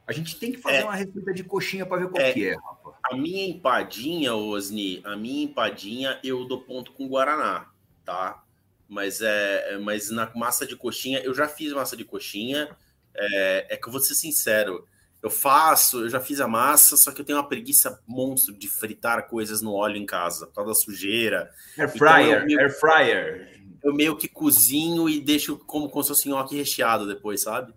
A 0.06 0.12
gente 0.12 0.38
tem 0.38 0.52
que 0.52 0.58
fazer 0.58 0.78
é, 0.78 0.84
uma 0.84 0.94
receita 0.94 1.32
de 1.32 1.42
coxinha 1.42 1.84
para 1.84 1.98
ver 1.98 2.08
qual 2.08 2.22
é, 2.22 2.32
que 2.32 2.48
é, 2.48 2.54
Rafa. 2.54 2.96
A 3.04 3.16
minha 3.16 3.46
empadinha, 3.48 4.34
Osni, 4.34 5.02
a 5.04 5.16
minha 5.16 5.44
empadinha 5.44 6.20
eu 6.22 6.44
dou 6.44 6.62
ponto 6.62 6.92
com 6.92 7.08
guaraná, 7.08 7.68
tá? 8.04 8.44
Mas 8.88 9.20
é, 9.20 9.78
mas 9.78 10.10
na 10.10 10.30
massa 10.34 10.64
de 10.64 10.76
coxinha, 10.76 11.18
eu 11.20 11.34
já 11.34 11.48
fiz 11.48 11.72
massa 11.72 11.96
de 11.96 12.04
coxinha. 12.04 12.68
É, 13.14 13.74
é 13.74 13.76
que 13.76 13.88
eu 13.88 13.92
vou 13.92 14.00
ser 14.00 14.14
sincero, 14.14 14.86
eu 15.22 15.30
faço, 15.30 16.04
eu 16.04 16.08
já 16.08 16.20
fiz 16.20 16.40
a 16.40 16.46
massa, 16.46 16.96
só 16.96 17.10
que 17.10 17.20
eu 17.20 17.24
tenho 17.24 17.38
uma 17.38 17.48
preguiça 17.48 18.00
monstro 18.06 18.54
de 18.54 18.68
fritar 18.68 19.26
coisas 19.28 19.60
no 19.60 19.72
óleo 19.72 19.96
em 19.96 20.06
casa, 20.06 20.46
por 20.46 20.54
causa 20.54 20.70
da 20.70 20.74
sujeira. 20.74 21.50
Air 21.76 21.88
então, 21.88 21.98
fryer, 21.98 22.44
então 22.44 22.60
air 22.60 22.78
fryer. 22.78 23.60
Eu 23.82 23.94
meio 23.94 24.16
que 24.16 24.28
cozinho 24.28 25.08
e 25.08 25.20
deixo 25.20 25.58
como, 25.58 25.88
como 25.88 26.02
se 26.02 26.08
fosse 26.08 26.28
nhoque 26.28 26.56
recheado 26.56 27.06
depois, 27.06 27.42
sabe? 27.42 27.72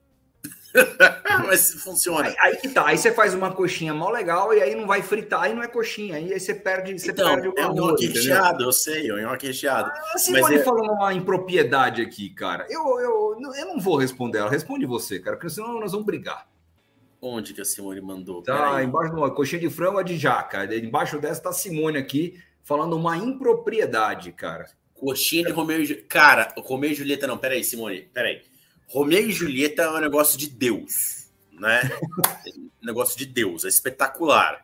Mas 1.47 1.73
funciona. 1.73 2.27
Aí, 2.27 2.35
aí, 2.39 2.57
que 2.57 2.69
tá. 2.69 2.85
Aí 2.85 2.97
você 2.97 3.11
faz 3.11 3.33
uma 3.33 3.51
coxinha 3.51 3.93
mó 3.93 4.09
legal 4.09 4.53
e 4.53 4.61
aí 4.61 4.75
não 4.75 4.85
vai 4.85 5.01
fritar, 5.01 5.43
aí 5.43 5.53
não 5.53 5.63
é 5.63 5.67
coxinha. 5.67 6.15
Aí, 6.15 6.31
aí 6.31 6.39
você 6.39 6.53
perde, 6.53 6.97
você 6.97 7.11
então, 7.11 7.33
perde 7.33 7.47
o 7.47 7.53
É 7.57 7.67
um 7.67 7.73
nhoque 7.73 8.07
recheado, 8.07 8.63
eu 8.63 8.71
sei, 8.71 9.09
é 9.09 9.13
um 9.13 9.21
nhoque 9.21 9.47
recheado. 9.47 9.89
Ah, 9.91 10.17
você 10.17 10.31
Mas 10.31 10.41
pode 10.41 10.55
é... 10.55 10.63
falar 10.63 10.81
uma 10.91 11.13
impropriedade 11.13 12.01
aqui, 12.01 12.29
cara. 12.29 12.67
Eu, 12.69 12.99
eu, 12.99 13.37
eu 13.55 13.65
não 13.65 13.79
vou 13.79 13.97
responder 13.97 14.39
ela. 14.39 14.49
Responde 14.49 14.85
você, 14.85 15.19
cara, 15.19 15.35
porque 15.35 15.49
senão 15.49 15.79
nós 15.79 15.91
vamos 15.91 16.05
brigar. 16.05 16.47
Onde 17.21 17.53
que 17.53 17.61
a 17.61 17.65
Simone 17.65 17.99
mandou? 17.99 18.41
Tá, 18.41 18.81
embaixo 18.81 19.13
uma 19.13 19.29
coxinha 19.29 19.59
de 19.59 19.69
frango 19.69 19.99
é 19.99 20.03
de 20.03 20.17
jaca. 20.17 20.63
Embaixo 20.75 21.19
dessa 21.19 21.41
tá 21.41 21.49
a 21.49 21.53
Simone 21.53 21.97
aqui 21.97 22.41
falando 22.63 22.95
uma 22.95 23.17
impropriedade, 23.17 24.31
cara. 24.31 24.69
Coxinha 24.93 25.45
de 25.45 25.51
Romeu 25.51 25.81
e 25.81 25.85
Julieta. 25.85 26.07
Cara, 26.07 26.53
Romeu 26.57 26.91
e 26.91 26.95
Julieta 26.95 27.27
não, 27.27 27.37
peraí, 27.37 27.63
Simone, 27.63 28.03
peraí. 28.13 28.41
Romeu 28.87 29.27
e 29.27 29.31
Julieta 29.31 29.83
é 29.83 29.89
um 29.89 29.99
negócio 29.99 30.37
de 30.37 30.49
Deus, 30.49 31.29
né? 31.51 31.81
negócio 32.81 33.17
de 33.17 33.25
Deus, 33.25 33.65
é 33.65 33.67
espetacular. 33.67 34.63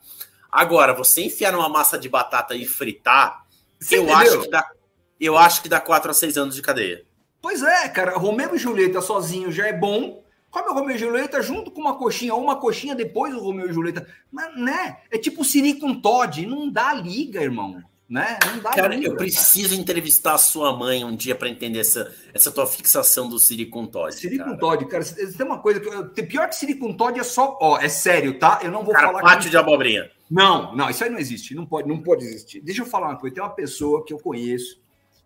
Agora, 0.52 0.94
você 0.94 1.24
enfiar 1.24 1.52
numa 1.52 1.68
massa 1.70 1.98
de 1.98 2.08
batata 2.08 2.56
e 2.56 2.66
fritar, 2.66 3.46
eu 3.92 4.14
acho, 4.14 4.42
que 4.42 4.50
dá, 4.50 4.72
eu 5.20 5.38
acho 5.38 5.62
que 5.62 5.70
dá 5.70 5.80
4 5.82 6.12
a 6.12 6.14
6 6.14 6.38
anos 6.38 6.56
de 6.56 6.62
cadeia. 6.62 7.04
Pois 7.42 7.62
é, 7.62 7.90
cara, 7.90 8.18
Romeu 8.18 8.56
e 8.56 8.58
Julieta 8.58 9.02
sozinho 9.02 9.52
já 9.52 9.68
é 9.68 9.74
bom 9.74 10.24
come 10.56 10.70
o 10.70 10.74
Romeu 10.74 10.96
e 10.96 11.00
Julieta 11.00 11.42
junto 11.42 11.70
com 11.70 11.82
uma 11.82 11.98
coxinha, 11.98 12.34
ou 12.34 12.42
uma 12.42 12.56
coxinha 12.56 12.96
depois 12.96 13.34
do 13.34 13.42
Romeu 13.42 13.70
e 13.70 13.74
Julieta. 13.74 14.08
Mas, 14.32 14.56
né? 14.58 15.00
É 15.12 15.18
tipo 15.18 15.44
Siri 15.44 15.74
com 15.74 16.00
Todd, 16.00 16.46
não 16.46 16.70
dá 16.70 16.94
liga, 16.94 17.42
irmão. 17.42 17.84
Né? 18.08 18.38
Não 18.46 18.60
dá 18.60 18.72
cara, 18.72 18.96
liga, 18.96 19.08
eu 19.08 19.18
preciso 19.18 19.70
cara. 19.70 19.82
entrevistar 19.82 20.36
a 20.36 20.38
sua 20.38 20.78
mãe 20.78 21.04
um 21.04 21.16
dia 21.16 21.36
para 21.36 21.50
entender 21.50 21.80
essa, 21.80 22.14
essa 22.34 22.52
tua 22.52 22.68
fixação 22.68 23.28
do 23.28 23.38
Siri 23.38 23.66
com 23.66 23.86
Todd. 23.86 24.14
Siri 24.14 24.38
com 24.38 24.56
Todd, 24.56 24.86
cara, 24.86 25.04
tem 25.04 25.46
uma 25.46 25.58
coisa 25.58 25.82
que 26.10 26.24
pior 26.24 26.48
que 26.48 26.56
Siri 26.56 26.76
com 26.76 26.94
Todd 26.94 27.20
é 27.20 27.24
só, 27.24 27.58
ó, 27.60 27.80
é 27.80 27.90
sério, 27.90 28.40
tá? 28.40 28.60
Eu 28.64 28.72
não 28.72 28.84
vou 28.84 28.94
cara, 28.94 29.08
falar 29.08 29.22
pátio 29.22 29.46
que... 29.46 29.50
de 29.50 29.58
abobrinha. 29.58 30.10
Não, 30.30 30.76
não, 30.76 30.90
isso 30.90 31.04
aí 31.04 31.10
não 31.10 31.20
existe, 31.20 31.56
não 31.56 31.66
pode, 31.66 31.88
não 31.88 32.02
pode 32.02 32.24
existir. 32.24 32.62
Deixa 32.62 32.82
eu 32.82 32.86
falar 32.86 33.10
uma 33.10 33.18
coisa, 33.18 33.34
tem 33.34 33.44
uma 33.44 33.50
pessoa 33.50 34.06
que 34.06 34.14
eu 34.14 34.20
conheço 34.20 34.80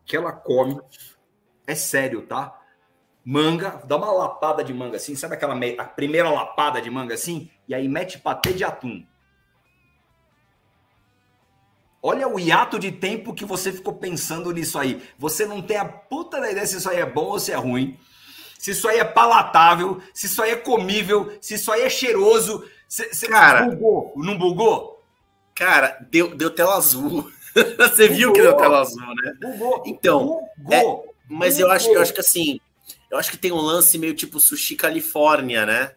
que 0.05 0.15
ela 0.15 0.31
come, 0.31 0.79
é 1.67 1.75
sério, 1.75 2.25
tá? 2.25 2.58
Manga, 3.23 3.82
dá 3.86 3.97
uma 3.97 4.12
lapada 4.12 4.63
de 4.63 4.73
manga 4.73 4.97
assim, 4.97 5.15
sabe 5.15 5.36
aquela 5.36 5.55
a 5.77 5.84
primeira 5.84 6.29
lapada 6.29 6.82
de 6.82 6.89
manga 6.89 7.13
assim? 7.13 7.49
E 7.67 7.75
aí 7.75 7.88
mete 7.88 8.17
patê 8.17 8.53
de 8.53 8.63
atum. 8.63 9.05
Olha 12.01 12.27
o 12.27 12.39
hiato 12.39 12.79
de 12.79 12.91
tempo 12.91 13.34
que 13.34 13.43
você 13.43 13.73
ficou 13.73 13.93
pensando 13.93 14.51
nisso 14.51 14.79
aí. 14.79 15.01
Você 15.17 15.45
não 15.45 15.62
tem 15.62 15.77
a 15.77 15.86
puta 15.86 16.39
da 16.39 16.49
ideia 16.49 16.65
se 16.65 16.77
isso 16.77 16.89
aí 16.89 16.97
é 16.97 17.05
bom 17.05 17.25
ou 17.25 17.39
se 17.39 17.51
é 17.51 17.55
ruim. 17.55 17.99
Se 18.58 18.71
isso 18.71 18.88
aí 18.88 18.99
é 18.99 19.05
palatável, 19.05 20.01
se 20.13 20.25
isso 20.25 20.41
aí 20.41 20.51
é 20.51 20.55
comível, 20.55 21.32
se 21.41 21.55
isso 21.55 21.71
aí 21.71 21.82
é 21.82 21.89
cheiroso. 21.89 22.63
Você 22.88 23.27
cara, 23.27 23.63
bugou, 23.63 24.13
não 24.15 24.38
bugou? 24.38 25.03
Cara, 25.53 25.97
deu, 26.10 26.36
deu 26.36 26.49
tela 26.49 26.75
azul. 26.75 27.29
você 27.77 28.08
bugou, 28.08 28.17
viu 28.17 28.34
que 28.34 28.41
deu 28.41 28.55
tela 28.55 28.79
azul, 28.79 29.15
né? 29.15 29.34
Bugou. 29.39 29.84
Então, 29.86 30.41
bugou, 30.58 30.73
é, 30.73 31.10
mas 31.29 31.55
bugou. 31.55 31.69
eu 31.69 31.75
acho, 31.75 31.89
eu 31.89 32.01
acho 32.01 32.13
que 32.13 32.21
assim, 32.21 32.60
eu 33.09 33.17
acho 33.17 33.31
que 33.31 33.37
tem 33.37 33.51
um 33.51 33.61
lance 33.61 33.97
meio 33.97 34.13
tipo 34.13 34.39
Sushi 34.39 34.75
Califórnia, 34.75 35.65
né? 35.65 35.95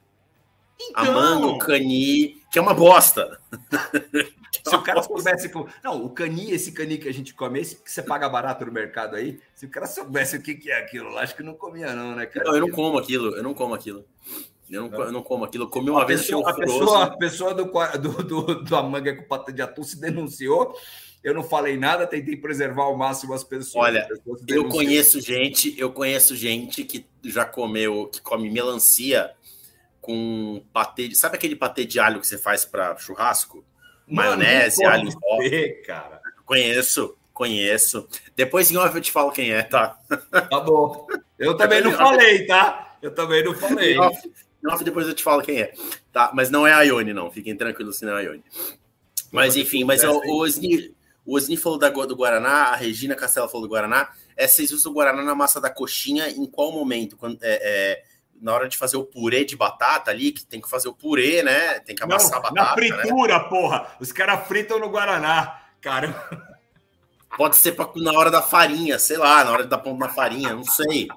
Então... 0.80 1.04
A 1.04 1.10
mango, 1.10 1.58
cani, 1.58 2.40
que 2.50 2.58
é 2.58 2.62
uma 2.62 2.74
bosta. 2.74 3.38
se 4.64 4.74
o 4.74 4.82
cara 4.82 5.02
soubesse 5.02 5.48
com. 5.48 5.66
Não, 5.82 6.04
o 6.04 6.10
cani, 6.10 6.50
esse 6.50 6.72
cani 6.72 6.98
que 6.98 7.08
a 7.08 7.12
gente 7.12 7.34
come, 7.34 7.60
esse 7.60 7.76
que 7.76 7.90
você 7.90 8.02
paga 8.02 8.28
barato 8.28 8.64
no 8.64 8.72
mercado 8.72 9.16
aí, 9.16 9.38
se 9.54 9.66
o 9.66 9.70
cara 9.70 9.86
soubesse 9.86 10.36
o 10.36 10.42
que, 10.42 10.70
é 10.70 10.78
aquilo, 10.78 11.16
acho 11.18 11.36
que 11.36 11.42
não 11.42 11.54
comia, 11.54 11.94
não, 11.94 12.16
né, 12.16 12.26
cara? 12.26 12.46
Não, 12.46 12.54
eu 12.54 12.60
não 12.62 12.70
como 12.70 12.98
aquilo, 12.98 13.36
eu 13.36 13.42
não 13.42 13.54
como 13.54 13.74
aquilo. 13.74 14.04
Eu 14.70 14.82
não, 14.82 14.90
não. 14.90 15.00
Eu 15.02 15.12
não 15.12 15.22
como 15.22 15.44
aquilo. 15.44 15.64
Eu 15.64 15.68
comi 15.68 15.90
uma 15.90 16.02
a 16.02 16.06
vez 16.06 16.22
pessoa, 16.22 16.50
a 16.50 16.54
pessoa, 16.54 17.04
a 17.04 17.16
pessoa 17.16 17.54
do, 17.54 17.64
do, 17.98 18.22
do, 18.22 18.64
do 18.64 18.82
manga 18.84 19.14
com 19.14 19.24
pata 19.24 19.52
de 19.52 19.60
atum 19.60 19.82
se 19.82 20.00
denunciou 20.00 20.74
eu 21.22 21.32
não 21.32 21.42
falei 21.42 21.76
nada, 21.76 22.06
tentei 22.06 22.36
preservar 22.36 22.84
ao 22.84 22.96
máximo 22.96 23.32
as 23.32 23.44
pessoas. 23.44 23.84
Olha, 23.84 24.06
pessoas 24.08 24.42
eu 24.48 24.68
conheço 24.68 25.20
gente, 25.20 25.78
eu 25.78 25.92
conheço 25.92 26.34
gente 26.34 26.84
que 26.84 27.06
já 27.24 27.44
comeu, 27.44 28.08
que 28.08 28.20
come 28.20 28.50
melancia 28.50 29.30
com 30.00 30.64
patê, 30.72 31.08
de, 31.08 31.14
sabe 31.14 31.36
aquele 31.36 31.54
patê 31.54 31.84
de 31.84 32.00
alho 32.00 32.20
que 32.20 32.26
você 32.26 32.36
faz 32.36 32.64
para 32.64 32.96
churrasco? 32.96 33.64
Maionese, 34.06 34.84
alho 34.84 35.10
pó. 35.18 35.38
cara. 35.86 36.20
Conheço, 36.44 37.16
conheço. 37.32 38.08
Depois 38.34 38.70
em 38.70 38.76
off 38.76 38.94
eu 38.94 39.00
te 39.00 39.12
falo 39.12 39.30
quem 39.30 39.52
é, 39.52 39.62
tá? 39.62 39.96
Tá 40.50 40.60
bom. 40.60 41.06
Eu 41.38 41.56
também 41.56 41.80
não 41.80 41.92
falei, 41.92 42.46
tá? 42.46 42.96
Eu 43.00 43.14
também 43.14 43.44
não 43.44 43.54
falei. 43.54 43.94
Em 43.94 43.98
off, 43.98 44.32
em 44.62 44.68
off 44.68 44.84
depois 44.84 45.06
eu 45.06 45.14
te 45.14 45.22
falo 45.22 45.40
quem 45.40 45.60
é. 45.60 45.72
Tá, 46.12 46.32
mas 46.34 46.50
não 46.50 46.66
é 46.66 46.72
a 46.72 46.82
Ione, 46.82 47.14
não. 47.14 47.30
Fiquem 47.30 47.56
tranquilos 47.56 47.98
se 47.98 48.04
não 48.04 48.18
é 48.18 48.20
a 48.20 48.24
Ione. 48.24 48.44
Mas 49.30 49.56
enfim, 49.56 49.84
mas 49.84 50.02
o, 50.04 50.20
o, 50.26 50.46
o 51.24 51.36
Osni 51.36 51.56
falou 51.56 51.78
da, 51.78 51.88
do 51.88 52.16
Guaraná, 52.16 52.68
a 52.68 52.76
Regina 52.76 53.14
Castela 53.14 53.48
falou 53.48 53.66
do 53.66 53.70
Guaraná. 53.70 54.10
É, 54.36 54.48
vocês 54.48 54.72
usam 54.72 54.90
o 54.90 54.94
Guaraná 54.94 55.22
na 55.22 55.34
massa 55.34 55.60
da 55.60 55.70
coxinha 55.70 56.28
em 56.28 56.46
qual 56.46 56.72
momento? 56.72 57.16
Quando, 57.16 57.38
é, 57.42 57.60
é, 57.62 58.04
na 58.40 58.52
hora 58.52 58.68
de 58.68 58.76
fazer 58.76 58.96
o 58.96 59.04
purê 59.04 59.44
de 59.44 59.56
batata 59.56 60.10
ali, 60.10 60.32
que 60.32 60.44
tem 60.44 60.60
que 60.60 60.68
fazer 60.68 60.88
o 60.88 60.94
purê, 60.94 61.42
né? 61.42 61.78
Tem 61.80 61.94
que 61.94 62.02
amassar 62.02 62.30
Não, 62.30 62.38
a 62.38 62.50
batata. 62.50 62.54
Na 62.54 62.74
fritura, 62.74 63.38
né? 63.38 63.44
porra! 63.48 63.86
Os 64.00 64.10
caras 64.10 64.46
fritam 64.48 64.80
no 64.80 64.90
Guaraná, 64.90 65.60
cara. 65.80 66.12
Pode 67.36 67.56
ser 67.56 67.72
pra, 67.72 67.88
na 67.96 68.12
hora 68.12 68.30
da 68.30 68.42
farinha, 68.42 68.98
sei 68.98 69.16
lá, 69.16 69.44
na 69.44 69.52
hora 69.52 69.62
de 69.62 69.70
dar 69.70 69.78
ponto 69.78 69.98
na 69.98 70.08
farinha, 70.08 70.54
não 70.54 70.64
sei. 70.64 71.08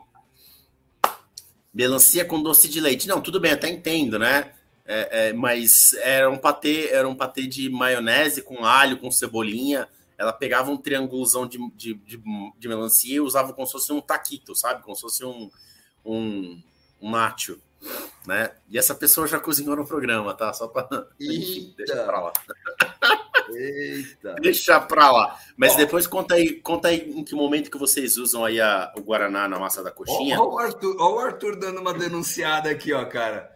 Melancia 1.73 2.23
com 2.23 2.41
doce 2.41 2.69
de 2.69 2.79
leite. 2.79 3.07
Não, 3.07 3.19
tudo 3.19 3.39
bem, 3.39 3.51
até 3.51 3.69
entendo, 3.69 4.17
né? 4.19 4.53
É, 4.85 5.29
é, 5.29 5.33
mas 5.33 5.93
era 6.01 6.29
um 6.29 6.37
patê, 6.37 6.89
era 6.91 7.07
um 7.07 7.15
patê 7.15 7.47
de 7.47 7.69
maionese 7.69 8.41
com 8.41 8.63
alho, 8.63 8.99
com 8.99 9.09
cebolinha. 9.11 9.87
Ela 10.17 10.31
pegava 10.31 10.71
um 10.71 10.77
triangulozão 10.77 11.47
de, 11.47 11.57
de, 11.75 11.93
de, 11.95 12.21
de 12.57 12.67
melancia 12.67 13.15
e 13.15 13.19
usava 13.19 13.51
como 13.51 13.65
se 13.65 13.73
fosse 13.73 13.91
um 13.91 13.99
taquito, 13.99 14.55
sabe? 14.55 14.83
Como 14.83 14.95
se 14.95 15.01
fosse 15.01 15.25
um, 15.25 15.49
um, 16.05 16.61
um 17.01 17.09
nacho, 17.09 17.59
né? 18.25 18.51
E 18.69 18.77
essa 18.77 18.93
pessoa 18.95 19.27
já 19.27 19.39
cozinhou 19.39 19.75
no 19.75 19.87
programa, 19.87 20.33
tá? 20.33 20.53
Só 20.53 20.67
para 20.67 20.87
deixa 21.19 22.03
pra 22.05 22.21
lá. 22.21 22.33
Eita. 23.49 24.35
Deixa 24.35 24.79
pra 24.79 25.11
lá. 25.11 25.39
Mas 25.57 25.75
depois 25.75 26.07
conta 26.07 26.35
aí, 26.35 26.59
conta 26.61 26.87
aí 26.89 27.11
em 27.11 27.23
que 27.23 27.35
momento 27.35 27.69
que 27.69 27.77
vocês 27.77 28.17
usam 28.17 28.45
aí 28.45 28.59
a, 28.61 28.91
o 28.95 29.01
Guaraná 29.01 29.47
na 29.47 29.59
massa 29.59 29.83
da 29.83 29.91
coxinha. 29.91 30.39
Olha 30.39 30.49
o 30.49 30.59
Arthur, 30.59 30.95
ó 30.99 31.15
o 31.15 31.19
Arthur 31.19 31.55
dando 31.55 31.81
uma 31.81 31.93
denunciada 31.93 32.69
aqui, 32.69 32.93
ó, 32.93 33.05
cara. 33.05 33.54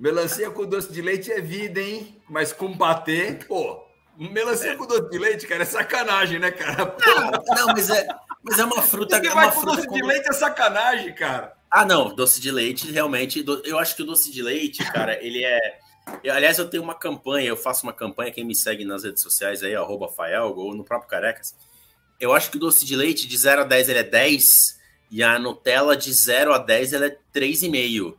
Melancia 0.00 0.50
com 0.50 0.64
doce 0.64 0.90
de 0.90 1.02
leite 1.02 1.30
é 1.30 1.42
vida, 1.42 1.78
hein? 1.78 2.16
Mas 2.26 2.54
com 2.54 2.74
patê, 2.74 3.38
pô. 3.46 3.84
Melancia 4.16 4.72
é. 4.72 4.74
com 4.74 4.86
doce 4.86 5.10
de 5.10 5.18
leite, 5.18 5.46
cara, 5.46 5.62
é 5.62 5.66
sacanagem, 5.66 6.38
né, 6.38 6.50
cara? 6.50 6.96
Não, 7.06 7.30
não, 7.54 7.66
mas 7.66 7.90
é, 7.90 8.08
mas 8.42 8.58
é 8.58 8.64
uma 8.64 8.80
fruta. 8.80 9.20
que 9.20 9.26
é 9.26 9.30
vai 9.30 9.52
com 9.52 9.62
doce 9.62 9.86
com... 9.86 9.94
de 9.94 10.02
leite 10.02 10.26
é 10.26 10.32
sacanagem, 10.32 11.14
cara. 11.14 11.52
Ah, 11.70 11.84
não, 11.84 12.14
doce 12.14 12.40
de 12.40 12.50
leite, 12.50 12.90
realmente. 12.90 13.44
Eu 13.62 13.78
acho 13.78 13.94
que 13.94 14.02
o 14.02 14.06
doce 14.06 14.32
de 14.32 14.42
leite, 14.42 14.82
cara, 14.90 15.22
ele 15.22 15.44
é. 15.44 15.78
Eu, 16.24 16.32
aliás, 16.32 16.58
eu 16.58 16.70
tenho 16.70 16.82
uma 16.82 16.94
campanha, 16.94 17.48
eu 17.48 17.56
faço 17.56 17.82
uma 17.82 17.92
campanha, 17.92 18.32
quem 18.32 18.42
me 18.42 18.54
segue 18.54 18.86
nas 18.86 19.04
redes 19.04 19.22
sociais 19.22 19.62
aí, 19.62 19.76
arroba 19.76 20.08
Fael, 20.08 20.54
ou 20.56 20.74
no 20.74 20.82
próprio 20.82 21.10
Carecas. 21.10 21.54
Eu 22.18 22.32
acho 22.32 22.50
que 22.50 22.56
o 22.56 22.60
doce 22.60 22.86
de 22.86 22.96
leite 22.96 23.28
de 23.28 23.36
0 23.36 23.60
a 23.60 23.64
10 23.64 23.90
ele 23.90 23.98
é 23.98 24.02
10, 24.02 24.80
e 25.10 25.22
a 25.22 25.38
Nutella 25.38 25.94
de 25.94 26.10
0 26.10 26.54
a 26.54 26.58
10 26.58 26.94
ela 26.94 27.06
é 27.06 27.18
3,5. 27.34 28.16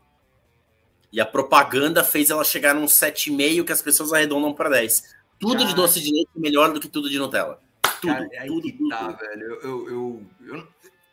E 1.12 1.19
a 1.19 1.26
propaganda 1.26 2.04
fez 2.04 2.30
ela 2.30 2.43
chegar 2.43 2.74
num 2.74 2.86
7,5 2.86 3.65
que 3.65 3.71
as 3.71 3.82
pessoas 3.82 4.13
arredondam 4.13 4.54
para 4.54 4.69
10. 4.69 5.15
Tudo 5.39 5.58
cara, 5.58 5.65
de 5.65 5.76
doce 5.76 6.00
de 6.00 6.13
leite 6.13 6.30
é 6.36 6.39
melhor 6.39 6.71
do 6.71 6.80
que 6.80 6.88
tudo 6.88 7.10
de 7.10 7.19
Nutella. 7.19 7.60
Tudo, 8.00 8.13
cara, 8.13 8.30
é 8.32 8.45
tudo, 8.45 8.71
tudo, 8.71 8.89
tá, 8.89 9.08
tudo. 9.08 9.17
velho. 9.17 9.43
Eu, 9.43 9.62
eu, 9.62 9.89
eu, 9.89 10.26
eu, 10.56 10.67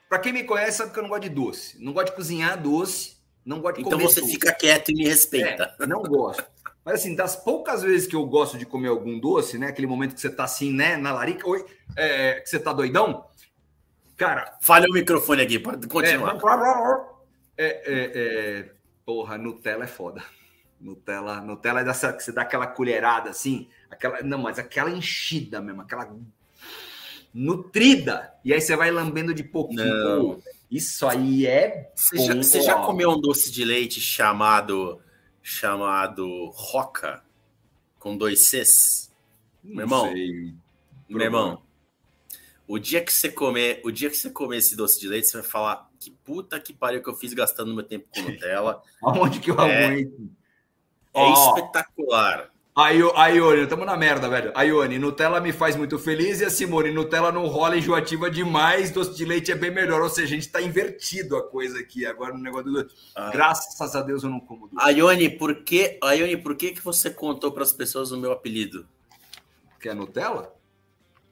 pra 0.09 0.19
quem 0.19 0.33
me 0.33 0.45
conhece, 0.45 0.79
sabe 0.79 0.93
que 0.93 0.99
eu 0.99 1.03
não 1.03 1.11
gosto 1.11 1.23
de 1.23 1.29
doce. 1.31 1.83
Não 1.83 1.93
gosto 1.93 2.07
de 2.09 2.13
cozinhar 2.13 2.63
doce, 2.63 3.17
não 3.45 3.61
gosto 3.61 3.77
de 3.77 3.81
então 3.81 3.93
comer 3.93 4.05
Então 4.05 4.15
você 4.15 4.21
doce. 4.21 4.33
fica 4.33 4.53
quieto 4.53 4.91
e 4.91 4.95
me 4.95 5.05
respeita. 5.05 5.75
É, 5.81 5.87
não 5.87 6.03
gosto. 6.03 6.45
Mas 6.85 7.01
assim, 7.01 7.15
das 7.15 7.37
poucas 7.37 7.83
vezes 7.83 8.07
que 8.07 8.17
eu 8.17 8.25
gosto 8.25 8.57
de 8.57 8.65
comer 8.65 8.89
algum 8.89 9.19
doce, 9.19 9.59
né? 9.59 9.69
Aquele 9.69 9.87
momento 9.87 10.15
que 10.15 10.21
você 10.21 10.31
tá 10.31 10.45
assim, 10.45 10.73
né, 10.73 10.97
na 10.97 11.13
larica, 11.13 11.49
oi, 11.49 11.65
é, 11.97 12.41
que 12.41 12.49
você 12.49 12.59
tá 12.59 12.73
doidão, 12.73 13.27
cara. 14.17 14.57
Falha 14.63 14.87
o 14.89 14.93
microfone 14.93 15.43
aqui, 15.43 15.59
pode 15.59 15.87
continuar. 15.87 16.39
É, 17.57 17.67
é, 17.67 18.13
é, 18.15 18.73
Porra, 19.09 19.39
Nutella 19.39 19.85
é 19.85 19.87
foda. 19.87 20.23
Nutella, 20.79 21.41
Nutella 21.41 21.81
é 21.81 21.85
dessa 21.85 22.13
que 22.13 22.23
você 22.23 22.31
dá 22.31 22.43
aquela 22.43 22.67
colherada 22.67 23.31
assim, 23.31 23.67
aquela, 23.91 24.23
não, 24.23 24.37
mas 24.37 24.59
aquela 24.59 24.91
enchida 24.91 25.63
mesmo, 25.63 25.81
aquela 25.81 26.15
nutrida. 27.33 28.35
E 28.45 28.53
aí 28.53 28.61
você 28.61 28.77
vai 28.77 28.91
lambendo 28.91 29.33
de 29.33 29.43
pouquinho. 29.43 29.83
Não. 29.83 30.43
Isso 30.71 31.09
aí 31.09 31.47
é 31.47 31.91
Você, 31.97 32.19
já, 32.19 32.35
você 32.35 32.61
já, 32.61 32.75
comeu 32.83 33.13
um 33.13 33.19
doce 33.19 33.51
de 33.51 33.65
leite 33.65 33.99
chamado 33.99 35.01
chamado 35.43 36.51
Roca 36.51 37.25
com 37.99 38.15
dois 38.15 38.47
Cs? 38.49 39.11
Meu 39.65 39.85
irmão. 39.85 40.13
Sei. 40.13 40.55
Meu 41.09 41.23
irmão. 41.23 41.63
O 42.67 42.79
dia 42.79 43.03
que 43.03 43.11
você 43.11 43.31
comer, 43.31 43.81
o 43.83 43.91
dia 43.91 44.11
que 44.11 44.17
você 44.19 44.29
comer 44.29 44.59
esse 44.59 44.77
doce 44.77 45.01
de 45.01 45.09
leite, 45.09 45.29
você 45.29 45.39
vai 45.39 45.47
falar: 45.47 45.88
que 45.99 46.11
puta 46.11 46.59
que 46.61 46.73
pariu 46.73 47.03
que 47.03 47.09
eu 47.09 47.15
fiz 47.15 47.35
gastando 47.35 47.75
meu 47.75 47.85
tempo 47.85 48.07
com 48.15 48.23
Nutella. 48.23 48.83
Aonde 49.03 49.41
que 49.41 49.51
eu 49.51 49.61
é, 49.61 49.87
aguento? 49.87 50.31
É 51.15 51.21
oh, 51.21 51.33
espetacular. 51.33 52.51
A, 52.79 52.91
Ione, 52.93 53.63
estamos 53.63 53.85
na 53.85 53.97
merda, 53.97 54.29
velho. 54.29 54.53
A 54.55 54.63
Ione, 54.63 55.01
Nutella 55.01 55.41
me 55.41 55.53
faz 55.53 55.75
muito 55.75 55.99
feliz 55.99 56.41
e 56.41 56.45
a 56.45 56.51
Simone, 56.51 56.93
Nutella 56.93 57.33
não 57.33 57.49
rola 57.49 57.77
enjoativa 57.77 58.31
demais, 58.31 58.93
doce 58.93 59.17
de 59.17 59.25
leite 59.25 59.51
é 59.51 59.57
bem 59.57 59.73
melhor. 59.73 60.01
Ou 60.01 60.09
seja, 60.09 60.27
a 60.27 60.29
gente 60.29 60.47
está 60.47 60.63
invertido 60.63 61.37
a 61.37 61.43
coisa 61.43 61.81
aqui 61.81 62.07
agora 62.07 62.33
no 62.33 62.41
negócio 62.41 62.71
do. 62.71 62.89
Ah. 63.17 63.31
Graças 63.31 63.97
a 63.97 64.01
Deus 64.01 64.23
eu 64.23 64.31
não 64.31 64.39
como 64.39 64.69
doce. 64.69 64.93
Ione, 64.93 65.29
por 65.29 65.65
que, 65.65 65.99
Ione, 66.05 66.37
por 66.37 66.55
que, 66.55 66.71
que 66.71 66.81
você 66.81 67.11
contou 67.11 67.51
para 67.51 67.65
as 67.65 67.73
pessoas 67.73 68.13
o 68.13 68.17
meu 68.17 68.31
apelido? 68.31 68.87
Que 69.81 69.89
é 69.89 69.95
Nutella? 69.95 70.55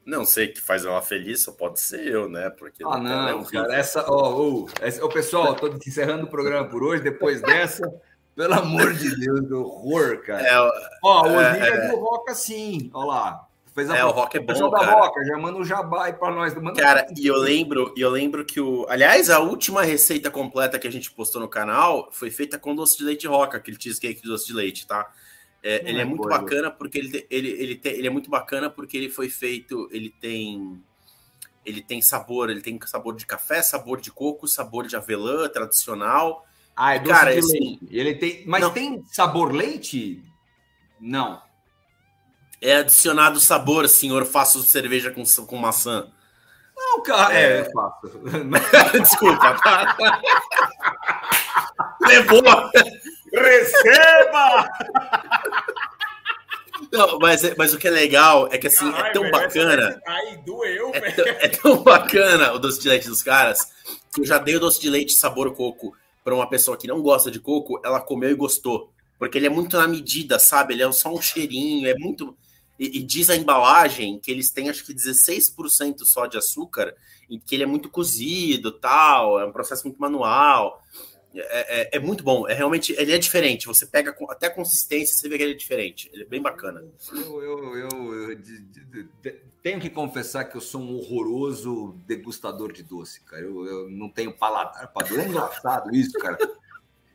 Não 0.06 0.24
sei 0.24 0.46
que 0.46 0.60
faz 0.60 0.84
ela 0.84 1.02
feliz, 1.02 1.42
só 1.42 1.50
pode 1.50 1.80
ser 1.80 2.06
eu, 2.06 2.28
né? 2.28 2.48
Porque 2.48 2.84
ah, 2.84 2.96
não, 2.96 3.40
é 3.40 3.44
cara, 3.50 3.74
essa, 3.74 4.08
ó, 4.08 4.32
oh, 4.32 4.68
oh, 5.02 5.08
pessoal, 5.08 5.52
tô 5.56 5.66
encerrando 5.66 6.26
o 6.26 6.30
programa 6.30 6.68
por 6.68 6.84
hoje, 6.84 7.02
depois 7.02 7.42
dessa, 7.42 7.92
pelo 8.36 8.54
amor 8.54 8.94
de 8.94 9.16
Deus, 9.16 9.40
que 9.40 9.52
horror, 9.52 10.22
cara. 10.22 10.46
É, 10.46 10.56
ó, 11.02 11.26
o 11.26 11.36
Osni 11.36 11.58
é, 11.58 11.68
é, 11.68 11.88
do 11.88 11.96
Roca, 11.96 12.34
sim, 12.36 12.88
ó 12.94 13.04
lá. 13.04 13.46
Fez 13.74 13.90
a 13.90 13.96
é, 13.98 14.04
o 14.06 14.10
rock 14.10 14.38
é 14.38 14.40
bom, 14.40 14.70
cara. 14.70 14.92
Roca, 14.92 15.22
já 15.26 15.36
manda 15.36 15.58
um 15.58 15.64
jabá 15.64 16.10
pra 16.10 16.30
nós. 16.30 16.54
Manda 16.54 16.80
cara, 16.80 17.06
e 17.14 17.26
eu 17.26 17.36
lembro, 17.36 17.92
eu 17.94 18.08
lembro 18.08 18.42
que 18.42 18.58
o... 18.58 18.86
Aliás, 18.88 19.28
a 19.28 19.40
última 19.40 19.82
receita 19.82 20.30
completa 20.30 20.78
que 20.78 20.88
a 20.88 20.90
gente 20.90 21.10
postou 21.10 21.42
no 21.42 21.48
canal 21.48 22.08
foi 22.10 22.30
feita 22.30 22.58
com 22.58 22.74
doce 22.74 22.96
de 22.96 23.04
leite 23.04 23.26
roca, 23.26 23.58
aquele 23.58 23.76
cheesecake 23.78 24.22
de 24.22 24.28
doce 24.28 24.46
de 24.46 24.54
leite, 24.54 24.86
tá? 24.86 25.06
É, 25.68 25.82
ele 25.84 25.98
é, 25.98 26.02
é 26.02 26.04
muito 26.04 26.28
bacana 26.28 26.70
porque 26.70 26.96
ele, 26.96 27.26
ele, 27.28 27.48
ele, 27.48 27.74
tem, 27.74 27.94
ele 27.94 28.06
é 28.06 28.10
muito 28.10 28.30
bacana 28.30 28.70
porque 28.70 28.96
ele 28.96 29.10
foi 29.10 29.28
feito, 29.28 29.88
ele 29.90 30.10
tem 30.10 30.80
ele 31.64 31.82
tem 31.82 32.00
sabor, 32.00 32.48
ele 32.48 32.60
tem 32.60 32.78
sabor 32.86 33.16
de 33.16 33.26
café, 33.26 33.60
sabor 33.60 34.00
de 34.00 34.12
coco, 34.12 34.46
sabor 34.46 34.86
de 34.86 34.94
avelã 34.94 35.48
tradicional. 35.48 36.46
Ah, 36.76 36.94
é 36.94 37.00
doce 37.00 37.12
cara, 37.12 37.32
de 37.32 37.40
assim, 37.40 37.58
leite. 37.58 37.88
Ele 37.90 38.14
tem, 38.14 38.44
mas 38.46 38.62
não. 38.62 38.70
tem 38.70 39.02
sabor 39.10 39.52
leite? 39.52 40.22
Não. 41.00 41.42
É 42.60 42.76
adicionado 42.76 43.40
sabor, 43.40 43.88
senhor. 43.88 44.24
Faço 44.24 44.62
cerveja 44.62 45.10
com, 45.10 45.24
com 45.24 45.56
maçã. 45.56 46.12
Não, 46.76 47.02
cara. 47.02 47.34
É, 47.34 47.58
é 47.58 47.72
faço. 47.72 48.20
Desculpa. 49.02 49.56
Levou. 52.06 52.42
Receba! 53.46 54.68
Não, 56.92 57.18
mas, 57.18 57.56
mas 57.56 57.72
o 57.72 57.78
que 57.78 57.88
é 57.88 57.90
legal 57.90 58.48
é 58.52 58.58
que 58.58 58.66
assim, 58.66 58.90
Caralho, 58.90 59.06
é 59.06 59.12
tão 59.12 59.22
velho, 59.22 59.32
bacana. 59.32 60.02
Aí 60.06 60.36
doeu, 60.44 60.90
é, 60.94 61.10
tão, 61.10 61.24
é 61.26 61.48
tão 61.48 61.82
bacana 61.82 62.52
o 62.52 62.58
doce 62.58 62.80
de 62.80 62.88
leite 62.88 63.08
dos 63.08 63.22
caras 63.22 63.60
que 64.16 64.22
eu 64.22 64.24
já 64.24 64.38
dei 64.38 64.56
o 64.56 64.60
doce 64.60 64.80
de 64.80 64.88
leite 64.88 65.12
sabor 65.12 65.54
coco 65.54 65.94
para 66.24 66.34
uma 66.34 66.48
pessoa 66.48 66.76
que 66.76 66.88
não 66.88 67.02
gosta 67.02 67.30
de 67.30 67.38
coco, 67.38 67.80
ela 67.84 68.00
comeu 68.00 68.30
e 68.30 68.34
gostou. 68.34 68.90
Porque 69.18 69.38
ele 69.38 69.46
é 69.46 69.50
muito 69.50 69.76
na 69.76 69.86
medida, 69.86 70.38
sabe? 70.38 70.74
Ele 70.74 70.82
é 70.82 70.90
só 70.90 71.12
um 71.12 71.20
cheirinho, 71.20 71.86
é 71.86 71.94
muito. 71.94 72.36
E, 72.78 72.98
e, 72.98 73.02
diz 73.02 73.30
a 73.30 73.36
embalagem 73.36 74.18
que 74.18 74.30
eles 74.30 74.50
têm 74.50 74.68
acho 74.68 74.84
que 74.84 74.92
16% 74.92 76.04
só 76.04 76.26
de 76.26 76.36
açúcar, 76.36 76.94
e 77.28 77.38
que 77.38 77.54
ele 77.54 77.62
é 77.62 77.66
muito 77.66 77.88
cozido, 77.88 78.72
tal, 78.72 79.38
é 79.38 79.46
um 79.46 79.52
processo 79.52 79.84
muito 79.84 80.00
manual. 80.00 80.82
É, 81.36 81.82
é, 81.82 81.96
é, 81.96 81.98
muito 81.98 82.24
bom, 82.24 82.48
é 82.48 82.54
realmente, 82.54 82.94
ele 82.98 83.12
é 83.12 83.18
diferente. 83.18 83.66
Você 83.66 83.86
pega 83.86 84.16
até 84.30 84.46
a 84.46 84.54
consistência, 84.54 85.14
você 85.14 85.28
vê 85.28 85.36
que 85.36 85.42
ele 85.42 85.52
é 85.52 85.56
diferente. 85.56 86.10
Ele 86.12 86.22
é 86.22 86.26
bem 86.26 86.40
bacana. 86.40 86.82
Eu, 87.12 87.42
eu, 87.42 87.76
eu, 87.76 88.14
eu 88.14 88.34
de, 88.36 88.60
de, 88.60 88.84
de, 88.84 89.40
tenho 89.62 89.80
que 89.80 89.90
confessar 89.90 90.44
que 90.44 90.56
eu 90.56 90.60
sou 90.60 90.80
um 90.80 90.96
horroroso 90.96 91.96
degustador 92.06 92.72
de 92.72 92.82
doce, 92.82 93.20
cara. 93.22 93.42
Eu, 93.42 93.90
não 93.90 94.08
tenho 94.08 94.32
paladar 94.32 94.92
para 94.92 95.06
doce. 95.06 95.20
É 95.20 95.28
engraçado 95.28 95.94
isso, 95.94 96.12
cara. 96.18 96.38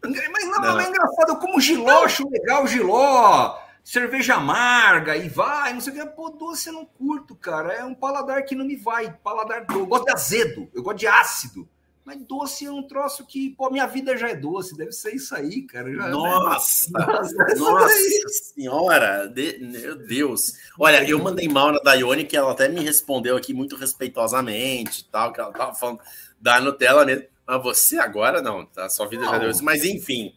Mas 0.04 0.46
não, 0.46 0.62
não. 0.62 0.80
é 0.80 0.90
engraçado. 0.90 1.30
Eu 1.30 1.38
como 1.38 1.60
giló, 1.60 2.04
acho 2.04 2.30
legal 2.30 2.68
giló 2.68 3.58
cerveja 3.84 4.36
amarga 4.36 5.16
e 5.16 5.28
vai, 5.28 5.74
não 5.74 5.82
sei 5.82 5.94
o 5.94 5.96
que. 5.96 6.06
Pô, 6.14 6.30
doce 6.30 6.68
eu 6.68 6.74
não 6.74 6.86
curto, 6.86 7.36
cara. 7.36 7.74
É 7.74 7.84
um 7.84 7.96
paladar 7.96 8.44
que 8.44 8.56
não 8.56 8.66
me 8.66 8.76
vai. 8.76 9.12
Paladar 9.24 9.66
Eu 9.70 9.86
gosto 9.86 10.06
de 10.06 10.12
azedo, 10.12 10.70
eu 10.74 10.84
gosto 10.84 11.00
de 11.00 11.08
ácido. 11.08 11.68
Mas 12.04 12.18
doce 12.26 12.66
é 12.66 12.72
um 12.72 12.82
troço 12.82 13.26
que, 13.26 13.52
pô, 13.52 13.70
minha 13.70 13.86
vida 13.86 14.18
já 14.18 14.30
é 14.30 14.36
doce, 14.36 14.76
deve 14.76 14.92
ser 14.92 15.16
isso 15.16 15.36
aí, 15.36 15.62
cara. 15.62 15.94
Já, 15.94 16.10
nossa, 16.10 16.90
né? 16.92 17.06
nossa, 17.06 17.36
nossa 17.56 18.30
senhora, 18.30 19.28
de, 19.28 19.60
meu 19.60 19.96
Deus. 19.96 20.54
Olha, 20.80 21.08
eu 21.08 21.20
mandei 21.20 21.48
mal 21.48 21.72
na 21.72 21.80
Daione, 21.80 22.26
que 22.26 22.36
ela 22.36 22.52
até 22.52 22.68
me 22.68 22.82
respondeu 22.82 23.38
aqui 23.38 23.54
muito 23.54 23.76
respeitosamente 23.76 25.08
tal, 25.12 25.32
que 25.32 25.40
ela 25.40 25.52
tava 25.52 25.76
falando 25.76 26.00
da 26.40 26.60
Nutella 26.60 27.06
mesmo. 27.06 27.26
Mas 27.46 27.62
você 27.62 28.00
agora 28.00 28.42
não, 28.42 28.66
tá? 28.66 28.90
Sua 28.90 29.08
vida 29.08 29.24
não. 29.24 29.32
já 29.32 29.38
deu 29.38 29.52
isso. 29.52 29.64
Mas 29.64 29.84
enfim, 29.86 30.34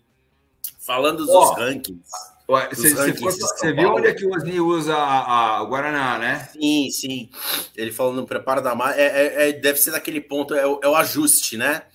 falando 0.79 1.25
dos 1.25 1.29
oh, 1.31 1.55
rankings. 1.55 2.34
Você 2.47 3.73
viu 3.73 3.95
onde 3.95 4.07
é 4.07 4.15
que 4.15 4.27
o 4.27 4.35
Osni 4.35 4.61
usa 4.61 4.95
a, 4.95 5.57
a, 5.57 5.63
o 5.63 5.67
Guaraná, 5.67 6.19
né? 6.19 6.49
Sim, 6.53 6.91
sim. 6.91 7.31
Ele 7.75 7.91
falou 7.91 8.13
no 8.13 8.27
preparo 8.27 8.61
da 8.61 8.75
massa. 8.75 9.01
É, 9.01 9.05
é, 9.05 9.49
é, 9.49 9.53
deve 9.53 9.79
ser 9.79 9.93
daquele 9.93 10.21
ponto, 10.21 10.55
é 10.55 10.67
o, 10.67 10.79
é 10.83 10.89
o, 10.89 10.95
ajuste, 10.95 11.57
né? 11.57 11.87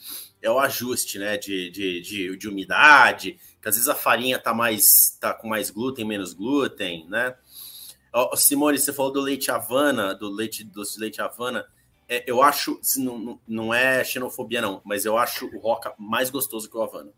É 0.41 0.49
o 0.49 0.57
ajuste, 0.57 1.19
né? 1.19 1.37
De, 1.37 1.69
de, 1.69 2.01
de, 2.01 2.35
de, 2.35 2.47
umidade, 2.47 3.37
que 3.61 3.69
às 3.69 3.75
vezes 3.75 3.87
a 3.87 3.93
farinha 3.93 4.39
tá 4.39 4.51
mais 4.51 5.15
tá 5.21 5.35
com 5.35 5.47
mais 5.47 5.69
glúten, 5.69 6.03
menos 6.03 6.33
glúten, 6.33 7.05
né? 7.07 7.35
Ó, 8.11 8.35
Simone, 8.35 8.79
você 8.79 8.91
falou 8.91 9.11
do 9.11 9.21
leite 9.21 9.51
Havana, 9.51 10.15
do 10.15 10.29
leite 10.31 10.63
doce 10.63 10.95
de 10.95 11.01
leite 11.01 11.21
Havana. 11.21 11.63
É, 12.07 12.23
eu 12.25 12.41
acho, 12.41 12.81
não, 12.97 13.39
não 13.47 13.71
é 13.71 14.03
xenofobia, 14.03 14.63
não, 14.63 14.81
mas 14.83 15.05
eu 15.05 15.15
acho 15.15 15.45
o 15.45 15.59
Roca 15.59 15.93
mais 15.99 16.31
gostoso 16.31 16.67
que 16.67 16.75
o 16.75 16.81
Havana. 16.81 17.11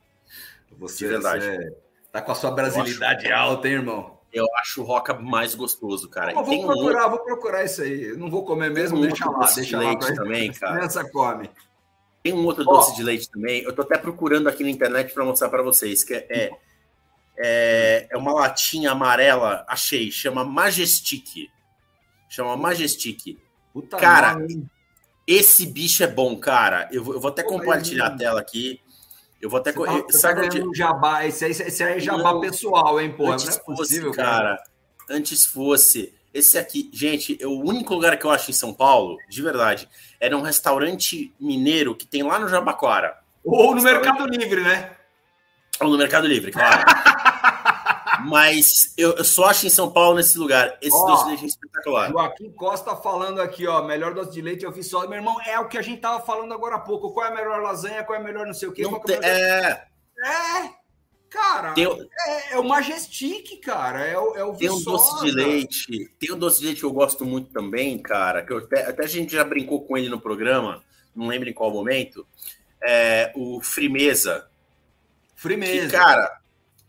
Você, 0.77 1.05
de 1.05 1.07
verdade. 1.07 1.45
Você 1.45 1.90
Tá 2.11 2.21
com 2.21 2.31
a 2.31 2.35
sua 2.35 2.51
brasilidade 2.51 3.27
acho... 3.27 3.35
alta, 3.35 3.67
hein, 3.67 3.75
irmão? 3.75 4.19
Eu 4.33 4.45
acho 4.57 4.81
o 4.81 4.85
Roca 4.85 5.13
mais 5.13 5.55
gostoso, 5.55 6.09
cara. 6.09 6.31
Eu 6.31 6.43
vou 6.43 6.65
procurar, 6.65 7.07
um... 7.07 7.09
vou 7.09 7.19
procurar 7.19 7.63
isso 7.63 7.81
aí. 7.81 8.03
Eu 8.09 8.17
não 8.17 8.29
vou 8.29 8.45
comer 8.45 8.69
mesmo, 8.71 8.97
um 8.97 9.01
deixa 9.01 9.29
lá, 9.29 9.39
deixa 9.39 9.61
de 9.63 9.75
leite 9.75 10.09
lá 10.09 10.15
também, 10.15 10.51
cara. 10.53 10.77
Criança 10.77 11.09
come. 11.09 11.49
Tem 12.23 12.33
um 12.33 12.45
outro 12.45 12.63
oh. 12.67 12.71
doce 12.71 12.95
de 12.95 13.03
leite 13.03 13.29
também. 13.29 13.63
Eu 13.63 13.73
tô 13.73 13.81
até 13.81 13.97
procurando 13.97 14.47
aqui 14.47 14.63
na 14.63 14.69
internet 14.69 15.13
para 15.13 15.25
mostrar 15.25 15.49
para 15.49 15.61
vocês, 15.61 16.03
que 16.03 16.13
é, 16.13 16.51
é, 17.37 18.07
é 18.09 18.17
uma 18.17 18.33
latinha 18.33 18.91
amarela, 18.91 19.65
achei, 19.67 20.11
chama 20.11 20.45
Majestic. 20.45 21.49
Chama 22.29 22.55
Majestic. 22.55 23.37
Puta 23.73 23.97
cara, 23.97 24.35
nome. 24.35 24.65
esse 25.25 25.65
bicho 25.65 26.03
é 26.03 26.07
bom, 26.07 26.37
cara. 26.37 26.87
Eu 26.91 27.03
vou, 27.03 27.15
eu 27.15 27.19
vou 27.19 27.29
até 27.29 27.43
Pô, 27.43 27.49
compartilhar 27.49 28.07
a 28.07 28.15
tela 28.15 28.39
aqui. 28.39 28.81
Eu 29.41 29.49
vou 29.49 29.59
até. 29.59 29.71
Você 29.71 30.03
tá, 30.03 30.17
sabe 30.17 30.45
onde... 30.45 30.61
um 30.61 30.73
jabá, 30.73 31.25
esse 31.25 31.45
aí, 31.45 31.51
esse 31.51 31.83
aí 31.83 31.97
é 31.97 31.99
jabá 31.99 32.33
não, 32.33 32.41
pessoal, 32.41 33.01
hein, 33.01 33.13
pô? 33.15 33.31
Antes 33.31 33.45
não 33.45 33.73
é 33.73 33.75
possível, 33.75 34.09
fosse, 34.09 34.17
cara, 34.17 34.57
cara. 34.57 34.63
Antes 35.09 35.45
fosse. 35.45 36.13
Esse 36.33 36.57
aqui, 36.57 36.89
gente, 36.93 37.37
é 37.41 37.47
o 37.47 37.59
único 37.59 37.93
lugar 37.93 38.17
que 38.17 38.25
eu 38.25 38.31
acho 38.31 38.51
em 38.51 38.53
São 38.53 38.73
Paulo, 38.73 39.17
de 39.29 39.41
verdade, 39.41 39.89
era 40.17 40.37
um 40.37 40.41
restaurante 40.41 41.33
mineiro 41.37 41.93
que 41.93 42.05
tem 42.05 42.23
lá 42.23 42.39
no 42.39 42.47
Jabaquara. 42.47 43.17
Ou 43.43 43.75
no 43.75 43.81
Mercado 43.81 44.25
Livre, 44.27 44.61
né? 44.61 44.91
Ou 45.81 45.89
no 45.89 45.97
Mercado 45.97 46.27
Livre, 46.27 46.51
claro. 46.51 46.85
Mas 48.25 48.93
eu, 48.97 49.13
eu, 49.13 49.23
só 49.23 49.45
acho 49.45 49.65
em 49.65 49.69
São 49.69 49.91
Paulo 49.91 50.17
nesse 50.17 50.37
lugar. 50.37 50.77
Esse 50.81 50.95
ó, 50.95 51.05
doce 51.05 51.23
de 51.23 51.29
leite 51.29 51.43
é 51.43 51.47
espetacular. 51.47 52.09
Joaquim 52.11 52.51
Costa 52.51 52.95
falando 52.95 53.41
aqui, 53.41 53.67
ó. 53.67 53.83
Melhor 53.83 54.13
doce 54.13 54.31
de 54.31 54.41
leite 54.41 54.65
eu 54.65 54.71
fiz 54.71 54.89
só. 54.89 55.07
Meu 55.07 55.17
irmão, 55.17 55.37
é 55.45 55.59
o 55.59 55.67
que 55.67 55.77
a 55.77 55.81
gente 55.81 56.01
tava 56.01 56.23
falando 56.23 56.53
agora 56.53 56.75
há 56.75 56.79
pouco. 56.79 57.11
Qual 57.11 57.25
é 57.25 57.29
a 57.29 57.35
melhor 57.35 57.61
lasanha? 57.61 58.03
Qual 58.03 58.17
é 58.17 58.21
a 58.21 58.23
melhor 58.23 58.45
não 58.45 58.53
sei 58.53 58.67
o 58.67 58.71
quê? 58.71 58.83
Não 58.83 58.99
te, 58.99 59.13
é... 59.13 59.87
é... 60.25 60.81
Cara, 61.31 61.71
tem, 61.71 61.85
é, 61.85 62.53
é, 62.53 62.59
o 62.59 62.63
Majestic, 62.63 63.61
cara. 63.63 64.05
É 64.05 64.17
o, 64.17 64.35
é 64.35 64.43
o 64.43 64.53
Tem 64.53 64.69
um 64.69 64.83
doce 64.83 65.23
de 65.23 65.31
leite. 65.31 66.11
Tem 66.19 66.33
um 66.33 66.37
doce 66.37 66.59
de 66.59 66.65
leite 66.65 66.79
que 66.79 66.85
eu 66.85 66.91
gosto 66.91 67.25
muito 67.25 67.53
também, 67.53 67.97
cara. 67.97 68.45
Que 68.45 68.53
até, 68.53 68.85
até 68.85 69.05
a 69.05 69.07
gente 69.07 69.31
já 69.31 69.43
brincou 69.45 69.85
com 69.85 69.97
ele 69.97 70.09
no 70.09 70.19
programa. 70.19 70.83
Não 71.15 71.27
lembro 71.27 71.49
em 71.49 71.53
qual 71.53 71.71
momento. 71.71 72.27
É 72.83 73.31
o 73.33 73.61
Frimeza. 73.61 74.49
Frimeza. 75.33 75.85
Que, 75.85 75.91
cara, 75.93 76.40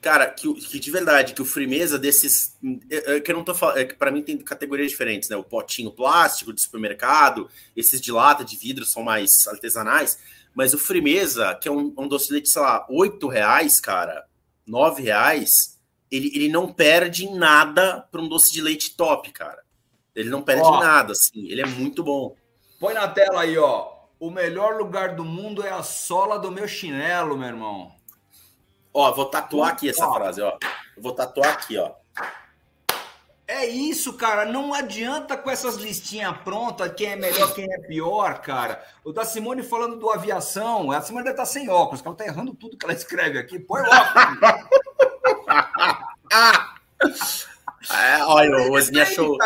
Cara, 0.03 0.27
que, 0.27 0.53
que 0.53 0.81
de 0.81 0.91
verdade, 0.91 1.33
que 1.33 1.41
o 1.41 1.45
firmeza 1.45 1.97
desses. 1.97 2.59
É, 2.91 3.15
é, 3.15 3.21
que 3.21 3.31
eu 3.31 3.37
não 3.37 3.45
tô 3.45 3.55
falando. 3.55 3.79
É, 3.79 3.85
para 3.85 4.11
mim 4.11 4.21
tem 4.21 4.37
categorias 4.37 4.91
diferentes, 4.91 5.29
né? 5.29 5.37
O 5.37 5.45
potinho 5.45 5.93
plástico 5.93 6.53
de 6.53 6.61
supermercado, 6.61 7.49
esses 7.77 8.01
de 8.01 8.11
lata, 8.11 8.45
de 8.45 8.57
vidro 8.57 8.85
são 8.85 9.05
mais 9.05 9.31
artesanais. 9.47 10.19
Mas 10.57 10.75
o 10.75 10.79
firmeza, 10.79 11.55
que 11.55 11.69
é 11.69 11.71
um, 11.71 11.95
um 11.97 12.09
doce 12.09 12.27
de 12.27 12.33
leite, 12.33 12.49
sei 12.49 12.61
lá, 12.61 12.85
8 12.91 13.29
reais, 13.29 13.81
cara, 13.81 14.27
9 14.67 15.05
reais, 15.05 15.81
ele, 16.11 16.33
ele 16.35 16.49
não 16.49 16.73
perde 16.73 17.25
em 17.25 17.39
nada 17.39 18.01
para 18.11 18.21
um 18.21 18.29
doce 18.29 18.53
de 18.53 18.61
leite 18.61 18.97
top, 18.97 19.31
cara. 19.31 19.63
Ele 20.17 20.31
não 20.31 20.43
perde 20.43 20.65
ó, 20.65 20.81
nada, 20.81 21.13
assim. 21.13 21.47
Ele 21.47 21.63
é 21.63 21.67
muito 21.67 22.03
bom. 22.03 22.35
Põe 22.81 22.95
na 22.95 23.07
tela 23.07 23.43
aí, 23.43 23.57
ó. 23.57 23.93
O 24.19 24.33
melhor 24.33 24.79
lugar 24.79 25.15
do 25.15 25.25
mundo 25.25 25.65
é 25.65 25.71
a 25.71 25.85
sola 25.85 26.41
do 26.41 26.51
meu 26.51 26.67
chinelo, 26.67 27.39
meu 27.39 27.47
irmão. 27.47 28.02
Ó, 28.95 29.11
vou 29.13 29.27
tatuar 29.27 29.71
aqui 29.71 29.89
essa 29.89 30.07
ó. 30.07 30.15
frase, 30.15 30.43
ó. 30.43 30.59
vou 30.99 31.13
tatuar 31.13 31.51
aqui, 31.51 31.79
ó. 31.79 31.93
É 33.47 33.67
isso, 33.67 34.15
cara. 34.15 34.45
Não 34.45 34.73
adianta 34.73 35.37
com 35.37 35.51
essas 35.51 35.77
listinhas 35.77 36.37
prontas, 36.39 36.93
quem 36.95 37.09
é 37.09 37.17
melhor, 37.17 37.55
quem 37.55 37.71
é 37.73 37.79
pior, 37.79 38.41
cara. 38.41 38.83
O 39.05 39.13
da 39.13 39.25
Simone 39.25 39.63
falando 39.63 39.97
do 39.97 40.11
aviação, 40.11 40.91
a 40.91 41.01
Simone 41.01 41.25
deve 41.25 41.35
estar 41.35 41.47
sem 41.47 41.69
óculos, 41.69 42.01
que 42.01 42.09
ela 42.09 42.17
tá 42.17 42.25
errando 42.25 42.55
tudo 42.55 42.77
que 42.77 42.85
ela 42.85 42.95
escreve 42.95 43.39
aqui. 43.39 43.59
Põe 43.59 43.83
óculos. 43.83 44.39
é, 47.91 48.25
olha, 48.25 48.71
o 48.71 48.73
Osni 48.73 49.01
achou. 49.01 49.37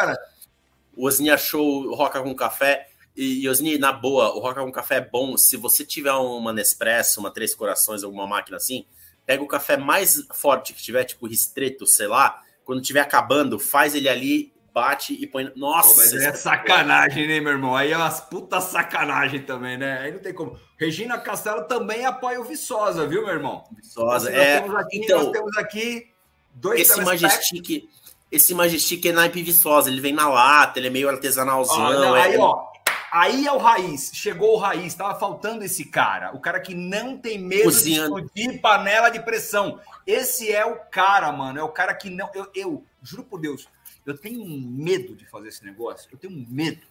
O 0.97 1.07
Osni 1.07 1.31
achou 1.31 1.95
Roca 1.95 2.21
com 2.23 2.35
café. 2.35 2.89
E, 3.17 3.49
Osni, 3.49 3.79
na 3.79 3.93
boa, 3.93 4.35
o 4.35 4.41
Roca 4.41 4.63
com 4.63 4.71
café 4.71 4.97
é 4.97 5.01
bom 5.01 5.37
se 5.39 5.57
você 5.57 5.85
tiver 5.85 6.13
uma 6.13 6.53
Nespresso, 6.53 7.19
uma 7.19 7.31
Três 7.31 7.55
Corações, 7.55 8.05
alguma 8.05 8.27
máquina 8.27 8.57
assim 8.57 8.87
pega 9.27 9.43
o 9.43 9.49
café 9.49 9.77
mais 9.77 10.25
forte 10.33 10.73
que 10.73 10.83
tiver, 10.83 11.05
tipo 11.05 11.27
ristreto, 11.27 11.87
sei 11.87 12.07
lá, 12.07 12.41
quando 12.65 12.81
tiver 12.81 13.01
acabando, 13.01 13.59
faz 13.59 13.95
ele 13.95 14.09
ali, 14.09 14.53
bate 14.73 15.13
e 15.15 15.27
põe. 15.27 15.53
Nossa! 15.57 15.95
Pô, 15.95 15.97
mas 15.97 16.13
é 16.15 16.33
sacanagem, 16.33 17.27
né, 17.27 17.41
meu 17.41 17.53
irmão? 17.53 17.75
Aí 17.75 17.93
é 17.93 17.97
umas 17.97 18.21
puta 18.21 18.61
sacanagem 18.61 19.43
também, 19.43 19.77
né? 19.77 19.99
Aí 19.99 20.13
não 20.13 20.21
tem 20.21 20.33
como. 20.33 20.59
Regina 20.79 21.19
Castelo 21.19 21.65
também 21.65 22.05
apoia 22.05 22.41
o 22.41 22.45
Viçosa, 22.45 23.07
viu, 23.07 23.25
meu 23.25 23.35
irmão? 23.35 23.65
Viçosa, 23.75 24.31
é. 24.31 24.61
Temos 24.61 24.77
aqui, 24.77 24.99
então, 24.99 25.23
nós 25.23 25.33
temos 25.33 25.57
aqui 25.57 26.11
dois 26.55 26.81
esse 26.81 27.01
Majestic, 27.01 27.89
esse 28.31 28.55
Majestic 28.55 29.07
é 29.07 29.13
naipe 29.13 29.43
viçosa, 29.43 29.89
ele 29.89 30.01
vem 30.01 30.13
na 30.13 30.29
lata, 30.29 30.79
ele 30.79 30.89
é 30.89 30.91
meio 30.91 31.09
artesanalzão. 31.09 31.87
Ah, 31.87 31.93
não, 31.93 32.17
é... 32.17 32.23
Aí, 32.23 32.37
ó, 32.37 32.65
aí 33.11 33.47
é 33.47 33.53
o 33.53 33.59
raiz, 33.59 34.11
chegou 34.15 34.55
o 34.55 34.59
raiz, 34.59 34.95
tava 34.95 35.19
faltando 35.19 35.65
esse 35.65 35.85
cara, 35.85 36.35
o 36.35 36.41
cara 36.41 36.61
que 36.61 36.75
não 36.75 37.17
tem 37.17 37.39
medo 37.39 37.65
Cozinhando. 37.65 38.17
de 38.17 38.23
explodir 38.23 38.61
panela 38.61 39.09
de 39.09 39.21
pressão. 39.21 39.81
Esse 40.07 40.53
é 40.53 40.65
o 40.65 40.77
cara, 40.91 41.31
mano, 41.33 41.59
é 41.59 41.63
o 41.63 41.69
cara 41.69 41.95
que 41.95 42.11
não. 42.11 42.31
Eu, 42.35 42.51
eu 42.55 42.85
juro 43.03 43.25
por 43.25 43.41
Deus, 43.41 43.69
eu 44.05 44.17
tenho 44.17 44.45
medo 44.47 45.15
de 45.15 45.27
fazer 45.27 45.49
esse 45.49 45.65
negócio, 45.65 46.09
eu 46.13 46.19
tenho 46.19 46.33
medo 46.49 46.87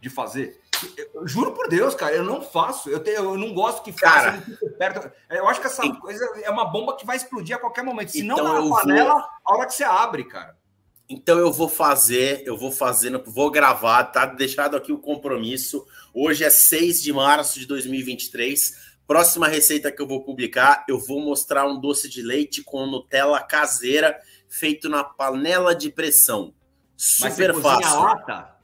de 0.00 0.08
fazer. 0.08 0.60
Eu, 1.14 1.26
juro 1.26 1.52
por 1.52 1.68
Deus, 1.68 1.94
cara, 1.94 2.14
eu 2.14 2.22
não 2.22 2.40
faço. 2.40 2.88
Eu, 2.88 3.00
tenho, 3.00 3.16
eu 3.16 3.38
não 3.38 3.52
gosto 3.52 3.82
que 3.82 3.92
faça 3.92 4.42
perto. 4.78 5.10
Eu 5.28 5.48
acho 5.48 5.60
que 5.60 5.66
essa 5.66 5.82
coisa 5.96 6.24
é 6.42 6.50
uma 6.50 6.64
bomba 6.64 6.96
que 6.96 7.04
vai 7.04 7.16
explodir 7.16 7.56
a 7.56 7.58
qualquer 7.58 7.82
momento. 7.82 8.12
Se 8.12 8.20
então 8.20 8.36
não 8.36 8.68
na 8.68 8.76
panela, 8.76 9.14
vou... 9.14 9.22
a 9.44 9.56
hora 9.56 9.66
que 9.66 9.74
você 9.74 9.84
abre, 9.84 10.24
cara. 10.24 10.56
Então 11.08 11.38
eu 11.38 11.50
vou 11.50 11.70
fazer, 11.70 12.42
eu 12.44 12.56
vou 12.56 12.70
fazendo, 12.70 13.22
vou 13.24 13.50
gravar, 13.50 14.04
tá 14.04 14.26
deixado 14.26 14.76
aqui 14.76 14.92
o 14.92 14.98
compromisso. 14.98 15.86
Hoje 16.12 16.44
é 16.44 16.50
6 16.50 17.02
de 17.02 17.12
março 17.14 17.58
de 17.58 17.66
2023. 17.66 18.88
Próxima 19.06 19.48
receita 19.48 19.90
que 19.90 20.02
eu 20.02 20.06
vou 20.06 20.22
publicar, 20.22 20.84
eu 20.86 20.98
vou 20.98 21.22
mostrar 21.22 21.66
um 21.66 21.80
doce 21.80 22.10
de 22.10 22.20
leite 22.20 22.62
com 22.62 22.86
Nutella 22.86 23.40
caseira 23.40 24.20
feito 24.48 24.86
na 24.90 25.02
panela 25.02 25.74
de 25.74 25.90
pressão. 25.90 26.52
Super 26.94 27.54
fácil. 27.54 28.54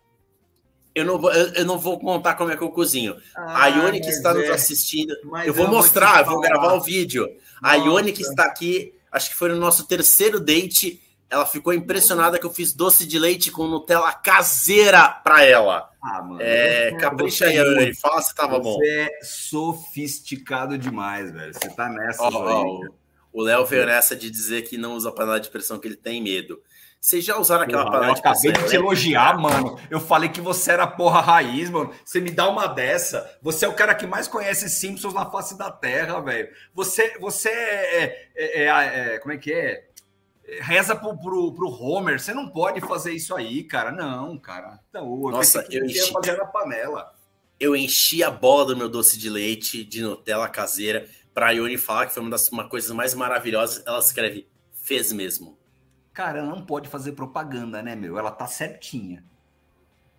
Eu 0.95 1.05
não, 1.05 1.19
vou, 1.19 1.33
eu, 1.33 1.47
eu, 1.55 1.65
não 1.65 1.79
vou 1.79 1.99
contar 1.99 2.35
como 2.35 2.53
é 2.53 2.57
que 2.57 2.63
eu 2.63 2.71
cozinho. 2.71 3.17
Ah, 3.35 3.65
a 3.65 3.67
Ione 3.69 4.01
que 4.01 4.11
está 4.11 4.33
nos 4.35 4.49
assistindo, 4.51 5.17
eu 5.45 5.53
vou 5.53 5.67
mostrar, 5.67 6.23
vou, 6.23 6.35
vou 6.35 6.43
gravar 6.43 6.75
o 6.75 6.81
vídeo. 6.81 7.27
Nossa. 7.61 7.75
A 7.75 7.75
Ione 7.75 8.13
que 8.13 8.23
está 8.23 8.45
aqui, 8.45 8.95
acho 9.11 9.31
que 9.31 9.35
foi 9.35 9.49
no 9.49 9.57
nosso 9.57 9.89
terceiro 9.89 10.39
date, 10.39 11.03
ela 11.35 11.45
ficou 11.45 11.75
impressionada 11.75 12.39
que 12.39 12.47
eu 12.47 12.55
fiz 12.55 12.73
doce 12.73 13.05
de 13.05 13.19
leite 13.19 13.51
com 13.51 13.67
Nutella 13.67 14.13
caseira 14.13 15.09
para 15.09 15.45
ela. 15.45 15.91
Ah, 16.01 16.23
mano. 16.23 16.41
É, 16.41 16.93
capricha 16.93 17.47
aí, 17.47 17.57
Ione, 17.57 17.93
fala 17.93 18.23
se 18.23 18.33
tava 18.35 18.59
você 18.59 18.63
bom. 18.63 18.77
Você 18.77 18.89
é 18.89 19.19
sofisticado 19.25 20.79
demais, 20.79 21.33
velho. 21.33 21.53
Você 21.53 21.69
tá 21.71 21.89
nessa. 21.89 22.23
Oh, 22.23 22.83
oh, 22.83 22.89
o 23.33 23.43
Léo 23.43 23.67
veio 23.67 23.85
nessa 23.85 24.15
de 24.15 24.31
dizer 24.31 24.63
que 24.63 24.79
não 24.79 24.95
usa 24.95 25.11
panela 25.11 25.41
de 25.41 25.51
pressão, 25.51 25.77
que 25.79 25.89
ele 25.89 25.97
tem 25.97 26.23
medo. 26.23 26.63
Vocês 27.01 27.25
já 27.25 27.37
usaram 27.37 27.65
aquela 27.65 27.85
porra, 27.85 27.99
panela 27.99 28.15
de 28.15 28.23
pressão? 28.23 28.45
Eu 28.45 28.51
acabei 28.51 28.65
de 28.65 28.71
te 28.71 28.77
elogiar, 28.77 29.37
mano. 29.37 29.77
Eu 29.91 29.99
falei 29.99 30.29
que 30.29 30.41
você 30.41 30.71
era 30.71 30.87
porra 30.87 31.21
raiz, 31.21 31.69
mano. 31.69 31.93
Você 32.05 32.21
me 32.21 32.31
dá 32.31 32.49
uma 32.49 32.69
dessa. 32.69 33.39
Você 33.43 33.65
é 33.65 33.69
o 33.69 33.75
cara 33.75 33.93
que 33.93 34.07
mais 34.07 34.29
conhece 34.29 34.71
Simpsons 34.71 35.13
na 35.13 35.29
face 35.29 35.59
da 35.59 35.69
Terra, 35.69 36.21
velho. 36.21 36.49
Você, 36.73 37.19
você 37.19 37.49
é, 37.49 38.29
é, 38.37 38.63
é, 38.63 39.15
é, 39.15 39.19
Como 39.19 39.35
é 39.35 39.37
que 39.37 39.53
é? 39.53 39.85
Reza 40.61 40.95
pro, 40.95 41.17
pro, 41.17 41.55
pro 41.55 41.69
Homer. 41.69 42.21
Você 42.21 42.35
não 42.35 42.49
pode 42.49 42.81
fazer 42.81 43.13
isso 43.13 43.35
aí, 43.35 43.65
cara. 43.65 43.91
Não, 43.91 44.39
cara. 44.39 44.81
Então, 44.89 45.05
eu 45.05 45.31
Nossa, 45.31 45.67
eu 45.71 45.85
enchi... 45.85 46.13
fazer 46.13 46.37
na 46.37 46.45
panela. 46.45 47.15
Eu 47.59 47.75
enchi 47.75 48.23
a 48.23 48.31
bola 48.31 48.67
do 48.67 48.77
meu 48.77 48.89
doce 48.89 49.19
de 49.19 49.31
leite 49.31 49.85
de 49.85 50.03
Nutella 50.03 50.49
caseira 50.49 51.09
pra 51.33 51.51
Ione 51.51 51.79
falar 51.79 52.07
que 52.07 52.13
foi 52.13 52.23
uma 52.23 52.31
das 52.31 52.49
uma 52.49 52.69
coisas 52.69 52.91
mais 52.91 53.15
maravilhosas. 53.15 53.83
Ela 53.87 53.99
escreve, 53.99 54.49
fez 54.73 55.13
mesmo. 55.13 55.59
Cara, 56.13 56.39
ela 56.39 56.49
não 56.49 56.65
pode 56.65 56.89
fazer 56.89 57.13
propaganda, 57.13 57.83
né, 57.83 57.97
meu? 57.97 58.19
Ela 58.19 58.31
tá 58.31 58.47
certinha. 58.47 59.25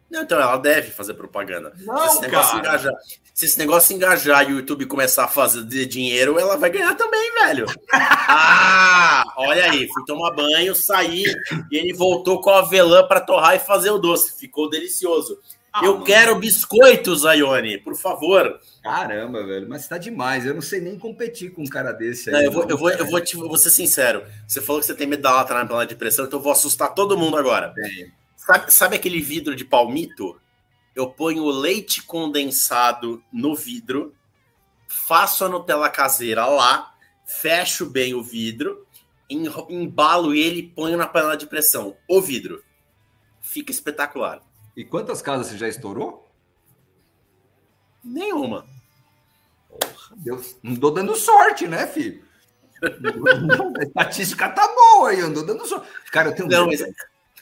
Não, 0.10 0.24
então 0.24 0.40
ela 0.40 0.58
deve 0.58 0.92
fazer 0.92 1.14
propaganda. 1.14 1.74
Não, 1.78 1.98
se, 2.00 2.08
esse 2.08 2.22
negócio 2.22 2.60
engajar, 2.60 2.94
se 3.36 3.44
esse 3.44 3.60
negócio 3.60 3.94
engajar 3.94 4.50
e 4.50 4.54
o 4.54 4.60
YouTube 4.60 4.86
começar 4.86 5.26
a 5.26 5.28
fazer 5.28 5.86
dinheiro, 5.88 6.40
ela 6.40 6.56
vai 6.56 6.70
ganhar 6.70 6.96
também, 6.96 7.34
velho. 7.34 7.66
ah, 7.92 9.26
olha 9.36 9.72
aí, 9.72 9.90
fui 9.90 10.06
tomar 10.06 10.32
banho, 10.32 10.74
saí 10.74 11.26
e 11.70 11.78
ele 11.78 11.94
voltou 11.94 12.40
com 12.40 12.50
a 12.50 12.60
avelã 12.60 13.06
para 13.06 13.20
torrar 13.20 13.54
e 13.54 13.60
fazer 13.60 13.90
o 13.90 13.98
doce. 13.98 14.40
Ficou 14.40 14.70
delicioso. 14.70 15.38
Ah, 15.74 15.82
eu 15.84 15.96
mano. 15.96 16.06
quero 16.06 16.40
biscoitos, 16.40 17.26
Ayone, 17.26 17.78
por 17.78 17.94
favor. 17.98 18.58
Caramba, 18.82 19.46
velho, 19.46 19.68
mas 19.68 19.86
tá 19.86 19.98
demais. 19.98 20.46
Eu 20.46 20.54
não 20.54 20.62
sei 20.62 20.80
nem 20.80 20.98
competir 20.98 21.52
com 21.52 21.64
um 21.64 21.68
cara 21.68 21.92
desse. 21.92 22.30
Aí, 22.30 22.36
não, 22.38 22.42
eu, 22.44 22.52
vou, 22.54 22.64
eu, 22.70 22.78
vou, 22.78 22.90
eu, 22.90 23.06
vou 23.06 23.20
te, 23.20 23.36
vou 23.36 23.58
ser 23.58 23.70
sincero. 23.70 24.24
Você 24.48 24.62
falou 24.62 24.80
que 24.80 24.88
você 24.88 24.96
tem 24.96 25.08
medo 25.08 25.24
da 25.24 25.34
lata 25.34 25.54
na 25.54 25.66
panela 25.66 25.86
de 25.86 25.96
pressão, 25.98 26.24
então 26.24 26.40
eu 26.40 26.44
vou 26.44 26.54
assustar 26.54 26.94
todo 26.94 27.18
mundo 27.18 27.36
agora. 27.36 27.74
Sabe, 28.38 28.72
sabe 28.72 28.96
aquele 28.96 29.20
vidro 29.20 29.54
de 29.54 29.66
palmito? 29.66 30.40
Eu 30.96 31.10
ponho 31.10 31.44
o 31.44 31.52
leite 31.52 32.02
condensado 32.04 33.22
no 33.32 33.54
vidro, 33.54 34.16
faço 34.88 35.44
a 35.44 35.50
Nutella 35.50 35.90
caseira 35.90 36.46
lá, 36.46 36.96
fecho 37.26 37.86
bem 37.86 38.14
o 38.14 38.24
vidro, 38.24 38.88
embalo 39.30 40.34
ele 40.34 40.60
e 40.60 40.68
ponho 40.70 40.98
na 40.98 41.08
panela 41.08 41.36
de 41.36 41.48
pressão. 41.48 41.98
O 42.08 42.22
vidro. 42.22 42.64
Fica 43.42 43.72
espetacular. 43.72 44.42
E 44.76 44.84
quantas 44.84 45.22
casas 45.22 45.48
você 45.48 45.58
já 45.58 45.68
estourou? 45.68 46.28
Nenhuma. 48.04 48.66
Porra, 49.70 50.16
Deus. 50.18 50.58
Não 50.62 50.76
tô 50.76 50.92
dando 50.92 51.16
sorte, 51.16 51.68
né, 51.68 51.88
filho? 51.88 52.24
a 53.80 53.84
estatística 53.84 54.50
tá 54.50 54.68
boa 54.68 55.10
aí, 55.10 55.20
eu 55.20 55.28
não 55.28 55.36
tô 55.36 55.44
dando 55.44 55.66
sorte. 55.66 55.88
Cara, 56.12 56.30
eu 56.30 56.36
tenho. 56.36 56.50
Não, 56.50 56.68
mas... 56.68 56.82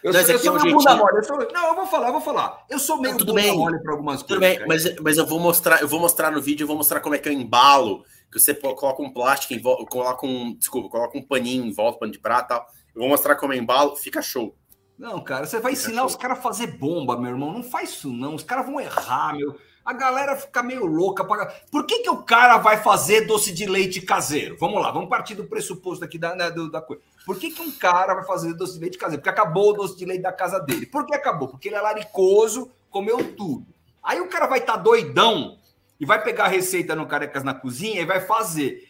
Eu 0.04 0.12
sou, 0.12 0.22
eu 0.22 0.40
sou 0.40 0.58
é 0.58 0.62
um 0.62 0.72
bunda 0.72 0.96
mole. 0.96 1.18
Eu 1.18 1.24
sou... 1.24 1.38
Não, 1.38 1.68
eu 1.68 1.76
vou 1.76 1.88
falar, 1.88 2.08
eu 2.08 2.12
vou 2.12 2.22
falar. 2.22 2.66
Eu 2.70 2.80
sou 2.80 3.00
meio 3.00 3.14
não, 3.14 3.20
tudo 3.20 3.34
bem. 3.34 3.56
mole 3.56 3.82
para 3.82 3.94
algumas 3.94 4.22
tudo 4.22 4.40
coisas. 4.40 4.58
Tudo 4.58 4.68
bem, 4.68 4.68
mas, 4.68 5.00
mas 5.00 5.18
eu 5.18 5.26
vou 5.26 5.40
mostrar, 5.40 5.82
eu 5.82 5.88
vou 5.88 6.00
mostrar 6.00 6.32
no 6.32 6.42
vídeo, 6.42 6.64
eu 6.64 6.68
vou 6.68 6.76
mostrar 6.76 7.00
como 7.00 7.16
é 7.16 7.18
que 7.18 7.30
eu 7.30 7.34
embalo, 7.34 8.04
que 8.30 8.40
você 8.40 8.54
coloca 8.54 9.02
um 9.02 9.14
plástico, 9.14 9.54
em 9.54 9.62
volta, 9.62 9.86
coloca 9.86 10.26
um, 10.26 10.56
desculpa, 10.56 10.90
coloca 10.90 11.18
um 11.18 11.22
paninho 11.22 11.66
em 11.66 11.72
volta, 11.72 12.00
pano 12.00 12.12
de 12.12 12.20
prata, 12.20 12.56
tal. 12.56 12.68
Eu 12.94 13.02
vou 13.02 13.10
mostrar 13.10 13.36
como 13.36 13.54
eu 13.54 13.58
embalo, 13.58 13.96
fica 13.96 14.22
show. 14.22 14.56
Não, 14.98 15.22
cara, 15.22 15.46
você 15.46 15.60
vai 15.60 15.74
ensinar 15.74 16.06
os 16.06 16.16
caras 16.16 16.38
a 16.38 16.42
fazer 16.42 16.78
bomba, 16.78 17.18
meu 17.18 17.32
irmão. 17.32 17.52
Não 17.52 17.64
faz 17.64 17.92
isso, 17.92 18.12
não. 18.12 18.36
Os 18.36 18.44
caras 18.44 18.66
vão 18.66 18.80
errar, 18.80 19.36
meu. 19.36 19.58
A 19.84 19.92
galera 19.92 20.36
fica 20.36 20.64
meio 20.64 20.86
louca. 20.86 21.26
Pra... 21.26 21.48
Por 21.70 21.86
que, 21.86 22.00
que 22.00 22.10
o 22.10 22.24
cara 22.24 22.58
vai 22.58 22.78
fazer 22.82 23.28
doce 23.28 23.54
de 23.54 23.66
leite 23.66 24.02
caseiro? 24.02 24.56
Vamos 24.60 24.82
lá, 24.82 24.92
vamos 24.92 25.10
partir 25.10 25.36
do 25.36 25.44
pressuposto 25.44 26.06
aqui 26.06 26.18
da, 26.18 26.36
né, 26.36 26.50
da 26.52 26.82
coisa. 26.82 27.02
Por 27.26 27.38
que, 27.38 27.52
que 27.52 27.62
um 27.62 27.72
cara 27.72 28.14
vai 28.14 28.24
fazer 28.24 28.54
doce 28.54 28.76
de 28.76 28.80
leite 28.80 28.98
caseiro? 28.98 29.22
Porque 29.22 29.30
acabou 29.30 29.72
o 29.72 29.74
doce 29.74 29.98
de 29.98 30.06
leite 30.06 30.22
da 30.22 30.32
casa 30.32 30.60
dele. 30.60 30.86
Por 30.86 31.06
que 31.06 31.14
acabou? 31.14 31.50
Porque 31.50 31.68
ele 31.68 31.76
é 31.76 31.82
laricoso, 31.82 32.72
comeu 32.90 33.36
tudo. 33.36 33.66
Aí 34.02 34.22
o 34.22 34.30
cara 34.30 34.48
vai 34.48 34.60
estar 34.60 34.74
tá 34.74 34.80
doidão 34.80 35.58
e 36.00 36.06
vai 36.06 36.22
pegar 36.22 36.46
a 36.46 36.50
receita 36.50 36.96
no 36.96 37.08
Carecas 37.08 37.44
na 37.44 37.54
cozinha 37.54 38.02
e 38.02 38.06
vai 38.06 38.22
fazer. 38.22 38.90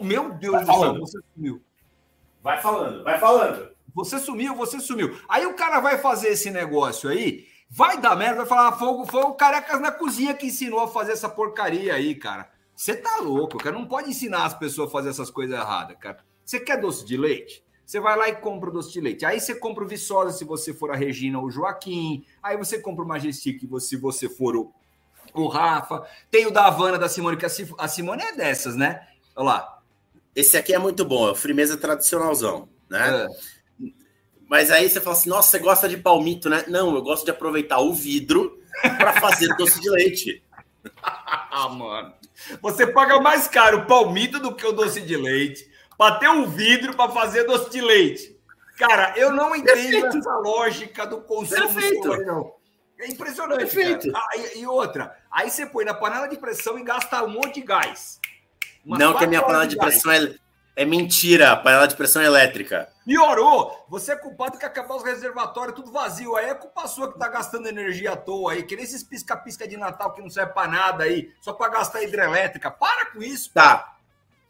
Meu 0.00 0.32
Deus 0.32 0.56
vai 0.56 0.64
do 0.64 0.80
céu, 0.80 0.98
você 0.98 1.18
sumiu. 1.34 1.62
Vai 2.42 2.60
falando, 2.60 3.02
vai 3.02 3.18
falando. 3.18 3.73
Você 3.94 4.18
sumiu, 4.18 4.54
você 4.54 4.80
sumiu. 4.80 5.16
Aí 5.28 5.46
o 5.46 5.54
cara 5.54 5.80
vai 5.80 5.96
fazer 5.98 6.28
esse 6.28 6.50
negócio 6.50 7.08
aí, 7.08 7.46
vai 7.70 8.00
dar 8.00 8.16
merda, 8.16 8.38
vai 8.38 8.46
falar, 8.46 8.72
fogo, 8.72 9.06
foi 9.06 9.22
o 9.22 9.34
Carecas 9.34 9.80
na 9.80 9.92
cozinha 9.92 10.34
que 10.34 10.46
ensinou 10.46 10.80
a 10.80 10.88
fazer 10.88 11.12
essa 11.12 11.28
porcaria 11.28 11.94
aí, 11.94 12.14
cara. 12.14 12.50
Você 12.74 12.96
tá 12.96 13.18
louco, 13.18 13.58
cara. 13.58 13.76
Não 13.76 13.86
pode 13.86 14.10
ensinar 14.10 14.44
as 14.44 14.54
pessoas 14.54 14.88
a 14.88 14.92
fazer 14.92 15.10
essas 15.10 15.30
coisas 15.30 15.56
erradas, 15.56 15.96
cara. 15.98 16.18
Você 16.44 16.58
quer 16.58 16.80
doce 16.80 17.04
de 17.04 17.16
leite? 17.16 17.64
Você 17.86 18.00
vai 18.00 18.16
lá 18.16 18.28
e 18.28 18.36
compra 18.36 18.70
o 18.70 18.72
doce 18.72 18.92
de 18.92 19.00
leite. 19.00 19.24
Aí 19.24 19.38
você 19.38 19.54
compra 19.54 19.84
o 19.84 19.86
Viçosa 19.86 20.36
se 20.36 20.44
você 20.44 20.72
for 20.72 20.90
a 20.90 20.96
Regina 20.96 21.38
ou 21.38 21.46
o 21.46 21.50
Joaquim. 21.50 22.24
Aí 22.42 22.56
você 22.56 22.78
compra 22.78 23.04
o 23.04 23.08
Majestic 23.08 23.60
se 23.78 23.96
você 23.96 24.28
for 24.28 24.56
o, 24.56 24.72
o 25.32 25.46
Rafa. 25.46 26.04
Tem 26.30 26.46
o 26.46 26.50
da 26.50 26.66
Havana 26.66 26.98
da 26.98 27.08
Simone, 27.08 27.36
que 27.36 27.46
a 27.46 27.88
Simone 27.88 28.22
é 28.22 28.34
dessas, 28.34 28.74
né? 28.74 29.06
Olha 29.36 29.46
lá. 29.46 29.82
Esse 30.34 30.56
aqui 30.56 30.74
é 30.74 30.78
muito 30.78 31.04
bom, 31.04 31.28
é 31.28 31.30
o 31.30 31.34
Frimeza 31.36 31.76
tradicionalzão, 31.76 32.68
né? 32.90 33.24
É. 33.24 33.28
Mas 34.48 34.70
aí 34.70 34.88
você 34.88 35.00
fala 35.00 35.16
assim, 35.16 35.30
nossa, 35.30 35.50
você 35.50 35.58
gosta 35.58 35.88
de 35.88 35.96
palmito, 35.96 36.48
né? 36.48 36.64
Não, 36.68 36.94
eu 36.94 37.02
gosto 37.02 37.24
de 37.24 37.30
aproveitar 37.30 37.78
o 37.80 37.92
vidro 37.92 38.58
para 38.98 39.20
fazer 39.20 39.48
doce 39.56 39.80
de 39.80 39.90
leite. 39.90 40.44
ah, 41.02 41.68
mano. 41.68 42.12
Você 42.60 42.86
paga 42.86 43.20
mais 43.20 43.48
caro 43.48 43.78
o 43.78 43.86
palmito 43.86 44.38
do 44.38 44.54
que 44.54 44.66
o 44.66 44.72
doce 44.72 45.00
de 45.00 45.16
leite 45.16 45.66
para 45.96 46.16
ter 46.16 46.28
um 46.28 46.46
vidro 46.46 46.94
para 46.94 47.10
fazer 47.10 47.44
doce 47.44 47.70
de 47.70 47.80
leite. 47.80 48.34
Cara, 48.76 49.14
eu 49.16 49.32
não 49.32 49.54
entendo 49.54 49.74
Perfeito. 49.74 50.18
essa 50.18 50.36
lógica 50.38 51.06
do 51.06 51.20
consumo 51.20 51.74
Perfeito. 51.74 52.08
não. 52.24 52.52
É 52.98 53.08
impressionante. 53.08 53.58
Perfeito. 53.58 54.12
Ah, 54.14 54.28
e, 54.36 54.60
e, 54.60 54.66
outra, 54.66 55.16
aí 55.30 55.50
você 55.50 55.66
põe 55.66 55.84
na 55.84 55.94
panela 55.94 56.26
de 56.26 56.36
pressão 56.36 56.78
e 56.78 56.82
gasta 56.82 57.22
um 57.24 57.28
monte 57.28 57.54
de 57.54 57.62
gás. 57.62 58.20
não 58.84 59.16
que 59.16 59.24
a 59.24 59.28
minha 59.28 59.42
panela 59.42 59.66
de, 59.66 59.74
de 59.74 59.80
pressão 59.80 60.10
é, 60.12 60.34
é 60.76 60.84
mentira, 60.84 61.56
panela 61.56 61.86
de 61.86 61.94
pressão 61.94 62.20
é 62.20 62.26
elétrica. 62.26 62.88
Piorou! 63.06 63.84
Você 63.88 64.12
é 64.12 64.16
culpado 64.16 64.58
que 64.58 64.64
acabar 64.64 64.96
os 64.96 65.04
reservatórios 65.04 65.76
tudo 65.76 65.92
vazio. 65.92 66.34
Aí 66.36 66.46
é 66.46 66.54
culpa 66.54 66.88
sua 66.88 67.12
que 67.12 67.18
tá 67.18 67.28
gastando 67.28 67.68
energia 67.68 68.12
à 68.12 68.16
toa 68.16 68.52
aí. 68.52 68.62
Que 68.62 68.74
nem 68.74 68.84
esses 68.84 69.02
pisca-pisca 69.02 69.68
de 69.68 69.76
Natal 69.76 70.12
que 70.12 70.22
não 70.22 70.30
serve 70.30 70.52
pra 70.52 70.66
nada 70.66 71.04
aí, 71.04 71.30
só 71.40 71.52
pra 71.52 71.68
gastar 71.68 72.02
hidrelétrica. 72.02 72.70
Para 72.70 73.06
com 73.06 73.22
isso. 73.22 73.50
Tá. 73.52 73.94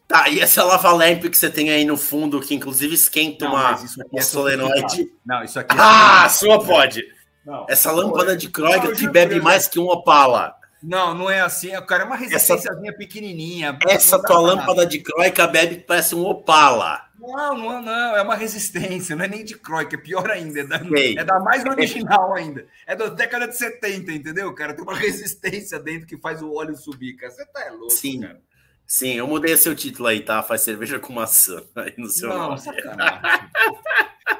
Tá, 0.06 0.28
e 0.28 0.38
essa 0.38 0.62
lava 0.62 0.92
lamp 0.92 1.24
que 1.24 1.36
você 1.36 1.50
tem 1.50 1.70
aí 1.70 1.84
no 1.84 1.96
fundo, 1.96 2.40
que 2.40 2.54
inclusive 2.54 2.94
esquenta 2.94 3.46
não, 3.46 3.54
uma, 3.54 3.70
uma 3.76 3.86
é 4.14 4.20
solenoide. 4.20 5.10
Não, 5.24 5.42
isso 5.42 5.58
aqui 5.58 5.74
é 5.74 5.80
Ah, 5.80 6.24
a 6.24 6.28
sua 6.28 6.62
pode. 6.62 7.02
Não. 7.44 7.66
Essa 7.68 7.90
lâmpada 7.90 8.36
de 8.36 8.48
Kreuger 8.48 8.94
que 8.94 9.08
bebe 9.08 9.40
mais 9.40 9.66
que 9.66 9.78
um 9.78 9.88
Opala. 9.88 10.54
Não, 10.86 11.14
não 11.14 11.30
é 11.30 11.40
assim. 11.40 11.70
Cara, 11.86 12.02
é 12.02 12.06
uma 12.06 12.14
resistênciazinha 12.14 12.90
essa, 12.90 12.98
pequenininha. 12.98 13.78
Essa 13.88 14.22
tua 14.22 14.38
lâmpada 14.38 14.86
de 14.86 14.98
Croica 14.98 15.46
bebe 15.46 15.76
parece 15.76 16.14
um 16.14 16.22
Opala. 16.26 17.08
Não, 17.18 17.56
não, 17.56 17.80
não. 17.80 18.16
É 18.16 18.20
uma 18.20 18.34
resistência. 18.34 19.16
Não 19.16 19.24
é 19.24 19.28
nem 19.28 19.42
de 19.42 19.56
Croica. 19.56 19.96
É 19.96 19.98
pior 19.98 20.30
ainda. 20.30 20.60
É 20.60 20.64
da, 20.64 20.76
é 20.76 21.24
da 21.24 21.40
mais 21.40 21.64
original 21.64 22.34
ainda. 22.34 22.66
É 22.86 22.94
da 22.94 23.08
década 23.08 23.48
de 23.48 23.56
70, 23.56 24.12
entendeu, 24.12 24.54
cara? 24.54 24.74
Tem 24.74 24.84
uma 24.84 24.94
resistência 24.94 25.78
dentro 25.78 26.06
que 26.06 26.18
faz 26.18 26.42
o 26.42 26.52
óleo 26.52 26.76
subir, 26.76 27.14
cara. 27.14 27.32
Você 27.32 27.46
tá 27.46 27.62
é 27.62 27.70
louco, 27.70 27.90
Sim. 27.90 28.20
cara. 28.20 28.40
Sim, 28.86 29.14
eu 29.14 29.26
mudei 29.26 29.56
seu 29.56 29.74
título 29.74 30.08
aí, 30.08 30.20
tá? 30.20 30.42
Faz 30.42 30.60
cerveja 30.60 30.98
com 30.98 31.14
maçã 31.14 31.62
aí 31.74 31.94
no 31.96 32.10
seu 32.10 32.28
não, 32.28 32.50
nome. 32.50 32.60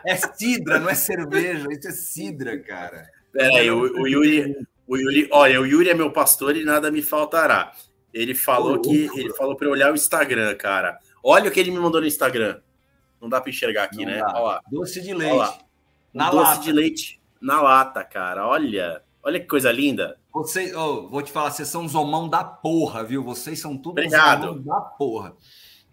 é 0.05 0.17
cidra, 0.17 0.79
não 0.79 0.91
é 0.91 0.95
cerveja. 0.95 1.67
Isso 1.73 1.89
é 1.89 1.93
cidra, 1.93 2.59
cara. 2.59 3.09
Peraí, 3.33 3.71
o, 3.71 4.03
o 4.03 4.07
Yuri, 4.07 4.55
o 4.87 4.97
Yuri, 4.97 5.29
olha, 5.33 5.61
o 5.61 5.67
Yuri 5.67 5.91
é 5.91 5.95
meu 5.95 6.11
pastor 6.11 6.57
e 6.57 6.65
nada 6.65 6.91
me 6.91 7.03
faltará. 7.03 7.73
Ele 8.13 8.35
falou 8.35 8.81
que 8.81 9.11
ele 9.15 9.35
falou 9.35 9.57
para 9.57 9.69
olhar 9.69 9.91
o 9.91 9.95
Instagram, 9.95 10.55
cara. 10.55 10.99
Olha 11.23 11.49
o 11.49 11.53
que 11.53 11.59
ele 11.59 11.71
me 11.71 11.79
mandou 11.79 12.01
no 12.01 12.07
Instagram. 12.07 12.61
Não 13.21 13.29
dá 13.29 13.41
para 13.41 13.51
enxergar 13.51 13.85
aqui, 13.85 14.05
né? 14.05 14.21
Doce 14.71 15.01
de 15.01 15.15
leite. 15.15 15.59
Na 16.13 16.31
doce 16.31 16.51
lata. 16.51 16.63
de 16.63 16.73
leite 16.73 17.21
na 17.41 17.61
lata, 17.61 18.05
cara. 18.05 18.47
Olha, 18.47 19.03
olha 19.23 19.41
que 19.41 19.47
coisa 19.47 19.73
linda. 19.73 20.17
Vocês, 20.33 20.75
oh, 20.75 21.09
vou 21.09 21.23
te 21.23 21.33
falar, 21.33 21.51
vocês 21.51 21.69
são 21.69 21.89
zomão 21.89 22.29
da 22.29 22.45
porra, 22.45 23.03
viu? 23.03 23.23
Vocês 23.25 23.59
são 23.59 23.77
tudo 23.77 23.93
Obrigado. 23.93 24.61
da 24.61 24.81
porra. 24.81 25.37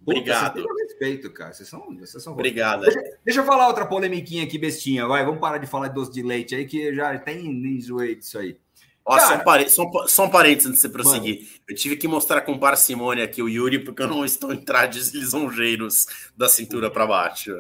Obrigado. 0.01 0.61
Vocês 0.61 0.81
respeito, 0.81 1.31
cara. 1.31 1.53
Vocês 1.53 1.69
são, 1.69 1.95
vocês 1.97 2.23
são 2.23 2.33
Obrigado. 2.33 2.81
Deixa, 2.81 3.01
deixa, 3.23 3.39
eu 3.39 3.45
falar 3.45 3.67
outra 3.67 3.85
polemiquinha 3.85 4.43
aqui, 4.43 4.57
bestinha. 4.57 5.07
Vai, 5.07 5.23
vamos 5.23 5.39
parar 5.39 5.59
de 5.59 5.67
falar 5.67 5.89
de 5.89 5.95
doce 5.95 6.11
de 6.11 6.23
leite 6.23 6.55
aí, 6.55 6.65
que 6.65 6.93
já 6.93 7.17
tem 7.19 7.45
enjoei 7.47 8.15
disso 8.15 8.37
aí. 8.39 8.57
Ó, 9.05 9.15
Cara, 9.15 9.27
só, 9.27 9.35
um 9.35 9.43
parênteses, 9.43 9.75
só, 9.75 10.07
só 10.07 10.25
um 10.25 10.29
parênteses 10.29 10.67
antes 10.67 10.81
de 10.81 10.87
você 10.87 10.89
prosseguir. 10.89 11.35
Mano. 11.37 11.49
Eu 11.69 11.75
tive 11.75 11.95
que 11.97 12.07
mostrar 12.07 12.41
com 12.41 12.57
parcimônia 12.57 13.23
aqui 13.23 13.41
o 13.41 13.49
Yuri, 13.49 13.79
porque 13.79 14.03
eu 14.03 14.07
não 14.07 14.23
estou 14.23 14.53
em 14.53 14.57
trajes 14.57 15.13
lisonjeiros 15.13 16.05
da 16.37 16.47
cintura 16.47 16.89
para 16.89 17.07
baixo. 17.07 17.51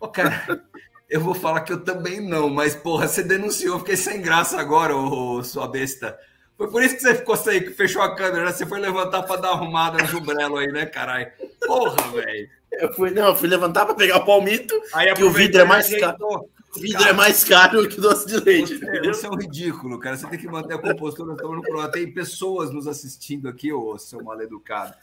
Ô, 0.00 0.08
cara, 0.08 0.64
eu 1.08 1.20
vou 1.20 1.34
falar 1.34 1.60
que 1.60 1.72
eu 1.72 1.80
também 1.80 2.20
não, 2.20 2.48
mas, 2.48 2.74
porra, 2.74 3.06
você 3.06 3.22
denunciou, 3.22 3.78
fiquei 3.78 3.96
sem 3.96 4.20
graça 4.20 4.60
agora, 4.60 4.96
ô, 4.96 5.42
sua 5.44 5.68
besta. 5.68 6.18
Foi 6.56 6.70
por 6.70 6.82
isso 6.82 6.96
que 6.96 7.02
você 7.02 7.14
ficou 7.14 7.36
sem, 7.36 7.62
que 7.62 7.70
fechou 7.70 8.02
a 8.02 8.14
câmera, 8.14 8.44
né? 8.44 8.52
Você 8.52 8.66
foi 8.66 8.80
levantar 8.80 9.22
para 9.22 9.40
dar 9.40 9.50
arrumada 9.50 9.96
no 9.96 10.06
jumbrelo 10.06 10.58
aí, 10.58 10.70
né, 10.70 10.84
caralho? 10.86 11.30
Porra, 11.66 11.96
velho. 12.12 12.50
Eu 12.72 12.92
fui, 12.92 13.10
não, 13.10 13.28
eu 13.28 13.34
fui 13.34 13.48
levantar 13.48 13.86
para 13.86 13.94
pegar 13.94 14.18
o 14.18 14.26
palmito, 14.26 14.74
aí 14.92 15.12
que 15.14 15.24
o 15.24 15.30
vidro 15.30 15.60
é 15.60 15.64
mais 15.64 15.88
caro. 15.98 16.48
Vidro 16.76 17.02
é 17.02 17.12
mais 17.12 17.42
caro 17.42 17.88
que 17.88 17.98
o 17.98 18.02
doce 18.02 18.26
de 18.26 18.36
leite. 18.38 18.78
Você, 18.78 19.00
você, 19.00 19.26
é 19.26 19.30
um 19.30 19.36
ridículo, 19.36 19.98
cara. 19.98 20.16
Você 20.16 20.26
tem 20.28 20.38
que 20.38 20.46
manter 20.46 20.74
a 20.74 20.78
compostura. 20.78 21.32
Estamos 21.32 21.56
no 21.56 21.62
programa. 21.62 21.90
Tem 21.90 22.12
pessoas 22.12 22.70
nos 22.70 22.86
assistindo 22.86 23.48
aqui, 23.48 23.72
ô 23.72 23.98
seu 23.98 24.22
mal 24.22 24.40
educado. 24.40 24.94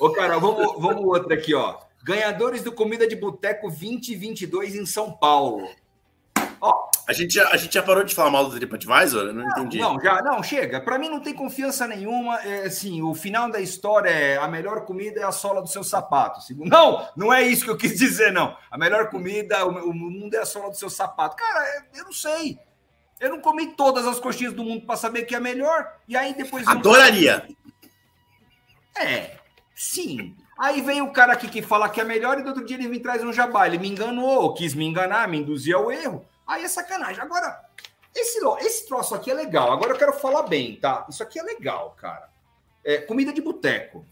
Ô, 0.00 0.10
cara, 0.10 0.38
vamos, 0.38 0.80
vamos 0.80 1.04
outra 1.04 1.34
aqui, 1.34 1.54
ó. 1.54 1.78
Ganhadores 2.02 2.62
do 2.62 2.72
Comida 2.72 3.06
de 3.06 3.14
Boteco 3.14 3.68
2022 3.68 4.74
em 4.74 4.86
São 4.86 5.12
Paulo. 5.12 5.68
Ó, 6.60 6.90
a 7.08 7.14
gente, 7.14 7.32
já, 7.32 7.48
a 7.48 7.56
gente 7.56 7.72
já 7.72 7.82
parou 7.82 8.04
de 8.04 8.14
falar 8.14 8.28
mal 8.28 8.44
do 8.44 8.54
TripAdvisor? 8.54 9.28
Eu 9.28 9.32
não, 9.32 9.42
não 9.42 9.50
entendi. 9.50 9.78
Não, 9.78 9.98
já, 9.98 10.20
não, 10.20 10.42
chega. 10.42 10.78
Para 10.78 10.98
mim 10.98 11.08
não 11.08 11.20
tem 11.20 11.32
confiança 11.32 11.86
nenhuma. 11.86 12.36
É, 12.42 12.66
assim, 12.66 13.00
o 13.00 13.14
final 13.14 13.50
da 13.50 13.58
história 13.58 14.10
é 14.10 14.36
a 14.36 14.46
melhor 14.46 14.84
comida 14.84 15.18
é 15.18 15.24
a 15.24 15.32
sola 15.32 15.62
do 15.62 15.68
seu 15.68 15.82
sapato. 15.82 16.38
Não, 16.66 17.08
não 17.16 17.32
é 17.32 17.42
isso 17.42 17.64
que 17.64 17.70
eu 17.70 17.78
quis 17.78 17.96
dizer, 17.98 18.30
não. 18.30 18.54
A 18.70 18.76
melhor 18.76 19.08
comida, 19.08 19.64
o, 19.64 19.88
o 19.88 19.94
mundo 19.94 20.34
é 20.34 20.40
a 20.40 20.44
sola 20.44 20.68
do 20.68 20.76
seu 20.76 20.90
sapato. 20.90 21.34
Cara, 21.34 21.86
eu 21.96 22.04
não 22.04 22.12
sei. 22.12 22.58
Eu 23.18 23.30
não 23.30 23.40
comi 23.40 23.68
todas 23.68 24.06
as 24.06 24.20
coxinhas 24.20 24.52
do 24.52 24.62
mundo 24.62 24.84
para 24.84 24.96
saber 24.96 25.22
que 25.22 25.34
é 25.34 25.40
melhor. 25.40 25.90
E 26.06 26.14
aí 26.14 26.34
depois. 26.34 26.68
Adoraria! 26.68 27.48
É, 28.98 29.38
sim. 29.74 30.36
Aí 30.58 30.82
vem 30.82 31.00
o 31.00 31.10
cara 31.10 31.32
aqui 31.32 31.48
que 31.48 31.62
fala 31.62 31.88
que 31.88 32.02
é 32.02 32.04
melhor 32.04 32.38
e 32.38 32.42
do 32.42 32.48
outro 32.48 32.66
dia 32.66 32.76
ele 32.76 32.88
me 32.88 33.00
traz 33.00 33.24
um 33.24 33.32
jabá. 33.32 33.66
Ele 33.66 33.78
me 33.78 33.88
enganou, 33.88 34.52
quis 34.52 34.74
me 34.74 34.84
enganar, 34.84 35.26
me 35.26 35.38
induzir 35.38 35.74
ao 35.74 35.90
erro. 35.90 36.22
Aí 36.48 36.64
é 36.64 36.68
sacanagem. 36.68 37.22
Agora, 37.22 37.62
esse, 38.16 38.40
esse 38.60 38.86
troço 38.88 39.14
aqui 39.14 39.30
é 39.30 39.34
legal. 39.34 39.70
Agora 39.70 39.92
eu 39.92 39.98
quero 39.98 40.14
falar 40.14 40.44
bem, 40.44 40.76
tá? 40.76 41.06
Isso 41.08 41.22
aqui 41.22 41.38
é 41.38 41.42
legal, 41.42 41.94
cara. 42.00 42.30
É, 42.82 42.96
comida 42.98 43.32
de 43.32 43.42
boteco. 43.42 44.04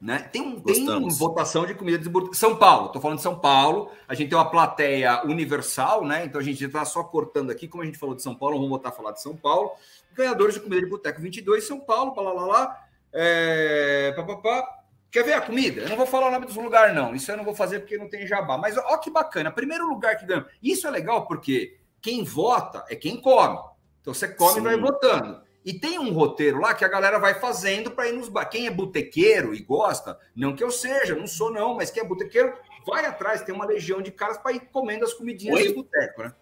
Né? 0.00 0.20
Tem, 0.32 0.40
um, 0.40 0.60
tem 0.60 0.86
votação 1.08 1.66
de 1.66 1.74
comida 1.74 1.98
de 1.98 2.08
boteco. 2.08 2.36
São 2.36 2.54
Paulo, 2.54 2.90
tô 2.90 3.00
falando 3.00 3.16
de 3.16 3.24
São 3.24 3.36
Paulo. 3.36 3.90
A 4.06 4.14
gente 4.14 4.28
tem 4.28 4.38
uma 4.38 4.48
plateia 4.48 5.24
universal, 5.24 6.04
né? 6.04 6.24
Então 6.24 6.40
a 6.40 6.44
gente 6.44 6.64
está 6.64 6.84
só 6.84 7.02
cortando 7.02 7.50
aqui, 7.50 7.66
como 7.66 7.82
a 7.82 7.86
gente 7.86 7.98
falou 7.98 8.14
de 8.14 8.22
São 8.22 8.36
Paulo, 8.36 8.54
vamos 8.54 8.70
voltar 8.70 8.90
a 8.90 8.92
falar 8.92 9.10
de 9.10 9.20
São 9.20 9.36
Paulo. 9.36 9.72
Ganhadores 10.14 10.54
de 10.54 10.60
comida 10.60 10.80
de 10.80 10.88
boteco 10.88 11.20
22, 11.20 11.66
São 11.66 11.80
Paulo, 11.80 12.14
lá, 12.22 12.32
lá, 12.32 12.46
lá. 12.46 12.84
É, 13.12 14.12
pá, 14.12 14.22
pá, 14.22 14.36
pá. 14.36 14.77
Quer 15.10 15.24
ver 15.24 15.32
a 15.32 15.40
comida? 15.40 15.82
Eu 15.82 15.88
não 15.88 15.96
vou 15.96 16.06
falar 16.06 16.28
o 16.28 16.30
nome 16.30 16.46
dos 16.46 16.56
lugares, 16.56 16.94
não. 16.94 17.14
Isso 17.14 17.30
eu 17.30 17.36
não 17.36 17.44
vou 17.44 17.54
fazer 17.54 17.80
porque 17.80 17.96
não 17.96 18.08
tem 18.08 18.26
jabá. 18.26 18.58
Mas 18.58 18.76
ó 18.76 18.96
que 18.98 19.10
bacana. 19.10 19.50
Primeiro 19.50 19.88
lugar 19.88 20.16
que 20.16 20.26
ganhou. 20.26 20.44
Isso 20.62 20.86
é 20.86 20.90
legal 20.90 21.26
porque 21.26 21.78
quem 22.00 22.24
vota 22.24 22.84
é 22.88 22.94
quem 22.94 23.20
come. 23.20 23.58
Então 24.00 24.12
você 24.12 24.28
come 24.28 24.54
Sim. 24.54 24.60
e 24.60 24.62
vai 24.62 24.76
votando. 24.76 25.40
E 25.64 25.72
tem 25.74 25.98
um 25.98 26.12
roteiro 26.12 26.60
lá 26.60 26.74
que 26.74 26.84
a 26.84 26.88
galera 26.88 27.18
vai 27.18 27.34
fazendo 27.34 27.90
para 27.90 28.08
ir 28.08 28.12
nos 28.12 28.28
bar. 28.28 28.46
Quem 28.46 28.66
é 28.66 28.70
botequeiro 28.70 29.54
e 29.54 29.60
gosta, 29.60 30.18
não 30.34 30.54
que 30.54 30.62
eu 30.62 30.70
seja, 30.70 31.14
não 31.14 31.26
sou 31.26 31.52
não, 31.52 31.74
mas 31.74 31.90
quem 31.90 32.02
é 32.02 32.06
botequeiro, 32.06 32.54
vai 32.86 33.04
atrás. 33.04 33.42
Tem 33.42 33.54
uma 33.54 33.66
legião 33.66 34.00
de 34.00 34.10
caras 34.10 34.38
para 34.38 34.52
ir 34.52 34.60
comendo 34.72 35.04
as 35.04 35.12
comidinhas 35.12 35.56
Oi? 35.56 35.68
de 35.68 35.74
boteco, 35.74 36.22
né? 36.22 36.32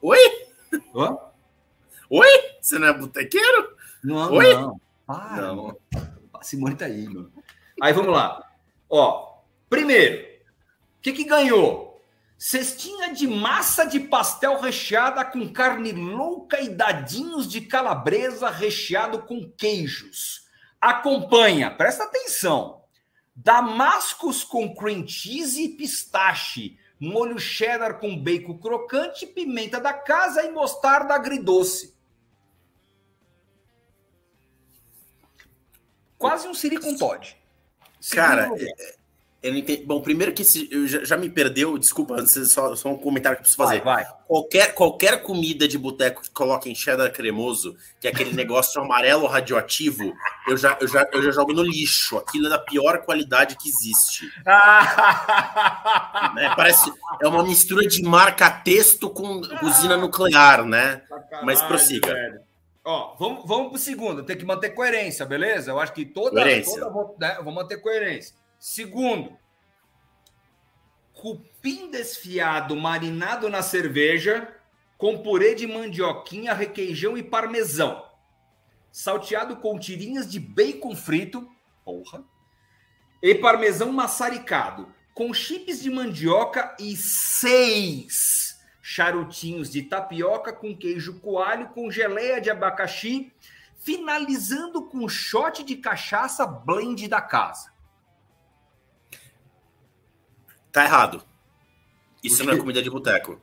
Oi? 0.00 0.18
Hã? 0.94 1.18
Oi? 2.08 2.28
Você 2.60 2.78
não 2.78 2.88
é 2.88 2.92
botequeiro? 2.92 3.76
Não, 4.02 4.32
Oi? 4.32 4.54
não. 4.54 4.80
Para, 5.06 5.54
não. 5.54 5.76
A 6.32 6.42
Simone 6.42 6.74
tá 6.74 6.86
aí, 6.86 7.06
mano. 7.06 7.32
Aí 7.80 7.92
vamos 7.92 8.12
lá. 8.12 8.42
Ó, 8.88 9.38
primeiro, 9.68 10.22
o 10.98 11.02
que, 11.02 11.12
que 11.12 11.24
ganhou? 11.24 11.92
Cestinha 12.36 13.14
de 13.14 13.26
massa 13.26 13.84
de 13.84 14.00
pastel 14.00 14.60
recheada 14.60 15.24
com 15.24 15.52
carne 15.52 15.92
louca 15.92 16.60
e 16.60 16.68
dadinhos 16.68 17.48
de 17.48 17.60
calabresa 17.60 18.50
recheado 18.50 19.22
com 19.22 19.48
queijos. 19.52 20.46
Acompanha, 20.80 21.70
presta 21.70 22.04
atenção. 22.04 22.82
Damascos 23.34 24.42
com 24.42 24.74
cream 24.74 25.06
cheese 25.06 25.62
e 25.62 25.68
pistache, 25.70 26.78
molho 26.98 27.38
cheddar 27.38 27.98
com 27.98 28.20
bacon 28.20 28.58
crocante, 28.58 29.26
pimenta 29.26 29.80
da 29.80 29.94
casa 29.94 30.42
e 30.42 30.50
mostarda 30.50 31.14
agridoce. 31.14 31.96
Quase 36.18 36.46
um 36.46 36.54
siri 36.54 36.78
com 36.78 36.96
Todd. 36.96 37.36
Cara, 38.10 38.50
é, 38.56 38.64
é, 38.64 38.94
eu 39.42 39.50
não 39.52 39.58
entendi. 39.58 39.82
Bom, 39.84 40.00
primeiro 40.00 40.32
que 40.32 40.44
eu 40.70 40.86
já, 40.86 41.02
já, 41.02 41.16
me 41.16 41.28
perdeu, 41.28 41.76
desculpa, 41.76 42.24
só, 42.26 42.76
só 42.76 42.88
um 42.90 42.96
comentário 42.96 43.36
que 43.36 43.40
eu 43.40 43.42
preciso 43.42 43.56
fazer. 43.56 43.82
Vai, 43.82 44.04
vai. 44.04 44.12
Qualquer, 44.28 44.72
qualquer 44.72 45.20
comida 45.22 45.66
de 45.66 45.76
boteco 45.76 46.22
que 46.22 46.30
coloquem 46.30 46.74
cheddar 46.76 47.12
cremoso, 47.12 47.76
que 48.00 48.06
é 48.06 48.10
aquele 48.10 48.32
negócio 48.34 48.80
amarelo 48.82 49.26
radioativo, 49.26 50.12
eu 50.46 50.56
já, 50.56 50.78
eu, 50.80 50.86
já, 50.86 51.08
eu 51.12 51.20
já 51.20 51.32
jogo 51.32 51.52
no 51.52 51.62
lixo. 51.62 52.16
Aquilo 52.18 52.46
é 52.46 52.50
da 52.50 52.58
pior 52.58 52.98
qualidade 52.98 53.56
que 53.56 53.68
existe. 53.68 54.26
né? 56.36 56.54
Parece. 56.56 56.92
É 57.20 57.26
uma 57.26 57.42
mistura 57.42 57.84
de 57.86 58.00
marca-texto 58.02 59.10
com 59.10 59.40
usina 59.62 59.96
nuclear, 59.96 60.64
né? 60.64 61.02
Mas 61.42 61.60
prossiga. 61.62 62.14
Velho. 62.14 62.51
Ó, 62.84 63.14
vamos, 63.16 63.46
vamos 63.46 63.68
para 63.68 63.76
o 63.76 63.78
segundo, 63.78 64.24
tem 64.24 64.36
que 64.36 64.44
manter 64.44 64.70
coerência, 64.70 65.24
beleza? 65.24 65.70
Eu 65.70 65.78
acho 65.78 65.92
que 65.92 66.04
toda. 66.04 66.42
Coerência. 66.42 66.80
toda 66.80 67.14
né, 67.18 67.38
vou 67.42 67.52
manter 67.52 67.80
coerência. 67.80 68.34
Segundo, 68.58 69.36
cupim 71.14 71.90
desfiado 71.90 72.74
marinado 72.74 73.48
na 73.48 73.62
cerveja 73.62 74.52
com 74.98 75.18
purê 75.18 75.54
de 75.54 75.66
mandioquinha, 75.66 76.54
requeijão 76.54 77.16
e 77.16 77.22
parmesão. 77.22 78.04
Salteado 78.90 79.56
com 79.56 79.78
tirinhas 79.78 80.30
de 80.30 80.38
bacon 80.38 80.94
frito, 80.94 81.48
porra, 81.84 82.24
e 83.22 83.34
parmesão 83.34 83.92
maçaricado, 83.92 84.92
com 85.14 85.32
chips 85.32 85.80
de 85.80 85.90
mandioca 85.90 86.76
e 86.78 86.96
seis 86.96 88.41
charutinhos 88.82 89.70
de 89.70 89.82
tapioca 89.82 90.52
com 90.52 90.76
queijo 90.76 91.20
coalho 91.20 91.68
com 91.68 91.88
geleia 91.88 92.40
de 92.40 92.50
abacaxi, 92.50 93.32
finalizando 93.78 94.82
com 94.88 95.08
shot 95.08 95.62
de 95.62 95.76
cachaça 95.76 96.44
blend 96.44 97.06
da 97.06 97.20
casa. 97.20 97.72
Tá 100.72 100.84
errado. 100.84 101.24
Isso 102.22 102.44
não 102.44 102.52
é 102.52 102.56
comida 102.56 102.82
de 102.82 102.90
boteco. 102.90 103.40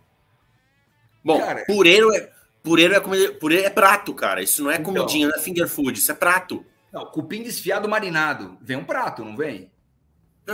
Bom, 1.24 1.40
cara, 1.40 1.64
pureiro 1.66 2.14
é 2.14 2.32
pureiro 2.62 2.94
é 2.94 3.00
comida, 3.00 3.34
pureiro 3.34 3.66
é 3.66 3.70
prato, 3.70 4.14
cara. 4.14 4.42
Isso 4.42 4.64
não 4.64 4.72
é 4.72 4.76
então, 4.76 4.94
comidinha, 4.94 5.28
não 5.28 5.36
é 5.36 5.40
finger 5.40 5.68
food, 5.68 5.98
isso 5.98 6.12
é 6.12 6.16
prato. 6.16 6.66
Não, 6.92 7.06
cupim 7.06 7.44
desfiado 7.44 7.88
marinado. 7.88 8.58
Vem 8.62 8.78
um 8.78 8.84
prato, 8.84 9.24
não 9.24 9.38
vem? 9.38 9.72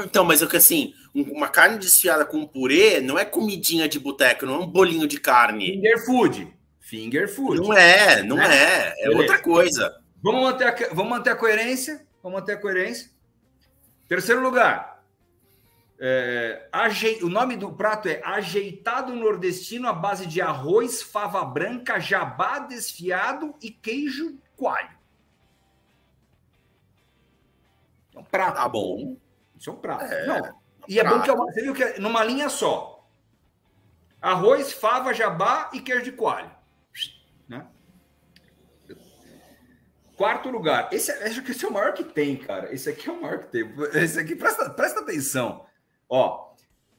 Então, 0.04 0.26
mas 0.26 0.41
é 0.41 0.48
que 0.48 0.58
assim, 0.58 0.93
uma 1.14 1.48
carne 1.48 1.78
desfiada 1.78 2.26
com 2.26 2.46
purê 2.46 3.00
não 3.00 3.18
é 3.18 3.24
comidinha 3.24 3.88
de 3.88 4.00
boteco, 4.00 4.46
não 4.46 4.56
é 4.56 4.60
um 4.60 4.68
bolinho 4.68 5.08
de 5.08 5.20
carne. 5.20 5.74
Finger 5.74 6.06
food. 6.06 6.54
Finger 6.80 7.28
food. 7.34 7.62
Não 7.62 7.74
é, 7.74 8.22
não 8.24 8.36
né? 8.36 8.46
é. 8.46 8.93
É 9.00 9.08
Beleza. 9.08 9.22
outra 9.22 9.39
coisa. 9.39 10.02
Vamos 10.22 10.41
manter, 10.43 10.68
a, 10.68 10.93
vamos 10.93 11.10
manter 11.10 11.30
a 11.32 11.36
coerência. 11.36 12.06
Vamos 12.22 12.39
manter 12.39 12.54
a 12.54 12.58
coerência. 12.58 13.10
Terceiro 14.08 14.41
lugar. 14.41 15.04
É, 16.00 16.68
aje... 16.72 17.20
O 17.24 17.30
nome 17.30 17.56
do 17.56 17.72
prato 17.72 18.08
é 18.08 18.22
ajeitado 18.24 19.16
nordestino 19.16 19.88
à 19.88 19.93
base 19.93 20.26
de 20.26 20.41
arroz, 20.41 21.02
fava 21.02 21.43
branca, 21.46 22.00
jabá 22.00 22.60
desfiado 22.60 23.56
e 23.62 23.72
queijo 23.72 24.38
coalho. 24.58 24.96
É 28.16 28.20
um 28.20 28.24
prato. 28.24 28.56
Tá 28.56 28.68
bom. 28.68 29.18
Isso 29.58 29.70
é 29.70 29.74
um 29.74 29.78
prato. 29.78 30.06
É, 30.06 30.26
Não. 30.26 30.38
E 30.88 30.95
prato. 30.95 31.08
é 31.14 31.18
bom 31.18 31.22
que 31.22 31.30
é 31.30 31.34
uma, 31.34 31.45
você 31.45 31.62
viu 31.62 31.74
que 31.74 31.84
é 31.84 31.99
numa 31.99 32.24
linha 32.24 32.49
só. 32.49 33.08
Arroz, 34.22 34.74
fava, 34.74 35.14
jabá 35.14 35.70
e 35.74 35.80
queijo 35.80 36.03
de 36.03 36.12
coalho. 36.12 36.51
Né? 37.47 37.66
Quarto 40.16 40.49
lugar. 40.49 40.89
Esse, 40.91 41.12
é, 41.12 41.28
acho 41.28 41.43
que 41.43 41.51
esse 41.51 41.66
é 41.66 41.68
o 41.68 41.74
maior 41.74 41.93
que 41.93 42.03
tem, 42.03 42.38
cara. 42.38 42.74
Esse 42.74 42.89
aqui 42.89 43.10
é 43.10 43.12
o 43.12 43.22
maior 43.22 43.39
que 43.39 43.47
tem. 43.47 43.74
Esse 43.93 44.20
aqui, 44.20 44.36
presta, 44.36 44.70
presta 44.70 45.01
atenção. 45.01 45.66
Ó, 46.10 46.55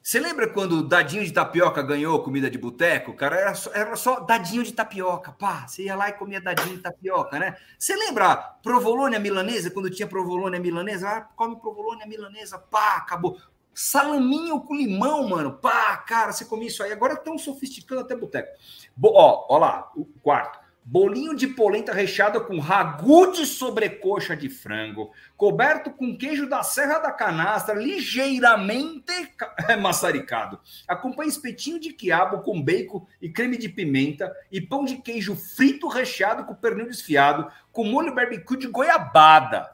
você 0.07 0.21
lembra 0.21 0.47
quando 0.47 0.77
o 0.77 0.83
Dadinho 0.83 1.25
de 1.25 1.33
Tapioca 1.33 1.83
ganhou 1.83 2.23
comida 2.23 2.49
de 2.49 2.57
boteco? 2.57 3.13
Cara, 3.13 3.35
era 3.35 3.53
só, 3.53 3.71
era 3.73 3.93
só 3.97 4.21
Dadinho 4.21 4.63
de 4.63 4.71
Tapioca. 4.71 5.33
Pá, 5.33 5.67
você 5.67 5.83
ia 5.83 5.97
lá 5.97 6.07
e 6.07 6.13
comia 6.13 6.39
Dadinho 6.39 6.77
de 6.77 6.81
Tapioca, 6.81 7.37
né? 7.37 7.57
Você 7.77 7.93
lembra 7.93 8.37
provolônia 8.37 9.19
milanesa, 9.19 9.69
quando 9.69 9.89
tinha 9.89 10.07
provolônia 10.07 10.61
milanesa? 10.61 11.09
Ah, 11.09 11.21
come 11.35 11.59
provolônia 11.59 12.07
milanesa, 12.07 12.57
pá, 12.57 12.95
acabou. 12.95 13.37
Salaminho 13.73 14.61
com 14.61 14.77
limão, 14.77 15.27
mano. 15.27 15.57
Pá, 15.57 15.97
cara, 15.97 16.31
você 16.31 16.45
comia 16.45 16.69
isso 16.69 16.81
aí. 16.81 16.93
Agora 16.93 17.15
estão 17.15 17.37
sofisticando 17.37 17.99
até 17.99 18.15
boteco. 18.15 18.57
Ó, 19.03 19.45
ó 19.49 19.57
lá, 19.57 19.91
o 19.93 20.05
quarto. 20.05 20.66
Bolinho 20.89 21.35
de 21.35 21.47
polenta 21.47 21.91
recheado 21.91 22.39
com 22.45 22.59
ragu 22.59 23.33
de 23.33 23.45
sobrecoxa 23.45 24.37
de 24.37 24.49
frango, 24.49 25.11
coberto 25.35 25.91
com 25.91 26.17
queijo 26.17 26.47
da 26.47 26.63
Serra 26.63 26.99
da 26.99 27.11
Canastra, 27.11 27.75
ligeiramente 27.75 29.11
maçaricado. 29.81 30.57
Acompanha 30.87 31.27
espetinho 31.27 31.77
de 31.77 31.91
quiabo 31.91 32.39
com 32.39 32.61
bacon 32.61 33.05
e 33.21 33.29
creme 33.29 33.57
de 33.57 33.67
pimenta 33.67 34.33
e 34.49 34.61
pão 34.61 34.85
de 34.85 34.95
queijo 34.99 35.35
frito 35.35 35.89
recheado 35.89 36.45
com 36.45 36.55
pernil 36.55 36.87
desfiado, 36.87 37.51
com 37.73 37.83
molho 37.83 38.15
barbecue 38.15 38.55
de 38.55 38.67
goiabada. 38.67 39.69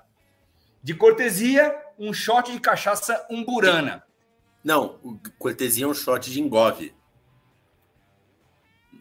De 0.82 0.96
cortesia, 0.96 1.80
um 2.00 2.12
shot 2.12 2.52
de 2.52 2.60
cachaça 2.60 3.24
umburana. 3.30 4.04
Não, 4.64 4.98
cortesia 5.38 5.86
é 5.86 5.88
um 5.88 5.94
shot 5.94 6.32
de 6.32 6.42
engove. 6.42 6.92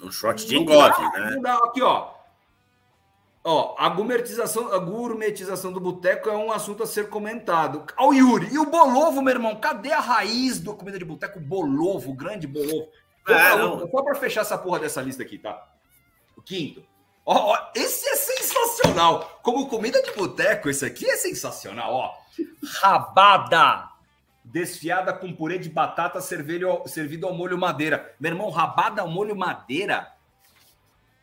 Um 0.02 0.10
shot 0.10 0.46
de 0.46 0.56
engove, 0.56 1.02
né? 1.12 1.40
Aqui, 1.64 1.82
ó. 1.82 2.10
Ó, 3.44 3.74
a 3.76 3.88
gourmetização, 3.88 4.72
a 4.72 4.78
gourmetização 4.78 5.72
do 5.72 5.80
boteco 5.80 6.28
é 6.28 6.36
um 6.36 6.52
assunto 6.52 6.82
a 6.82 6.86
ser 6.86 7.08
comentado. 7.08 7.84
Ó, 7.98 8.12
Yuri, 8.12 8.52
e 8.52 8.58
o 8.58 8.66
bolovo, 8.66 9.20
meu 9.20 9.34
irmão? 9.34 9.56
Cadê 9.56 9.92
a 9.92 10.00
raiz 10.00 10.60
do 10.60 10.74
comida 10.74 10.98
de 10.98 11.04
boteco? 11.04 11.40
Bolovo, 11.40 12.14
grande 12.14 12.46
bolovo. 12.46 12.88
É, 13.28 13.50
só 13.90 14.02
para 14.02 14.14
fechar 14.14 14.42
essa 14.42 14.58
porra 14.58 14.80
dessa 14.80 15.00
lista 15.00 15.22
aqui, 15.22 15.38
tá? 15.38 15.60
O 16.36 16.42
quinto. 16.42 16.84
Ó, 17.24 17.52
ó, 17.52 17.70
esse 17.74 18.08
é 18.08 18.16
sensacional. 18.16 19.40
Como 19.42 19.68
comida 19.68 20.02
de 20.02 20.12
boteco, 20.12 20.68
esse 20.68 20.84
aqui 20.84 21.08
é 21.08 21.16
sensacional, 21.16 21.92
ó. 21.92 22.14
Rabada 22.80 23.91
desfiada 24.44 25.12
com 25.12 25.32
purê 25.32 25.58
de 25.58 25.68
batata 25.68 26.20
servido, 26.20 26.82
servido 26.86 27.26
ao 27.26 27.34
molho 27.34 27.58
madeira. 27.58 28.14
Meu 28.18 28.32
irmão, 28.32 28.50
rabada 28.50 29.02
ao 29.02 29.08
molho 29.08 29.36
madeira? 29.36 30.12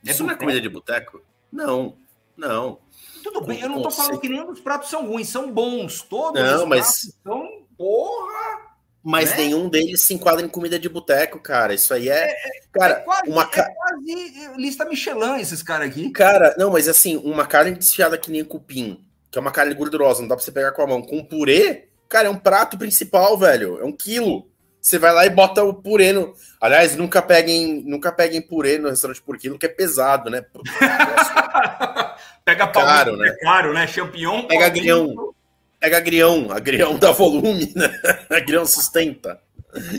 É 0.05 0.11
Isso 0.11 0.23
não 0.23 0.31
é 0.31 0.35
comida 0.35 0.61
de 0.61 0.69
boteco? 0.69 1.21
Não, 1.51 1.97
não. 2.37 2.79
Tudo 3.23 3.41
bem, 3.41 3.59
eu 3.59 3.69
não 3.69 3.81
tô 3.81 3.91
falando 3.91 4.19
que 4.19 4.29
nenhum 4.29 4.45
dos 4.45 4.61
pratos 4.61 4.89
são 4.89 5.05
ruins, 5.07 5.27
são 5.27 5.51
bons. 5.51 6.01
Todos 6.01 6.41
não, 6.41 6.63
os 6.63 6.69
mas... 6.69 7.13
são 7.23 7.65
porra. 7.77 8.69
Mas 9.03 9.31
né? 9.31 9.37
nenhum 9.37 9.69
deles 9.69 10.01
se 10.01 10.13
enquadra 10.13 10.45
em 10.45 10.49
comida 10.49 10.77
de 10.77 10.89
boteco, 10.89 11.39
cara. 11.39 11.73
Isso 11.73 11.93
aí 11.93 12.09
é. 12.09 12.13
é, 12.13 12.31
é 12.31 12.61
cara, 12.71 12.93
é 12.93 12.99
quase, 13.01 13.29
uma 13.29 13.45
ca... 13.45 13.61
é 13.61 13.73
quase 13.73 14.55
lista 14.57 14.85
Michelin, 14.85 15.39
esses 15.39 15.63
caras 15.63 15.89
aqui. 15.89 16.09
Cara, 16.11 16.55
não, 16.57 16.71
mas 16.71 16.87
assim, 16.87 17.17
uma 17.17 17.45
carne 17.45 17.71
desfiada 17.71 18.17
que 18.17 18.31
nem 18.31 18.43
cupim, 18.43 19.05
que 19.31 19.37
é 19.37 19.41
uma 19.41 19.51
carne 19.51 19.73
gordurosa, 19.73 20.21
não 20.21 20.27
dá 20.27 20.35
pra 20.35 20.43
você 20.43 20.51
pegar 20.51 20.71
com 20.71 20.81
a 20.81 20.87
mão, 20.87 21.01
com 21.01 21.23
purê, 21.23 21.88
Cara, 22.09 22.27
é 22.27 22.31
um 22.31 22.39
prato 22.39 22.75
principal, 22.75 23.37
velho. 23.37 23.79
É 23.79 23.85
um 23.85 23.91
quilo. 23.91 24.49
Você 24.81 24.97
vai 24.97 25.13
lá 25.13 25.25
e 25.25 25.29
bota 25.29 25.63
o 25.63 25.73
purê 25.73 26.11
no. 26.11 26.33
Aliás, 26.59 26.95
nunca 26.95 27.21
peguem, 27.21 27.83
nunca 27.85 28.11
peguem 28.11 28.41
purê 28.41 28.79
no 28.79 28.89
restaurante 28.89 29.21
por 29.21 29.37
quilo, 29.37 29.59
que 29.59 29.67
é 29.67 29.69
pesado, 29.69 30.29
né? 30.29 30.43
Pega 32.43 32.65
pau, 32.65 32.83
caro, 32.83 33.15
né? 33.15 33.27
É 33.27 33.35
caro, 33.43 33.73
né? 33.73 33.85
Champignon. 33.85 34.47
Pega 34.47 34.65
agrião. 34.65 35.33
Pega 35.79 35.97
agrião. 35.97 36.51
Agrião 36.51 36.97
dá 36.97 37.11
volume, 37.11 37.71
né? 37.75 37.93
Agrião 38.31 38.65
sustenta. 38.65 39.39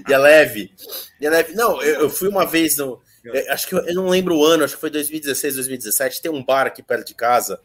E 0.09 0.13
é 0.13 0.19
leve. 0.19 0.73
E 1.21 1.27
é 1.27 1.31
leve. 1.31 1.55
Não, 1.55 1.81
eu, 1.81 2.01
eu 2.01 2.11
fui 2.11 2.29
uma 2.29 2.45
vez 2.45 2.77
no. 2.79 3.01
Eu, 3.23 3.53
acho 3.53 3.69
que 3.69 3.75
eu, 3.75 3.87
eu 3.87 3.95
não 3.95 4.09
lembro 4.09 4.37
o 4.37 4.45
ano, 4.45 4.65
acho 4.65 4.75
que 4.75 4.81
foi 4.81 4.91
2016, 4.91 5.55
2017. 5.55 6.23
Tem 6.23 6.31
um 6.33 6.45
bar 6.45 6.67
aqui 6.67 6.83
perto 6.83 7.07
de 7.07 7.15
casa, 7.15 7.61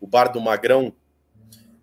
o 0.00 0.06
bar 0.06 0.28
do 0.28 0.40
Magrão 0.40 0.94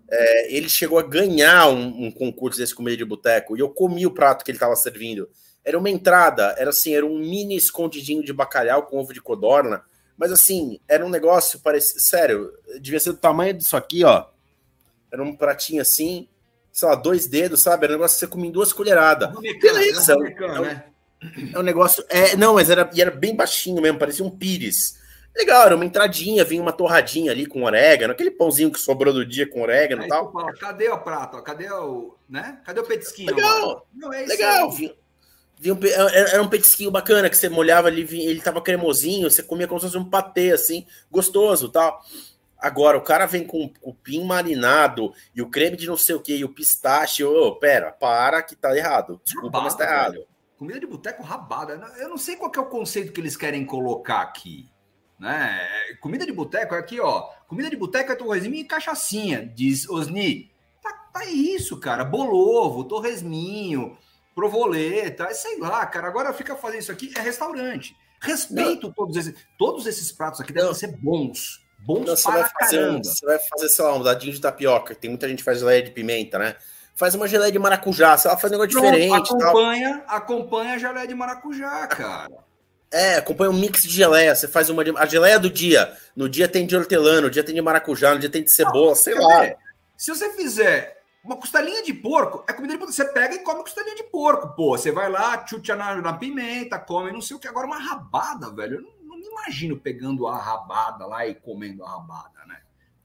é, 0.09 0.55
ele 0.55 0.69
chegou 0.69 0.97
a 0.97 1.03
ganhar 1.03 1.67
um, 1.69 2.05
um, 2.05 2.11
concurso 2.11 2.59
desse 2.59 2.73
comida 2.73 2.95
de 2.95 3.05
boteco 3.05 3.57
e 3.57 3.59
eu 3.59 3.69
comi 3.69 4.05
o 4.05 4.11
prato 4.11 4.43
que 4.43 4.51
ele 4.51 4.55
estava 4.55 4.75
servindo. 4.75 5.29
Era 5.63 5.77
uma 5.77 5.89
entrada, 5.89 6.55
era 6.57 6.69
assim, 6.69 6.95
era 6.95 7.05
um 7.05 7.19
mini 7.19 7.57
escondidinho 7.57 8.23
de 8.23 8.31
bacalhau 8.31 8.83
com 8.83 8.97
ovo 8.97 9.13
de 9.13 9.21
codorna, 9.21 9.83
mas 10.17 10.31
assim, 10.31 10.79
era 10.87 11.05
um 11.05 11.09
negócio, 11.09 11.59
parecia, 11.59 11.99
sério, 11.99 12.51
devia 12.79 12.99
ser 12.99 13.11
do 13.11 13.17
tamanho 13.17 13.53
disso 13.53 13.75
aqui, 13.75 14.03
ó. 14.03 14.25
Era 15.11 15.21
um 15.21 15.35
pratinho 15.35 15.81
assim, 15.81 16.27
sei 16.71 16.87
lá, 16.87 16.95
dois 16.95 17.27
dedos, 17.27 17.61
sabe? 17.61 17.85
Era 17.85 17.93
um 17.93 17.97
negócio 17.97 18.15
que 18.15 18.19
você 18.21 18.27
comia 18.27 18.49
em 18.49 18.53
duas 18.53 18.71
colheradas. 18.71 19.29
Beleza, 19.61 20.13
é, 20.13 20.15
um, 20.15 20.61
né? 20.61 20.85
é 21.53 21.59
um 21.59 21.63
negócio, 21.63 22.03
é, 22.07 22.35
não, 22.37 22.53
mas 22.53 22.69
era, 22.69 22.89
era 22.97 23.11
bem 23.11 23.35
baixinho 23.35 23.81
mesmo, 23.81 23.99
parecia 23.99 24.25
um 24.25 24.31
pires. 24.31 24.97
Legal, 25.37 25.67
era 25.67 25.75
uma 25.75 25.85
entradinha, 25.85 26.43
vinha 26.43 26.61
uma 26.61 26.73
torradinha 26.73 27.31
ali 27.31 27.45
com 27.45 27.61
orégano, 27.61 28.11
aquele 28.11 28.31
pãozinho 28.31 28.71
que 28.71 28.79
sobrou 28.79 29.13
do 29.13 29.23
dia 29.23 29.47
com 29.47 29.61
orégano 29.61 30.03
e 30.03 30.07
tal. 30.07 30.31
Fala, 30.31 30.51
cadê 30.53 30.89
o 30.89 30.97
prato? 30.97 31.39
Cadê 31.43 31.71
o, 31.71 32.17
né? 32.27 32.59
Cadê 32.65 32.79
o 32.79 32.83
petisquinho? 32.83 33.35
Legal, 33.35 33.87
Não, 33.93 34.11
é 34.11 34.25
legal. 34.25 34.71
Vinha, 34.71 34.95
vinha 35.59 35.75
um, 35.75 35.79
era 36.09 36.41
um 36.41 36.49
petisquinho 36.49 36.89
bacana 36.89 37.29
que 37.29 37.37
você 37.37 37.49
molhava 37.49 37.87
ali, 37.87 38.01
ele 38.25 38.41
tava 38.41 38.63
cremosinho, 38.63 39.29
você 39.29 39.43
comia 39.43 39.67
como 39.67 39.79
se 39.79 39.85
fosse 39.85 39.97
um 39.99 40.09
patê, 40.09 40.51
assim, 40.51 40.87
gostoso 41.11 41.69
tal. 41.69 42.01
Agora, 42.57 42.97
o 42.97 43.03
cara 43.03 43.27
vem 43.27 43.45
com 43.45 43.65
o 43.65 43.69
cupim 43.69 44.25
marinado 44.25 45.13
e 45.35 45.41
o 45.43 45.49
creme 45.51 45.77
de 45.77 45.85
não 45.85 45.95
sei 45.95 46.15
o 46.15 46.19
que, 46.19 46.35
e 46.35 46.43
o 46.43 46.49
pistache. 46.49 47.23
Ô, 47.23 47.49
oh, 47.49 47.55
pera, 47.57 47.91
para 47.91 48.41
que 48.41 48.55
tá 48.55 48.75
errado. 48.75 49.21
Desculpa, 49.23 49.59
rabada, 49.59 49.63
mas 49.65 49.75
tá 49.75 49.83
errado. 49.83 50.27
Comida 50.57 50.79
de 50.79 50.87
boteco 50.87 51.21
rabada. 51.21 51.79
Eu 51.99 52.09
não 52.09 52.17
sei 52.17 52.35
qual 52.35 52.51
é 52.55 52.59
o 52.59 52.65
conceito 52.65 53.13
que 53.13 53.21
eles 53.21 53.37
querem 53.37 53.63
colocar 53.63 54.21
aqui. 54.21 54.67
Né? 55.19 55.59
Comida 55.99 56.25
de 56.25 56.31
boteco 56.31 56.75
é 56.75 56.79
aqui, 56.79 56.99
ó. 56.99 57.29
Comida 57.47 57.69
de 57.69 57.75
boteco 57.75 58.11
é 58.11 58.15
torresminho 58.15 58.61
e 58.61 58.67
cachaçinha, 58.67 59.45
diz 59.45 59.89
Osni. 59.89 60.51
Tá, 60.81 60.91
tá 61.13 61.25
isso, 61.25 61.79
cara. 61.79 62.03
Bolovo, 62.03 62.83
torresminho, 62.83 63.97
provoleta, 64.35 65.33
sei 65.33 65.57
lá, 65.59 65.85
cara. 65.85 66.07
Agora 66.07 66.33
fica 66.33 66.55
fazendo 66.55 66.81
isso 66.81 66.91
aqui, 66.91 67.11
é 67.17 67.21
restaurante. 67.21 67.95
Respeito 68.19 68.91
todos 68.93 69.15
esses, 69.15 69.35
todos 69.57 69.85
esses 69.85 70.11
pratos 70.11 70.41
aqui 70.41 70.53
devem 70.53 70.73
ser 70.73 70.95
bons. 70.97 71.65
Bons 71.79 72.05
Não, 72.05 72.15
você 72.15 72.29
vai 72.29 72.49
fazer 72.49 72.89
um, 72.89 72.97
Você 73.03 73.25
vai 73.25 73.39
fazer, 73.39 73.69
sei 73.69 73.85
lá, 73.85 73.93
um 73.95 74.03
dadinho 74.03 74.33
de 74.33 74.41
tapioca. 74.41 74.95
Tem 74.95 75.09
muita 75.09 75.27
gente 75.29 75.39
que 75.39 75.43
faz 75.43 75.59
geleia 75.59 75.83
de 75.83 75.91
pimenta, 75.91 76.39
né? 76.39 76.55
Faz 76.95 77.13
uma 77.13 77.27
geleia 77.27 77.51
de 77.51 77.59
maracujá, 77.59 78.17
sei 78.17 78.31
lá, 78.31 78.37
faz 78.37 78.51
um 78.51 78.57
negócio 78.57 78.79
Pronto, 78.79 78.91
diferente. 78.91 79.31
Acompanha, 79.31 79.99
tal. 79.99 80.17
acompanha 80.17 80.73
a 80.73 80.77
geleia 80.79 81.07
de 81.07 81.13
maracujá, 81.13 81.85
cara. 81.87 82.46
É, 82.91 83.15
acompanha 83.15 83.51
um 83.51 83.59
mix 83.59 83.83
de 83.83 83.89
geleia. 83.89 84.35
Você 84.35 84.47
faz 84.47 84.69
uma. 84.69 84.83
A 84.97 85.05
geleia 85.05 85.39
do 85.39 85.49
dia. 85.49 85.95
No 86.15 86.29
dia 86.29 86.47
tem 86.47 86.65
de 86.65 86.75
hortelã, 86.75 87.21
no 87.21 87.29
dia 87.29 87.43
tem 87.43 87.53
de 87.53 87.61
maracujá, 87.61 88.13
no 88.13 88.19
dia 88.19 88.29
tem 88.29 88.43
de 88.43 88.51
cebola, 88.51 88.89
não, 88.89 88.95
sei 88.95 89.13
lá. 89.13 89.55
Se 89.97 90.11
você 90.11 90.31
fizer 90.33 91.01
uma 91.23 91.35
costelinha 91.35 91.83
de 91.83 91.93
porco, 91.93 92.45
é 92.47 92.53
comida 92.53 92.73
de 92.73 92.79
porco. 92.79 92.93
Você 92.93 93.05
pega 93.05 93.35
e 93.35 93.39
come 93.39 93.61
costelinha 93.61 93.95
de 93.95 94.03
porco, 94.03 94.55
pô. 94.55 94.77
Você 94.77 94.91
vai 94.91 95.09
lá, 95.09 95.45
chucha 95.45 95.75
na, 95.75 95.95
na 96.01 96.13
pimenta, 96.13 96.79
come 96.79 97.11
não 97.11 97.21
sei 97.21 97.35
o 97.35 97.39
que. 97.39 97.47
Agora, 97.47 97.67
uma 97.67 97.79
rabada, 97.79 98.49
velho. 98.51 98.77
Eu 98.77 98.81
não, 98.81 98.91
não 99.03 99.17
me 99.17 99.27
imagino 99.27 99.77
pegando 99.77 100.27
a 100.27 100.37
rabada 100.37 101.05
lá 101.05 101.27
e 101.27 101.35
comendo 101.35 101.83
a 101.83 101.89
rabada, 101.89 102.45
né? 102.47 102.57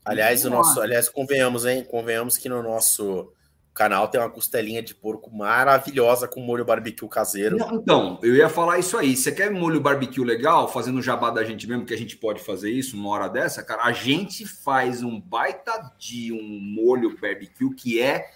Aliás, 0.05 0.45
o 0.45 0.51
nosso, 0.51 0.81
aliás, 0.81 1.09
convenhamos, 1.09 1.65
hein? 1.65 1.85
Convenhamos 1.85 2.37
que 2.37 2.49
no 2.49 2.63
nosso 2.63 3.33
o 3.73 3.75
canal 3.75 4.07
tem 4.07 4.21
uma 4.21 4.29
costelinha 4.29 4.83
de 4.83 4.95
porco 4.95 5.35
maravilhosa 5.35 6.29
com 6.29 6.43
molho 6.43 6.63
barbecue 6.63 7.09
caseiro. 7.09 7.57
Então, 7.73 8.19
eu 8.23 8.37
ia 8.37 8.47
falar 8.47 8.79
isso 8.79 8.99
aí. 8.99 9.17
Você 9.17 9.33
quer 9.33 9.51
molho 9.51 9.81
barbecue 9.81 10.23
legal, 10.23 10.69
fazendo 10.71 11.01
jabá 11.01 11.31
da 11.31 11.43
gente 11.43 11.67
mesmo, 11.67 11.87
que 11.87 11.95
a 11.95 11.97
gente 11.97 12.19
pode 12.19 12.43
fazer 12.43 12.71
isso 12.71 12.99
numa 12.99 13.09
hora 13.09 13.29
dessa, 13.29 13.63
cara? 13.63 13.85
A 13.85 13.93
gente 13.93 14.47
faz 14.47 15.03
um 15.03 15.19
baita 15.19 15.91
de 15.99 16.31
um 16.31 16.61
molho 16.61 17.19
barbecue 17.19 17.75
que 17.75 17.99
é 17.99 18.31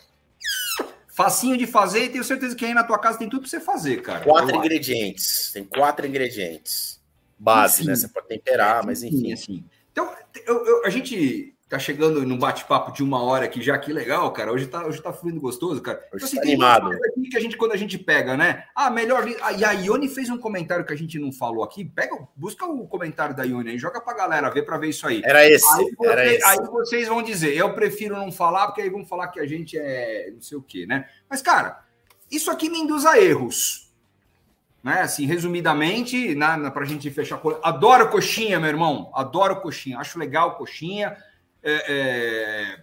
facinho 1.14 1.58
de 1.58 1.66
fazer 1.66 2.04
e 2.04 2.08
tenho 2.08 2.24
certeza 2.24 2.56
que 2.56 2.64
aí 2.64 2.72
na 2.72 2.84
tua 2.84 2.98
casa 2.98 3.18
tem 3.18 3.28
tudo 3.28 3.42
pra 3.42 3.50
você 3.50 3.60
fazer, 3.60 4.00
cara. 4.00 4.24
Quatro 4.24 4.56
ingredientes. 4.56 5.50
Tem 5.52 5.64
quatro 5.64 6.06
ingredientes. 6.06 6.98
Base, 7.38 7.86
né? 7.86 7.94
Você 7.94 8.08
pode 8.08 8.26
temperar, 8.26 8.86
mas 8.86 9.02
enfim. 9.02 9.34
Assim. 9.34 9.62
Então, 9.92 10.10
eu, 10.46 10.64
eu, 10.64 10.86
a 10.86 10.88
gente 10.88 11.54
tá 11.68 11.78
chegando 11.80 12.24
no 12.24 12.38
bate-papo 12.38 12.92
de 12.92 13.02
uma 13.02 13.20
hora 13.20 13.44
aqui 13.44 13.60
já, 13.60 13.76
que 13.76 13.92
legal, 13.92 14.32
cara. 14.32 14.52
Hoje 14.52 14.66
tá, 14.66 14.86
hoje 14.86 15.02
tá 15.02 15.12
fluindo 15.12 15.40
gostoso, 15.40 15.82
cara. 15.82 15.98
Hoje 16.12 16.24
então, 16.24 16.26
assim, 16.26 16.36
tá 16.36 16.42
animado. 16.42 16.92
Aqui 16.92 17.28
que 17.28 17.36
a 17.36 17.40
gente, 17.40 17.56
quando 17.56 17.72
a 17.72 17.76
gente 17.76 17.98
pega, 17.98 18.36
né? 18.36 18.64
Ah, 18.74 18.88
melhor. 18.88 19.26
E 19.28 19.64
a 19.64 19.72
Ione 19.72 20.08
fez 20.08 20.30
um 20.30 20.38
comentário 20.38 20.84
que 20.84 20.92
a 20.92 20.96
gente 20.96 21.18
não 21.18 21.32
falou 21.32 21.64
aqui. 21.64 21.84
Pega, 21.84 22.16
busca 22.36 22.64
o 22.64 22.86
comentário 22.86 23.34
da 23.34 23.42
Ione 23.42 23.70
aí, 23.70 23.78
joga 23.78 24.00
pra 24.00 24.14
galera 24.14 24.48
ver 24.48 24.62
pra 24.62 24.78
ver 24.78 24.90
isso 24.90 25.06
aí. 25.06 25.22
Era 25.24 25.48
esse. 25.48 25.66
Aí, 25.74 25.94
você, 25.96 26.08
era 26.08 26.26
esse. 26.26 26.44
aí 26.44 26.58
vocês 26.58 27.08
vão 27.08 27.20
dizer, 27.20 27.56
eu 27.56 27.74
prefiro 27.74 28.16
não 28.16 28.30
falar, 28.30 28.68
porque 28.68 28.82
aí 28.82 28.90
vão 28.90 29.04
falar 29.04 29.28
que 29.28 29.40
a 29.40 29.46
gente 29.46 29.76
é 29.76 30.30
não 30.32 30.40
sei 30.40 30.56
o 30.56 30.62
quê, 30.62 30.86
né? 30.86 31.08
Mas, 31.28 31.42
cara, 31.42 31.84
isso 32.30 32.48
aqui 32.48 32.70
me 32.70 32.78
induz 32.78 33.04
a 33.04 33.18
erros. 33.20 33.90
Né? 34.84 35.00
Assim, 35.00 35.26
resumidamente, 35.26 36.32
na, 36.36 36.56
na, 36.56 36.70
pra 36.70 36.84
gente 36.84 37.10
fechar. 37.10 37.40
Adoro 37.60 38.08
coxinha, 38.08 38.60
meu 38.60 38.68
irmão. 38.68 39.10
Adoro 39.12 39.60
coxinha. 39.60 39.98
Acho 39.98 40.16
legal 40.16 40.54
coxinha 40.54 41.16
é, 41.66 42.78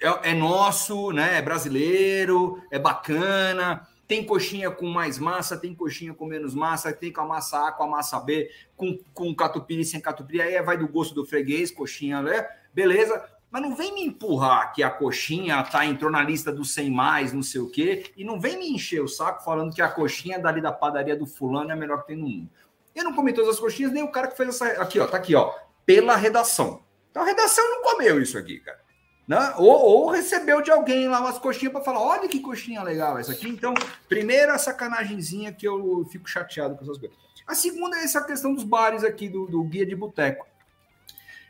é, 0.00 0.08
é, 0.08 0.30
é 0.30 0.34
nosso, 0.34 1.12
né? 1.12 1.38
É 1.38 1.42
brasileiro, 1.42 2.60
é 2.68 2.78
bacana. 2.80 3.86
Tem 4.08 4.26
coxinha 4.26 4.70
com 4.70 4.86
mais 4.86 5.18
massa, 5.18 5.56
tem 5.56 5.74
coxinha 5.74 6.12
com 6.12 6.26
menos 6.26 6.54
massa, 6.54 6.92
tem 6.92 7.12
com 7.12 7.20
a 7.22 7.26
massa 7.26 7.68
A, 7.68 7.72
com 7.72 7.84
a 7.84 7.86
massa 7.86 8.18
B, 8.20 8.50
com, 8.76 8.98
com 9.14 9.34
catupiry 9.34 9.84
sem 9.84 10.00
catupiry. 10.00 10.42
Aí 10.42 10.62
vai 10.62 10.76
do 10.76 10.88
gosto 10.88 11.14
do 11.14 11.24
freguês, 11.24 11.70
coxinha, 11.70 12.20
né? 12.20 12.46
Beleza. 12.74 13.24
Mas 13.50 13.62
não 13.62 13.76
vem 13.76 13.94
me 13.94 14.04
empurrar 14.04 14.72
que 14.72 14.82
a 14.82 14.90
coxinha 14.90 15.62
tá, 15.62 15.86
entrou 15.86 16.10
na 16.10 16.20
lista 16.24 16.52
dos 16.52 16.74
100 16.74 16.90
mais, 16.90 17.32
não 17.32 17.42
sei 17.42 17.60
o 17.60 17.70
quê, 17.70 18.10
e 18.16 18.24
não 18.24 18.40
vem 18.40 18.58
me 18.58 18.68
encher 18.68 19.00
o 19.00 19.06
saco 19.06 19.44
falando 19.44 19.72
que 19.72 19.80
a 19.80 19.88
coxinha 19.88 20.40
dali 20.40 20.60
da 20.60 20.72
padaria 20.72 21.14
do 21.14 21.24
fulano 21.24 21.70
é 21.70 21.72
a 21.72 21.76
melhor 21.76 22.00
que 22.00 22.08
tem 22.08 22.16
no 22.16 22.28
mundo. 22.28 22.50
Eu 22.92 23.04
não 23.04 23.14
comi 23.14 23.32
todas 23.32 23.50
as 23.50 23.60
coxinhas, 23.60 23.92
nem 23.92 24.02
o 24.02 24.10
cara 24.10 24.26
que 24.26 24.36
fez 24.36 24.48
essa. 24.48 24.66
Aqui, 24.82 24.98
ó, 24.98 25.06
tá 25.06 25.16
aqui, 25.16 25.36
ó. 25.36 25.54
Pela 25.86 26.16
redação. 26.16 26.83
Então 27.14 27.22
a 27.22 27.26
redação 27.26 27.64
não 27.70 27.82
comeu 27.82 28.20
isso 28.20 28.36
aqui, 28.36 28.58
cara. 28.58 28.80
Né? 29.26 29.54
Ou, 29.56 29.70
ou 29.70 30.10
recebeu 30.10 30.60
de 30.60 30.72
alguém 30.72 31.06
lá 31.06 31.20
umas 31.20 31.38
coxinhas 31.38 31.72
para 31.72 31.80
falar: 31.80 32.00
olha 32.00 32.28
que 32.28 32.40
coxinha 32.40 32.82
legal 32.82 33.16
essa 33.16 33.30
aqui. 33.30 33.48
Então, 33.48 33.72
primeira 34.08 34.58
sacanagemzinha 34.58 35.52
que 35.52 35.66
eu 35.66 36.04
fico 36.10 36.28
chateado 36.28 36.74
com 36.74 36.82
essas 36.82 36.98
coisas. 36.98 37.16
A 37.46 37.54
segunda 37.54 37.98
é 37.98 38.02
essa 38.02 38.20
questão 38.24 38.52
dos 38.52 38.64
bares 38.64 39.04
aqui 39.04 39.28
do, 39.28 39.46
do 39.46 39.62
guia 39.62 39.86
de 39.86 39.94
boteco. 39.94 40.44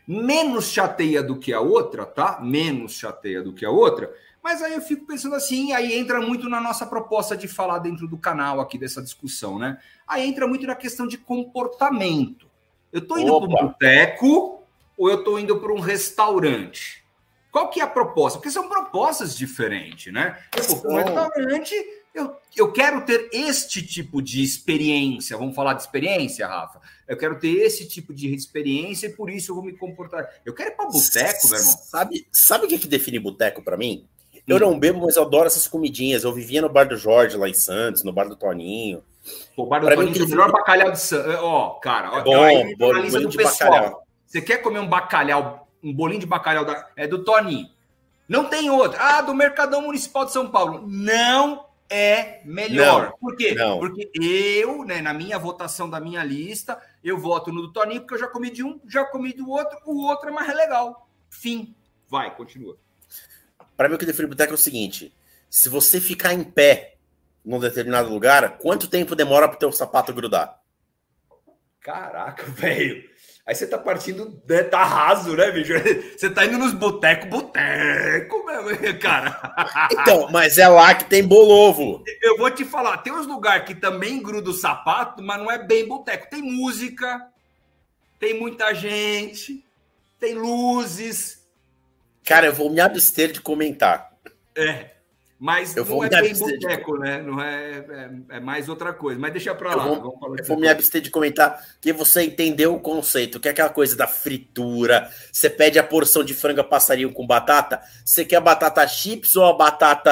Menos 0.07 0.67
chateia 0.67 1.23
do 1.23 1.39
que 1.39 1.51
a 1.51 1.59
outra, 1.59 2.05
tá? 2.05 2.39
Menos 2.39 2.91
chateia 2.91 3.41
do 3.41 3.51
que 3.51 3.65
a 3.65 3.71
outra. 3.71 4.13
Mas 4.43 4.61
aí 4.61 4.73
eu 4.73 4.81
fico 4.81 5.07
pensando 5.07 5.33
assim, 5.33 5.73
aí 5.73 5.93
entra 5.93 6.21
muito 6.21 6.47
na 6.47 6.61
nossa 6.61 6.85
proposta 6.85 7.35
de 7.35 7.47
falar 7.47 7.79
dentro 7.79 8.07
do 8.07 8.19
canal 8.19 8.61
aqui 8.61 8.77
dessa 8.77 9.01
discussão, 9.01 9.57
né? 9.57 9.79
Aí 10.07 10.27
entra 10.27 10.47
muito 10.47 10.67
na 10.67 10.75
questão 10.75 11.07
de 11.07 11.17
comportamento. 11.17 12.47
Eu 12.93 13.01
tô 13.01 13.17
indo 13.17 13.35
para 13.35 13.63
o 13.63 13.67
boteco, 13.67 14.54
ou 14.97 15.09
eu 15.09 15.19
estou 15.19 15.39
indo 15.39 15.57
para 15.57 15.73
um 15.73 15.79
restaurante? 15.79 17.03
Qual 17.51 17.69
que 17.69 17.79
é 17.79 17.83
a 17.83 17.87
proposta? 17.87 18.37
Porque 18.37 18.51
são 18.51 18.67
propostas 18.67 19.35
diferentes, 19.37 20.11
né? 20.11 20.37
Eu 20.57 20.63
vou 20.63 20.81
para 20.81 20.91
um 20.91 20.95
restaurante, 20.97 21.73
eu, 22.13 22.35
eu 22.55 22.71
quero 22.71 23.05
ter 23.05 23.29
este 23.31 23.81
tipo 23.81 24.21
de 24.21 24.43
experiência. 24.43 25.37
Vamos 25.37 25.55
falar 25.55 25.73
de 25.73 25.81
experiência, 25.81 26.47
Rafa? 26.47 26.81
Eu 27.07 27.15
quero 27.15 27.39
ter 27.39 27.53
esse 27.61 27.87
tipo 27.87 28.13
de 28.13 28.33
experiência 28.33 29.07
e 29.07 29.13
por 29.13 29.29
isso 29.29 29.51
eu 29.51 29.55
vou 29.55 29.63
me 29.63 29.71
comportar. 29.71 30.27
Eu 30.45 30.53
quero 30.53 30.71
ir 30.71 30.75
para 30.75 30.85
boteco, 30.87 31.47
meu 31.47 31.57
irmão. 31.57 31.73
Sabe, 31.83 32.27
sabe 32.31 32.65
o 32.65 32.67
que, 32.67 32.77
que 32.77 32.87
define 32.87 33.19
boteco 33.19 33.61
para 33.61 33.77
mim? 33.77 34.05
Eu 34.47 34.59
não 34.59 34.77
bebo, 34.77 35.01
mas 35.01 35.15
eu 35.15 35.23
adoro 35.23 35.47
essas 35.47 35.67
comidinhas. 35.67 36.23
Eu 36.23 36.33
vivia 36.33 36.61
no 36.61 36.69
bar 36.69 36.87
do 36.87 36.97
Jorge, 36.97 37.35
lá 37.35 37.49
em 37.49 37.53
Santos, 37.53 38.03
no 38.03 38.13
bar 38.13 38.27
do 38.27 38.35
Toninho. 38.35 39.03
O 39.57 39.65
bar 39.65 39.79
do 39.79 39.87
pra 39.87 39.95
Toninho 39.95 40.13
mim, 40.13 40.19
é 40.19 40.23
o 40.23 40.29
melhor 40.29 40.51
bacalhau 40.51 40.91
de 40.91 40.99
Santos. 40.99 41.35
Ó, 41.39 41.69
cara, 41.79 42.19
é 42.19 42.23
bom, 42.23 42.43
aí, 42.43 42.75
bom, 42.75 42.93
bolinho 42.93 43.29
de 43.29 43.37
pessoal. 43.37 43.71
bacalhau. 43.71 44.04
Você 44.35 44.41
quer 44.41 44.57
comer 44.57 44.79
um 44.79 44.87
bacalhau, 44.89 45.65
um 45.81 45.93
bolinho 45.93 46.19
de 46.19 46.25
bacalhau 46.25 46.65
da, 46.65 46.89
é 46.97 47.07
do 47.07 47.23
Toninho. 47.23 47.69
Não 48.27 48.49
tem 48.49 48.69
outro. 48.69 48.99
Ah, 49.01 49.21
do 49.21 49.33
Mercadão 49.33 49.83
Municipal 49.83 50.25
de 50.25 50.33
São 50.33 50.51
Paulo. 50.51 50.85
Não 50.85 51.65
é 51.89 52.41
melhor. 52.43 53.03
Não, 53.03 53.17
Por 53.17 53.37
quê? 53.37 53.55
Não. 53.55 53.79
Porque 53.79 54.11
eu, 54.13 54.83
né, 54.83 55.01
na 55.01 55.13
minha 55.13 55.39
votação 55.39 55.89
da 55.89 56.01
minha 56.01 56.21
lista, 56.21 56.77
eu 57.01 57.17
voto 57.17 57.49
no 57.49 57.61
do 57.61 57.71
Toninho, 57.71 58.01
porque 58.01 58.15
eu 58.15 58.19
já 58.19 58.27
comi 58.27 58.51
de 58.51 58.61
um, 58.61 58.77
já 58.85 59.05
comi 59.05 59.31
do 59.31 59.49
outro, 59.49 59.79
o 59.85 60.05
outro 60.05 60.27
é 60.27 60.33
mais 60.33 60.53
legal. 60.53 61.07
Fim. 61.29 61.73
Vai, 62.09 62.35
continua. 62.35 62.75
Para 63.77 63.87
mim, 63.87 63.95
o 63.95 63.97
que 63.97 64.05
define 64.05 64.27
boteco 64.27 64.51
é 64.51 64.55
o 64.55 64.57
seguinte: 64.57 65.15
se 65.49 65.69
você 65.69 66.01
ficar 66.01 66.33
em 66.33 66.43
pé 66.43 66.97
num 67.45 67.57
determinado 67.57 68.09
lugar, 68.09 68.57
quanto 68.57 68.89
tempo 68.89 69.15
demora 69.15 69.47
para 69.47 69.55
o 69.55 69.59
teu 69.59 69.71
sapato 69.71 70.13
grudar? 70.13 70.59
Caraca, 71.85 72.43
velho. 72.49 73.07
Aí 73.45 73.53
você 73.53 73.67
tá 73.67 73.77
partindo, 73.77 74.41
né, 74.49 74.63
tá 74.63 74.83
raso, 74.83 75.35
né, 75.35 75.51
bicho? 75.51 75.71
Você 76.17 76.31
tá 76.31 76.47
indo 76.47 76.57
nos 76.57 76.73
boteco, 76.73 77.27
boteco 77.27 78.43
mesmo, 78.43 78.99
cara. 78.99 79.53
Então, 79.93 80.31
mas 80.31 80.57
é 80.57 80.67
lá 80.67 80.95
que 80.95 81.05
tem 81.05 81.23
bolovo. 81.23 82.03
Eu 82.23 82.37
vou 82.37 82.49
te 82.49 82.65
falar, 82.65 82.97
tem 82.97 83.13
uns 83.13 83.27
lugares 83.27 83.67
que 83.67 83.75
também 83.75 84.19
gruda 84.19 84.49
o 84.49 84.53
sapato, 84.53 85.21
mas 85.21 85.37
não 85.37 85.51
é 85.51 85.59
bem 85.63 85.87
boteco. 85.87 86.27
Tem 86.27 86.41
música, 86.41 87.27
tem 88.19 88.33
muita 88.33 88.73
gente, 88.73 89.63
tem 90.19 90.33
luzes. 90.33 91.45
Cara, 92.23 92.47
eu 92.47 92.53
vou 92.53 92.71
me 92.71 92.81
abster 92.81 93.31
de 93.31 93.41
comentar. 93.41 94.11
É. 94.57 94.94
Mas 95.37 95.75
eu 95.75 95.83
não 95.83 96.03
é 96.03 96.09
bem 96.09 96.33
boteco, 96.33 96.97
né? 96.97 97.21
Não 97.21 97.41
é, 97.41 97.85
é, 97.89 98.37
é, 98.37 98.39
mais 98.39 98.69
outra 98.69 98.93
coisa. 98.93 99.19
Mas 99.19 99.33
deixa 99.33 99.53
para 99.53 99.75
lá. 99.75 99.87
Eu 99.87 100.01
vou, 100.01 100.35
eu 100.37 100.45
vou 100.45 100.57
me 100.57 100.67
abster 100.67 101.01
de 101.01 101.09
comentar 101.09 101.61
que 101.81 101.91
você 101.91 102.23
entendeu 102.23 102.73
o 102.73 102.79
conceito, 102.79 103.39
que 103.39 103.49
é 103.49 103.51
aquela 103.51 103.69
coisa 103.69 103.97
da 103.97 104.07
fritura. 104.07 105.09
Você 105.31 105.49
pede 105.49 105.77
a 105.77 105.83
porção 105.83 106.23
de 106.23 106.33
franga 106.33 106.63
passarinho 106.63 107.11
com 107.11 107.27
batata. 107.27 107.81
Você 108.05 108.23
quer 108.23 108.37
a 108.37 108.41
batata 108.41 108.87
chips 108.87 109.35
ou 109.35 109.43
a 109.45 109.53
batata, 109.53 110.11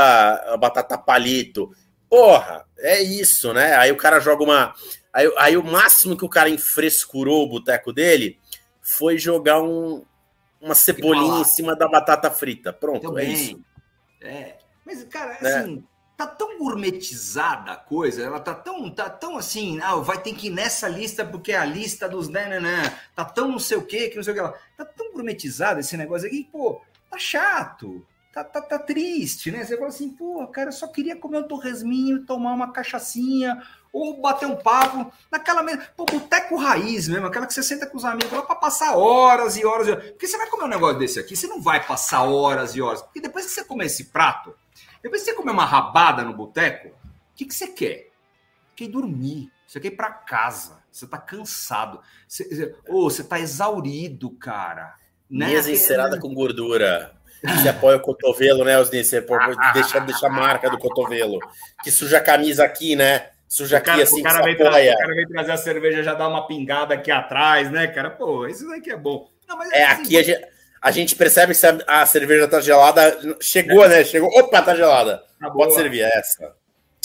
a 0.54 0.58
batata 0.58 0.98
palito? 0.98 1.72
Porra, 2.10 2.66
é 2.78 3.02
isso, 3.02 3.54
né? 3.54 3.76
Aí 3.76 3.94
o 3.94 3.98
cara 3.98 4.20
joga 4.20 4.44
uma. 4.44 4.76
Aí, 5.14 5.34
aí 5.38 5.58
o 5.58 5.64
máximo 5.64 6.18
que 6.18 6.26
o 6.26 6.30
cara 6.30 6.50
enfrescurou 6.50 7.44
o 7.44 7.50
boteco 7.50 7.94
dele 7.94 8.38
foi 8.82 9.18
jogar 9.18 9.62
um, 9.62 10.04
uma 10.60 10.76
cebolinha 10.76 11.40
em 11.40 11.46
cima 11.46 11.78
da 11.78 11.88
batata 11.88 12.30
frita. 12.30 12.74
Pronto, 12.74 13.08
Também. 13.08 13.30
é 13.30 13.34
isso. 13.34 13.62
É. 14.22 14.63
Mas, 14.86 15.04
cara, 15.06 15.38
né? 15.42 15.56
assim, 15.56 15.84
tá 16.16 16.28
tão 16.28 16.58
gourmetizada 16.58 17.72
a 17.72 17.76
coisa, 17.76 18.22
ela 18.22 18.40
tá 18.40 18.54
tão, 18.54 18.90
tá 18.90 19.10
tão 19.10 19.38
assim, 19.38 19.80
ah, 19.82 19.96
vai 19.96 20.22
ter 20.22 20.34
que 20.34 20.48
ir 20.48 20.52
nessa 20.52 20.88
lista 20.88 21.26
porque 21.26 21.52
é 21.52 21.58
a 21.58 21.66
lista 21.66 22.08
dos 22.08 22.30
né, 22.30 22.48
né, 22.48 22.60
né, 22.60 23.00
tá 23.16 23.26
tão 23.26 23.48
não 23.48 23.60
sei 23.60 23.78
o 23.78 23.86
que, 23.86 24.10
que 24.10 24.16
não 24.16 24.24
sei 24.24 24.34
o 24.34 24.36
que 24.36 24.42
lá. 24.42 24.54
Tá 24.78 24.86
tão 24.86 25.12
gourmetizado 25.12 25.80
esse 25.80 25.98
negócio 25.98 26.28
aqui, 26.28 26.48
pô, 26.52 26.82
tá 27.10 27.18
chato. 27.18 28.06
Tá, 28.34 28.44
tá, 28.44 28.60
tá 28.62 28.80
triste, 28.80 29.52
né? 29.52 29.64
Você 29.64 29.76
fala 29.76 29.90
assim, 29.90 30.10
pô, 30.10 30.48
cara, 30.48 30.70
eu 30.70 30.74
só 30.74 30.88
queria 30.88 31.16
comer 31.16 31.38
um 31.38 31.48
torresminho, 31.48 32.26
tomar 32.26 32.54
uma 32.54 32.72
cachaçinha, 32.72 33.62
ou 33.94 34.20
bater 34.20 34.48
um 34.48 34.56
papo 34.56 35.14
naquela 35.32 35.62
mesma. 35.62 35.84
Pô, 35.96 36.04
boteco 36.04 36.56
raiz 36.56 37.08
mesmo, 37.08 37.28
aquela 37.28 37.46
que 37.46 37.54
você 37.54 37.62
senta 37.62 37.86
com 37.86 37.96
os 37.96 38.04
amigos 38.04 38.32
lá 38.32 38.42
para 38.42 38.56
passar 38.56 38.98
horas 38.98 39.56
e 39.56 39.64
horas 39.64 39.88
e 39.88 39.92
horas. 39.92 40.06
Porque 40.10 40.26
você 40.26 40.36
vai 40.36 40.50
comer 40.50 40.64
um 40.64 40.68
negócio 40.68 40.98
desse 40.98 41.20
aqui, 41.20 41.36
você 41.36 41.46
não 41.46 41.62
vai 41.62 41.86
passar 41.86 42.24
horas 42.24 42.76
e 42.76 42.82
horas. 42.82 43.04
Porque 43.04 43.22
depois 43.22 43.46
que 43.46 43.52
você 43.52 43.64
comer 43.64 43.86
esse 43.86 44.06
prato, 44.06 44.56
depois 45.04 45.22
que 45.22 45.30
você 45.30 45.36
comer 45.36 45.52
uma 45.52 45.66
rabada 45.66 46.24
no 46.24 46.34
boteco, 46.34 46.88
o 46.88 47.36
que, 47.36 47.46
que 47.46 47.54
você 47.54 47.68
quer? 47.68 48.08
Quer 48.74 48.88
dormir. 48.88 49.52
Você 49.68 49.80
quer 49.80 49.90
ir 49.90 49.98
para 49.98 50.10
casa. 50.10 50.82
Você 50.90 51.06
tá 51.06 51.18
cansado. 51.18 52.00
Você, 52.28 52.74
oh, 52.88 53.10
você 53.10 53.24
tá 53.24 53.40
exaurido, 53.40 54.32
cara. 54.32 54.96
Né? 55.30 55.48
Mesa 55.48 55.72
encerada 55.72 56.20
com 56.20 56.34
gordura. 56.34 57.14
Você 57.44 57.68
apoia 57.68 57.98
o 57.98 58.00
cotovelo, 58.00 58.64
né, 58.64 58.80
Osni? 58.80 59.04
Você 59.04 59.20
deixa, 59.74 60.00
deixa 60.00 60.28
a 60.28 60.30
marca 60.30 60.70
do 60.70 60.78
cotovelo. 60.78 61.40
Que 61.84 61.92
suja 61.92 62.20
a 62.20 62.22
camisa 62.22 62.64
aqui, 62.64 62.96
né? 62.96 63.32
Suja 63.50 63.78
aqui, 63.78 64.02
assim, 64.02 64.22
o 64.22 64.24
cara, 64.24 64.42
vem 64.44 64.56
trazer, 64.56 64.94
o 64.94 64.98
cara 64.98 65.14
vem 65.14 65.28
trazer 65.28 65.52
a 65.52 65.58
cerveja, 65.58 66.02
já 66.02 66.16
dá 66.16 66.28
uma 66.28 66.48
pingada 66.48 66.96
aqui 66.96 67.12
atrás, 67.12 67.70
né, 67.70 67.86
cara? 67.86 68.10
Pô, 68.10 68.48
isso 68.48 68.68
daqui 68.68 68.90
é 68.90 68.98
bom. 68.98 69.30
Não, 69.48 69.62
é, 69.62 69.68
é 69.74 69.86
assim, 69.86 70.02
aqui 70.02 70.18
a 70.18 70.24
gente 70.24 70.53
a 70.84 70.92
gente 70.92 71.16
percebe 71.16 71.54
que 71.56 71.66
a 71.88 72.06
cerveja 72.06 72.46
tá 72.46 72.60
gelada. 72.60 73.18
Chegou, 73.40 73.88
né? 73.88 74.04
Chegou. 74.04 74.30
Opa, 74.38 74.62
tá 74.62 74.76
gelada. 74.76 75.24
Tá 75.40 75.50
Pode 75.50 75.74
servir 75.74 76.02
essa. 76.02 76.54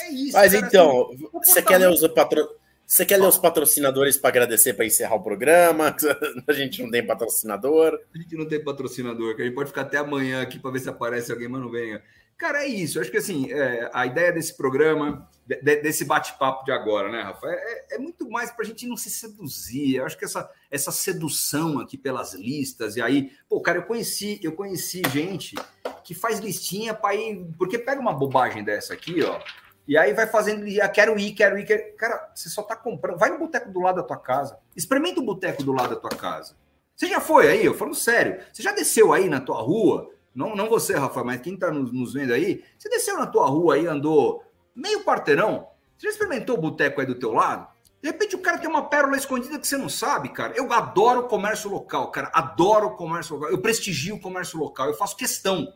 É 0.03 0.11
isso. 0.11 0.33
Mas 0.33 0.53
cara, 0.53 0.66
então, 0.66 1.09
assim, 1.12 1.29
você 1.45 1.62
quer 1.62 1.79
ler 1.79 1.89
os 1.89 2.07
patro... 2.09 2.49
Você 2.85 3.07
quer 3.07 3.18
ler 3.18 3.29
os 3.29 3.39
patrocinadores 3.39 4.16
para 4.16 4.31
agradecer 4.31 4.72
para 4.72 4.85
encerrar 4.85 5.14
o 5.14 5.22
programa? 5.22 5.95
A 6.49 6.53
gente 6.53 6.83
não 6.83 6.91
tem 6.91 7.07
patrocinador. 7.07 8.01
A 8.12 8.18
gente 8.18 8.35
não 8.35 8.49
tem 8.49 8.64
patrocinador, 8.64 9.37
que 9.37 9.43
a 9.43 9.45
gente 9.45 9.55
pode 9.55 9.68
ficar 9.68 9.83
até 9.83 9.99
amanhã 9.99 10.43
aqui 10.43 10.59
para 10.59 10.70
ver 10.70 10.81
se 10.81 10.89
aparece 10.89 11.31
alguém, 11.31 11.49
mas 11.49 11.61
não 11.61 11.70
venha. 11.70 12.03
Cara, 12.39 12.62
é 12.62 12.68
isso. 12.68 12.97
Eu 12.97 13.03
acho 13.03 13.11
que 13.11 13.16
assim, 13.16 13.51
é, 13.51 13.91
a 13.93 14.07
ideia 14.07 14.32
desse 14.32 14.57
programa, 14.57 15.28
de, 15.45 15.57
desse 15.57 16.05
bate-papo 16.05 16.64
de 16.64 16.70
agora, 16.70 17.11
né, 17.11 17.20
Rafa? 17.20 17.49
É, 17.49 17.97
é 17.97 17.99
muito 17.99 18.30
mais 18.30 18.53
para 18.53 18.64
a 18.64 18.68
gente 18.68 18.86
não 18.86 18.97
se 18.97 19.11
seduzir. 19.11 19.97
Eu 19.97 20.07
acho 20.07 20.16
que 20.16 20.24
essa, 20.24 20.49
essa 20.70 20.93
sedução 20.93 21.80
aqui 21.80 21.99
pelas 21.99 22.34
listas, 22.34 22.95
e 22.95 23.03
aí, 23.03 23.32
pô, 23.49 23.61
cara, 23.61 23.78
eu 23.78 23.82
conheci, 23.82 24.39
eu 24.41 24.53
conheci 24.53 25.03
gente 25.12 25.57
que 26.05 26.14
faz 26.14 26.39
listinha 26.39 26.95
para 26.95 27.16
ir. 27.16 27.45
Porque 27.59 27.76
pega 27.76 28.01
uma 28.01 28.12
bobagem 28.12 28.62
dessa 28.62 28.95
aqui, 28.95 29.20
ó. 29.24 29.41
E 29.89 29.99
aí 29.99 30.14
vai 30.14 30.28
fazendo, 30.28 30.64
ah, 30.80 30.89
quero 30.89 31.18
ir, 31.18 31.32
quero 31.32 31.59
ir, 31.59 31.64
quero... 31.64 31.97
Cara, 31.97 32.30
você 32.32 32.49
só 32.49 32.62
tá 32.62 32.76
comprando. 32.76 33.18
Vai 33.18 33.30
no 33.30 33.39
boteco 33.39 33.72
do 33.72 33.80
lado 33.80 33.97
da 33.97 34.03
tua 34.05 34.18
casa. 34.18 34.57
Experimenta 34.76 35.18
o 35.18 35.24
boteco 35.24 35.64
do 35.64 35.72
lado 35.72 35.95
da 35.95 36.01
tua 36.01 36.11
casa. 36.11 36.55
Você 36.95 37.09
já 37.09 37.20
foi 37.20 37.49
aí? 37.49 37.64
Eu 37.64 37.74
falo 37.74 37.95
sério. 37.95 38.41
Você 38.53 38.62
já 38.62 38.70
desceu 38.70 39.12
aí 39.12 39.28
na 39.28 39.41
tua 39.41 39.61
rua? 39.61 40.11
Não, 40.35 40.55
não 40.55 40.68
você, 40.68 40.95
Rafa, 40.95 41.24
mas 41.24 41.41
quem 41.41 41.55
está 41.55 41.70
nos, 41.70 41.93
nos, 41.93 42.12
vendo 42.12 42.33
aí? 42.33 42.62
Você 42.79 42.89
desceu 42.89 43.16
na 43.16 43.26
tua 43.26 43.47
rua 43.47 43.74
aí, 43.74 43.87
andou 43.87 44.43
meio 44.74 45.05
quarteirão? 45.05 45.68
Você 45.97 46.07
já 46.07 46.12
experimentou 46.12 46.57
o 46.57 46.61
boteco 46.61 47.01
aí 47.01 47.07
do 47.07 47.18
teu 47.18 47.33
lado? 47.33 47.66
De 48.01 48.09
repente 48.09 48.37
o 48.37 48.41
cara 48.41 48.59
tem 48.59 48.70
uma 48.70 48.89
pérola 48.89 49.16
escondida 49.16 49.59
que 49.59 49.66
você 49.66 49.76
não 49.76 49.89
sabe, 49.89 50.29
cara. 50.29 50.55
Eu 50.57 50.72
adoro 50.72 51.20
o 51.20 51.29
comércio 51.29 51.68
local, 51.68 52.11
cara. 52.12 52.31
Adoro 52.33 52.89
o 52.89 52.97
comércio 52.97 53.35
local. 53.35 53.51
Eu 53.51 53.59
prestigio 53.59 54.14
o 54.14 54.20
comércio 54.20 54.59
local. 54.59 54.87
Eu 54.87 54.95
faço 54.95 55.16
questão. 55.16 55.72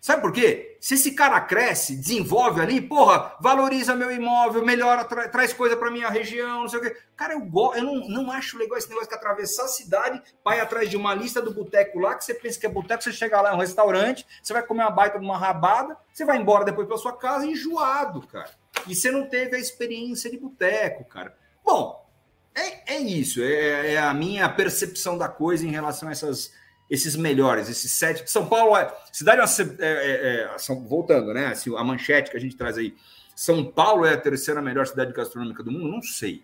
Sabe 0.00 0.22
por 0.22 0.32
quê? 0.32 0.76
Se 0.80 0.94
esse 0.94 1.12
cara 1.12 1.40
cresce, 1.40 1.96
desenvolve 1.96 2.60
ali, 2.60 2.80
porra, 2.80 3.34
valoriza 3.40 3.96
meu 3.96 4.12
imóvel, 4.12 4.64
melhora, 4.64 5.04
tra 5.04 5.28
traz 5.28 5.52
coisa 5.52 5.76
para 5.76 5.90
minha 5.90 6.08
região, 6.08 6.60
não 6.60 6.68
sei 6.68 6.78
o 6.78 6.82
quê. 6.82 6.96
Cara, 7.16 7.34
eu, 7.34 7.50
eu 7.74 7.82
não, 7.82 8.08
não 8.08 8.30
acho 8.30 8.56
legal 8.56 8.78
esse 8.78 8.88
negócio 8.88 9.08
de 9.08 9.14
atravessar 9.16 9.64
a 9.64 9.68
cidade, 9.68 10.22
vai 10.44 10.60
atrás 10.60 10.88
de 10.88 10.96
uma 10.96 11.12
lista 11.12 11.42
do 11.42 11.52
boteco 11.52 11.98
lá, 11.98 12.14
que 12.14 12.24
você 12.24 12.34
pensa 12.34 12.60
que 12.60 12.66
é 12.66 12.68
boteco, 12.68 13.02
você 13.02 13.12
chega 13.12 13.40
lá, 13.40 13.50
é 13.50 13.54
um 13.54 13.58
restaurante, 13.58 14.24
você 14.40 14.52
vai 14.52 14.62
comer 14.62 14.82
uma 14.82 14.90
baita 14.90 15.18
de 15.18 15.24
uma 15.24 15.36
rabada, 15.36 15.96
você 16.12 16.24
vai 16.24 16.38
embora 16.38 16.64
depois 16.64 16.86
para 16.86 16.96
sua 16.98 17.16
casa 17.16 17.44
enjoado, 17.46 18.24
cara. 18.28 18.50
E 18.86 18.94
você 18.94 19.10
não 19.10 19.26
teve 19.28 19.56
a 19.56 19.58
experiência 19.58 20.30
de 20.30 20.38
boteco, 20.38 21.04
cara. 21.06 21.36
Bom, 21.64 22.06
é, 22.54 22.94
é 22.94 22.98
isso, 22.98 23.42
é, 23.42 23.94
é 23.94 23.98
a 23.98 24.14
minha 24.14 24.48
percepção 24.48 25.18
da 25.18 25.28
coisa 25.28 25.66
em 25.66 25.70
relação 25.70 26.08
a 26.08 26.12
essas 26.12 26.52
esses 26.90 27.16
melhores, 27.16 27.68
esses 27.68 27.92
sete. 27.92 28.28
São 28.30 28.46
Paulo 28.46 28.76
é. 28.76 28.92
Cidade 29.12 29.40
é, 29.40 29.64
é, 29.80 30.54
é, 30.54 30.58
são, 30.58 30.86
voltando, 30.86 31.32
né? 31.34 31.46
Assim, 31.48 31.76
a 31.76 31.82
manchete 31.82 32.30
que 32.30 32.36
a 32.36 32.40
gente 32.40 32.56
traz 32.56 32.78
aí. 32.78 32.94
São 33.34 33.64
Paulo 33.64 34.06
é 34.06 34.14
a 34.14 34.20
terceira 34.20 34.62
melhor 34.62 34.86
cidade 34.86 35.12
gastronômica 35.12 35.62
do 35.62 35.70
mundo? 35.70 35.88
Não 35.88 36.02
sei. 36.02 36.42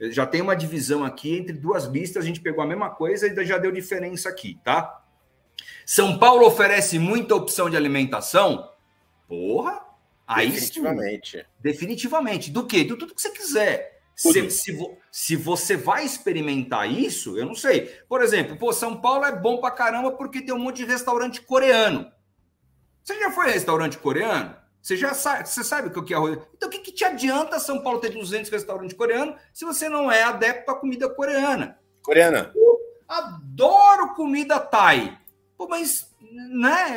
Já 0.00 0.26
tem 0.26 0.40
uma 0.40 0.56
divisão 0.56 1.04
aqui 1.04 1.36
entre 1.36 1.52
duas 1.52 1.84
listas, 1.84 2.22
a 2.22 2.26
gente 2.26 2.40
pegou 2.40 2.62
a 2.62 2.66
mesma 2.66 2.88
coisa 2.90 3.26
e 3.26 3.44
já 3.44 3.58
deu 3.58 3.70
diferença 3.70 4.28
aqui, 4.28 4.58
tá? 4.64 5.02
São 5.84 6.18
Paulo 6.18 6.46
oferece 6.46 6.98
muita 6.98 7.34
opção 7.34 7.68
de 7.68 7.76
alimentação? 7.76 8.70
Porra! 9.28 9.90
Aí 10.26 10.48
definitivamente. 10.48 11.38
Sim. 11.38 11.44
Definitivamente. 11.58 12.50
Do 12.50 12.64
quê? 12.64 12.84
Do 12.84 12.96
tudo 12.96 13.14
que 13.14 13.20
você 13.20 13.30
quiser. 13.30 13.89
Se, 14.20 14.50
se, 14.50 14.98
se, 15.10 15.34
você 15.34 15.78
vai 15.78 16.04
experimentar 16.04 16.86
isso, 16.90 17.38
eu 17.38 17.46
não 17.46 17.54
sei. 17.54 17.86
Por 18.06 18.20
exemplo, 18.20 18.54
pô, 18.54 18.70
São 18.70 19.00
Paulo 19.00 19.24
é 19.24 19.34
bom 19.34 19.58
pra 19.58 19.70
caramba 19.70 20.12
porque 20.12 20.42
tem 20.42 20.54
um 20.54 20.58
monte 20.58 20.76
de 20.76 20.84
restaurante 20.84 21.40
coreano. 21.40 22.12
Você 23.02 23.18
já 23.18 23.30
foi 23.30 23.46
a 23.46 23.52
restaurante 23.52 23.96
coreano? 23.96 24.54
Você 24.82 24.94
já 24.94 25.14
sabe, 25.14 25.48
você 25.48 25.64
sabe 25.64 25.88
o 25.88 26.04
que 26.04 26.12
é 26.12 26.16
arroz? 26.18 26.38
Então, 26.54 26.68
o 26.68 26.72
que, 26.72 26.80
que 26.80 26.92
te 26.92 27.02
adianta 27.02 27.58
São 27.58 27.82
Paulo 27.82 27.98
ter 27.98 28.10
200 28.10 28.50
restaurantes 28.50 28.94
coreanos 28.94 29.40
se 29.54 29.64
você 29.64 29.88
não 29.88 30.12
é 30.12 30.22
adepto 30.22 30.70
à 30.70 30.74
comida 30.74 31.08
coreana? 31.08 31.78
Coreana. 32.02 32.52
Eu 32.54 32.78
adoro 33.08 34.14
comida 34.14 34.60
Thai. 34.60 35.18
Pô, 35.56 35.66
mas, 35.66 36.14
né? 36.20 36.94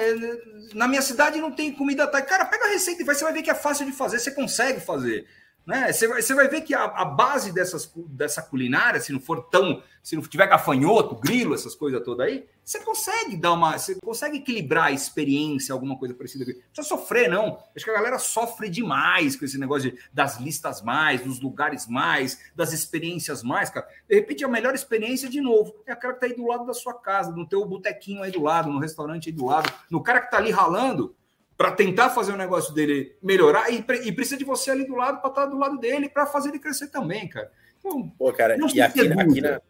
Na 0.73 0.89
minha 0.89 1.01
cidade 1.01 1.39
não 1.39 1.53
tem 1.53 1.71
comida 1.71 2.05
Thai. 2.05 2.25
Cara, 2.25 2.43
pega 2.43 2.65
a 2.65 2.69
receita 2.69 3.01
e 3.01 3.05
vai, 3.05 3.15
você 3.15 3.23
vai 3.23 3.31
ver 3.31 3.43
que 3.43 3.49
é 3.49 3.55
fácil 3.55 3.85
de 3.85 3.93
fazer, 3.93 4.19
você 4.19 4.31
consegue 4.31 4.81
fazer. 4.81 5.25
Né? 5.65 5.93
Você, 5.93 6.07
vai, 6.07 6.21
você 6.21 6.33
vai 6.33 6.47
ver 6.49 6.61
que 6.61 6.73
a, 6.73 6.83
a, 6.83 7.05
base 7.05 7.53
dessas, 7.53 7.89
dessa 7.95 8.41
culinária, 8.41 8.99
se 8.99 9.13
não 9.13 9.19
for 9.19 9.43
tão. 9.43 9.81
Se 10.01 10.17
não 10.17 10.23
tiver 10.23 10.47
gafanhoto, 10.47 11.15
grilo, 11.15 11.55
essas 11.55 11.73
coisas 11.73 12.03
todas 12.03 12.27
aí, 12.27 12.45
você 12.61 12.81
consegue 12.81 13.37
dar 13.37 13.53
uma. 13.53 13.77
Você 13.77 13.95
consegue 14.03 14.39
equilibrar 14.39 14.87
a 14.87 14.91
experiência, 14.91 15.71
alguma 15.71 15.97
coisa 15.97 16.13
parecida. 16.13 16.43
Não 16.43 16.53
precisa 16.53 16.83
sofrer, 16.83 17.29
não. 17.29 17.57
Acho 17.73 17.85
que 17.85 17.91
a 17.91 17.93
galera 17.93 18.19
sofre 18.19 18.69
demais 18.69 19.37
com 19.37 19.45
esse 19.45 19.57
negócio 19.57 19.91
de, 19.91 19.99
das 20.11 20.41
listas 20.41 20.81
mais, 20.81 21.21
dos 21.21 21.39
lugares 21.39 21.87
mais, 21.87 22.37
das 22.53 22.73
experiências 22.73 23.41
mais, 23.41 23.69
cara. 23.69 23.87
De 24.09 24.15
repente, 24.15 24.43
a 24.43 24.49
melhor 24.49 24.75
experiência, 24.75 25.29
de 25.29 25.39
novo, 25.39 25.73
é 25.85 25.93
aquela 25.93 26.13
que 26.13 26.19
tá 26.19 26.25
aí 26.25 26.35
do 26.35 26.45
lado 26.45 26.65
da 26.65 26.73
sua 26.73 26.93
casa, 26.95 27.31
no 27.31 27.47
teu 27.47 27.65
botequinho 27.65 28.23
aí 28.23 28.31
do 28.31 28.41
lado, 28.41 28.69
no 28.69 28.79
restaurante 28.79 29.29
aí 29.29 29.33
do 29.33 29.45
lado, 29.45 29.71
no 29.89 30.03
cara 30.03 30.19
que 30.19 30.29
tá 30.29 30.35
ali 30.35 30.51
ralando 30.51 31.15
para 31.57 31.71
tentar 31.71 32.09
fazer 32.09 32.33
o 32.33 32.37
negócio 32.37 32.73
dele 32.73 33.15
melhorar 33.21 33.71
e, 33.71 33.85
e, 34.05 34.11
precisa 34.11 34.37
de 34.37 34.43
você 34.43 34.71
ali 34.71 34.85
do 34.85 34.95
lado 34.95 35.21
para 35.21 35.29
estar 35.29 35.43
tá 35.43 35.47
do 35.47 35.57
lado 35.57 35.77
dele 35.77 36.09
para 36.09 36.25
fazer 36.25 36.49
ele 36.49 36.59
crescer 36.59 36.87
também, 36.87 37.27
cara. 37.27 37.51
Então, 37.79 38.09
Pô, 38.17 38.31
cara, 38.33 38.57
e 38.73 38.81
aqui, 38.81 39.01
aqui 39.01 39.41
na, 39.41 39.61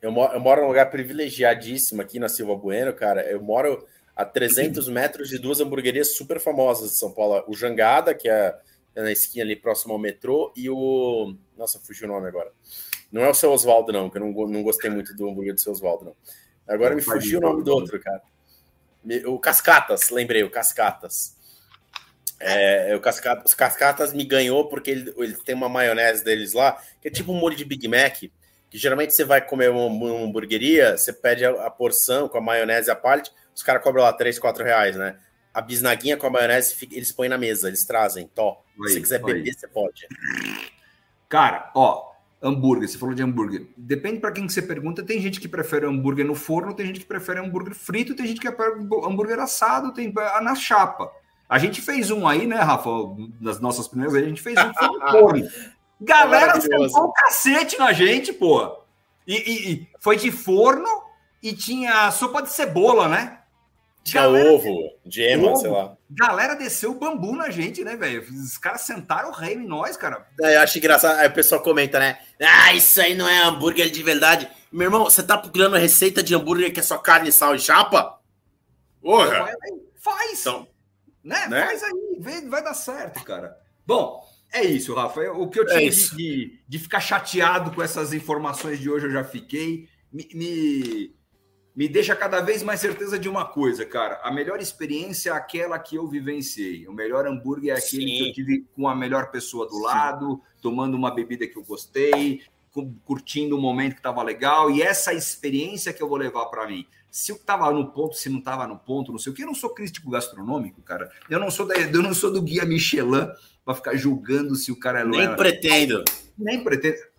eu, 0.00 0.12
moro, 0.12 0.34
eu 0.34 0.40
moro 0.40 0.60
num 0.62 0.68
lugar 0.68 0.90
privilegiadíssimo 0.90 2.02
aqui 2.02 2.18
na 2.18 2.28
Silva 2.28 2.54
Bueno, 2.54 2.92
cara. 2.92 3.22
Eu 3.22 3.42
moro 3.42 3.84
a 4.14 4.24
300 4.24 4.88
metros 4.88 5.28
de 5.28 5.38
duas 5.38 5.60
hamburguerias 5.60 6.14
super 6.14 6.38
famosas 6.38 6.90
de 6.90 6.98
São 6.98 7.10
Paulo. 7.10 7.42
O 7.48 7.54
Jangada, 7.54 8.14
que 8.14 8.28
é 8.28 8.54
na 8.94 9.10
esquina 9.10 9.44
ali 9.44 9.56
próximo 9.56 9.92
ao 9.92 9.98
metrô, 9.98 10.52
e 10.56 10.70
o. 10.70 11.34
Nossa, 11.56 11.80
fugiu 11.80 12.06
o 12.06 12.12
nome 12.12 12.28
agora. 12.28 12.52
Não 13.10 13.22
é 13.22 13.30
o 13.30 13.34
seu 13.34 13.50
Oswaldo, 13.50 13.92
não, 13.92 14.10
que 14.10 14.18
eu 14.18 14.20
não, 14.20 14.32
não 14.46 14.62
gostei 14.62 14.90
muito 14.90 15.14
do 15.16 15.28
hambúrguer 15.28 15.54
do 15.54 15.60
seu 15.60 15.72
Oswaldo, 15.72 16.04
não. 16.04 16.16
Agora 16.66 16.94
me 16.94 17.02
fugiu 17.02 17.38
o 17.38 17.42
nome 17.42 17.64
do 17.64 17.72
outro, 17.72 18.00
cara. 18.00 18.22
O 19.26 19.38
Cascatas, 19.38 20.10
lembrei, 20.10 20.42
o 20.42 20.50
Cascatas. 20.50 21.36
É, 22.40 22.94
o 22.96 23.00
Cascatas, 23.00 23.44
os 23.46 23.54
Cascatas 23.54 24.12
me 24.12 24.24
ganhou 24.24 24.68
porque 24.68 24.90
ele, 24.90 25.14
ele, 25.16 25.34
tem 25.36 25.54
uma 25.54 25.68
maionese 25.68 26.24
deles 26.24 26.52
lá, 26.52 26.80
que 27.00 27.08
é 27.08 27.10
tipo 27.10 27.32
um 27.32 27.36
molho 27.36 27.56
de 27.56 27.64
Big 27.64 27.86
Mac, 27.86 28.18
que 28.18 28.78
geralmente 28.78 29.14
você 29.14 29.24
vai 29.24 29.40
comer 29.40 29.70
uma, 29.70 29.86
uma 29.86 30.24
hamburgueria, 30.24 30.96
você 30.96 31.12
pede 31.12 31.44
a, 31.44 31.50
a, 31.66 31.70
porção 31.70 32.28
com 32.28 32.38
a 32.38 32.40
maionese 32.40 32.88
e 32.88 32.92
a 32.92 32.96
pallet, 32.96 33.30
os 33.54 33.62
caras 33.62 33.82
cobram 33.82 34.02
lá 34.02 34.12
3, 34.12 34.38
4 34.38 34.64
reais, 34.64 34.96
né? 34.96 35.16
A 35.52 35.60
bisnaguinha 35.60 36.16
com 36.16 36.26
a 36.26 36.30
maionese, 36.30 36.88
eles 36.90 37.12
põem 37.12 37.28
na 37.28 37.38
mesa, 37.38 37.68
eles 37.68 37.84
trazem, 37.84 38.26
tó. 38.26 38.64
Se 38.72 38.94
você 38.94 39.00
quiser 39.00 39.22
beber, 39.22 39.54
você 39.54 39.68
pode. 39.68 40.08
Cara, 41.28 41.70
ó, 41.74 42.13
hambúrguer, 42.44 42.86
você 42.86 42.98
falou 42.98 43.14
de 43.14 43.22
hambúrguer. 43.22 43.66
Depende 43.76 44.20
para 44.20 44.30
quem 44.30 44.46
que 44.46 44.52
você 44.52 44.60
pergunta. 44.60 45.02
Tem 45.02 45.20
gente 45.20 45.40
que 45.40 45.48
prefere 45.48 45.86
hambúrguer 45.86 46.26
no 46.26 46.34
forno, 46.34 46.74
tem 46.74 46.86
gente 46.86 47.00
que 47.00 47.06
prefere 47.06 47.40
hambúrguer 47.40 47.74
frito, 47.74 48.14
tem 48.14 48.26
gente 48.26 48.40
que 48.40 48.52
prefere 48.52 48.80
hambúrguer 48.80 49.38
assado, 49.38 49.94
tem 49.94 50.12
na 50.42 50.54
chapa. 50.54 51.10
A 51.48 51.58
gente 51.58 51.80
fez 51.80 52.10
um 52.10 52.28
aí, 52.28 52.46
né, 52.46 52.56
Rafa? 52.56 52.90
Das 53.40 53.60
nossas 53.60 53.88
primeiras, 53.88 54.14
a 54.14 54.20
gente 54.20 54.42
fez 54.42 54.56
um 54.58 54.68
no 54.68 55.00
forno. 55.10 55.48
Galera 56.00 56.60
sentou 56.60 57.04
o 57.04 57.12
cacete 57.12 57.78
na 57.78 57.92
gente, 57.92 58.32
pô. 58.32 58.76
E, 59.26 59.36
e, 59.36 59.72
e, 59.72 59.88
foi 60.00 60.16
de 60.16 60.30
forno 60.30 60.88
e 61.42 61.54
tinha 61.54 62.10
sopa 62.10 62.42
de 62.42 62.50
cebola, 62.50 63.08
né? 63.08 63.38
Tinha 64.04 64.22
galera, 64.22 64.52
ovo, 64.52 64.98
gema, 65.06 65.48
ovo. 65.48 65.56
sei 65.56 65.70
lá. 65.70 65.96
Galera 66.10 66.54
desceu 66.54 66.92
o 66.92 66.98
bambu 66.98 67.34
na 67.34 67.48
gente, 67.48 67.82
né, 67.82 67.96
velho? 67.96 68.22
Os 68.22 68.58
caras 68.58 68.82
sentaram 68.82 69.30
o 69.30 69.32
rei 69.32 69.54
em 69.54 69.66
nós, 69.66 69.96
cara. 69.96 70.28
É, 70.42 70.56
eu 70.56 70.60
acho 70.60 70.76
engraçado. 70.76 71.18
Aí 71.18 71.26
o 71.26 71.32
pessoal 71.32 71.62
comenta, 71.62 71.98
né? 71.98 72.18
Ah, 72.38 72.74
isso 72.74 73.00
aí 73.00 73.14
não 73.14 73.26
é 73.26 73.42
hambúrguer 73.42 73.90
de 73.90 74.02
verdade. 74.02 74.46
Meu 74.70 74.88
irmão, 74.88 75.04
você 75.04 75.22
tá 75.22 75.38
procurando 75.38 75.76
receita 75.76 76.22
de 76.22 76.34
hambúrguer 76.34 76.70
que 76.70 76.80
é 76.80 76.82
só 76.82 76.98
carne, 76.98 77.32
sal 77.32 77.54
e 77.54 77.58
chapa? 77.58 78.20
Porra! 79.00 79.50
Faz! 79.96 80.40
Então, 80.40 80.68
né? 81.22 81.48
né? 81.48 81.64
Faz 81.64 81.82
aí, 81.82 82.18
vai, 82.20 82.46
vai 82.46 82.62
dar 82.62 82.74
certo, 82.74 83.24
cara. 83.24 83.56
Bom, 83.86 84.22
é 84.52 84.62
isso, 84.62 84.94
Rafa. 84.94 85.20
O 85.32 85.48
que 85.48 85.60
eu 85.60 85.66
tinha 85.66 85.86
é 85.86 85.88
de, 85.88 86.16
de, 86.16 86.60
de, 86.68 86.78
ficar 86.78 87.00
chateado 87.00 87.70
com 87.72 87.82
essas 87.82 88.12
informações 88.12 88.78
de 88.78 88.90
hoje, 88.90 89.06
eu 89.06 89.12
já 89.12 89.24
fiquei. 89.24 89.88
Me, 90.12 90.28
me 90.34 91.16
me 91.74 91.88
deixa 91.88 92.14
cada 92.14 92.40
vez 92.40 92.62
mais 92.62 92.78
certeza 92.78 93.18
de 93.18 93.28
uma 93.28 93.44
coisa, 93.44 93.84
cara. 93.84 94.20
A 94.22 94.30
melhor 94.30 94.60
experiência 94.60 95.30
é 95.30 95.32
aquela 95.32 95.78
que 95.78 95.96
eu 95.96 96.06
vivenciei. 96.06 96.86
O 96.86 96.92
melhor 96.92 97.26
hambúrguer 97.26 97.74
é 97.74 97.78
aquele 97.78 98.06
Sim. 98.06 98.16
que 98.16 98.28
eu 98.28 98.32
tive 98.32 98.66
com 98.76 98.88
a 98.88 98.94
melhor 98.94 99.30
pessoa 99.30 99.66
do 99.66 99.74
Sim. 99.74 99.82
lado, 99.82 100.40
tomando 100.62 100.96
uma 100.96 101.12
bebida 101.12 101.46
que 101.48 101.58
eu 101.58 101.64
gostei, 101.64 102.42
curtindo 103.04 103.56
um 103.56 103.60
momento 103.60 103.94
que 103.94 104.00
estava 104.00 104.22
legal. 104.22 104.70
E 104.70 104.82
essa 104.82 105.12
experiência 105.12 105.92
que 105.92 106.02
eu 106.02 106.08
vou 106.08 106.16
levar 106.16 106.46
para 106.46 106.66
mim. 106.66 106.86
Se 107.10 107.30
eu 107.30 107.36
estava 107.36 107.70
no 107.70 107.92
ponto, 107.92 108.16
se 108.16 108.28
não 108.28 108.38
estava 108.38 108.66
no 108.66 108.76
ponto, 108.76 109.12
não 109.12 109.18
sei 109.18 109.32
o 109.32 109.34
que. 109.34 109.42
Eu 109.42 109.46
não 109.46 109.54
sou 109.54 109.70
crítico 109.70 110.10
gastronômico, 110.10 110.80
cara. 110.82 111.10
Eu 111.30 111.38
não 111.38 111.50
sou, 111.50 111.66
da, 111.66 111.76
eu 111.76 112.02
não 112.02 112.14
sou 112.14 112.32
do 112.32 112.42
guia 112.42 112.64
Michelin 112.64 113.28
para 113.64 113.74
ficar 113.74 113.96
julgando 113.96 114.54
se 114.56 114.70
o 114.70 114.78
cara 114.78 115.00
é 115.00 115.04
Nem 115.04 115.34
pretendo. 115.36 116.04
Nem 116.36 116.62
pretendo. 116.62 117.13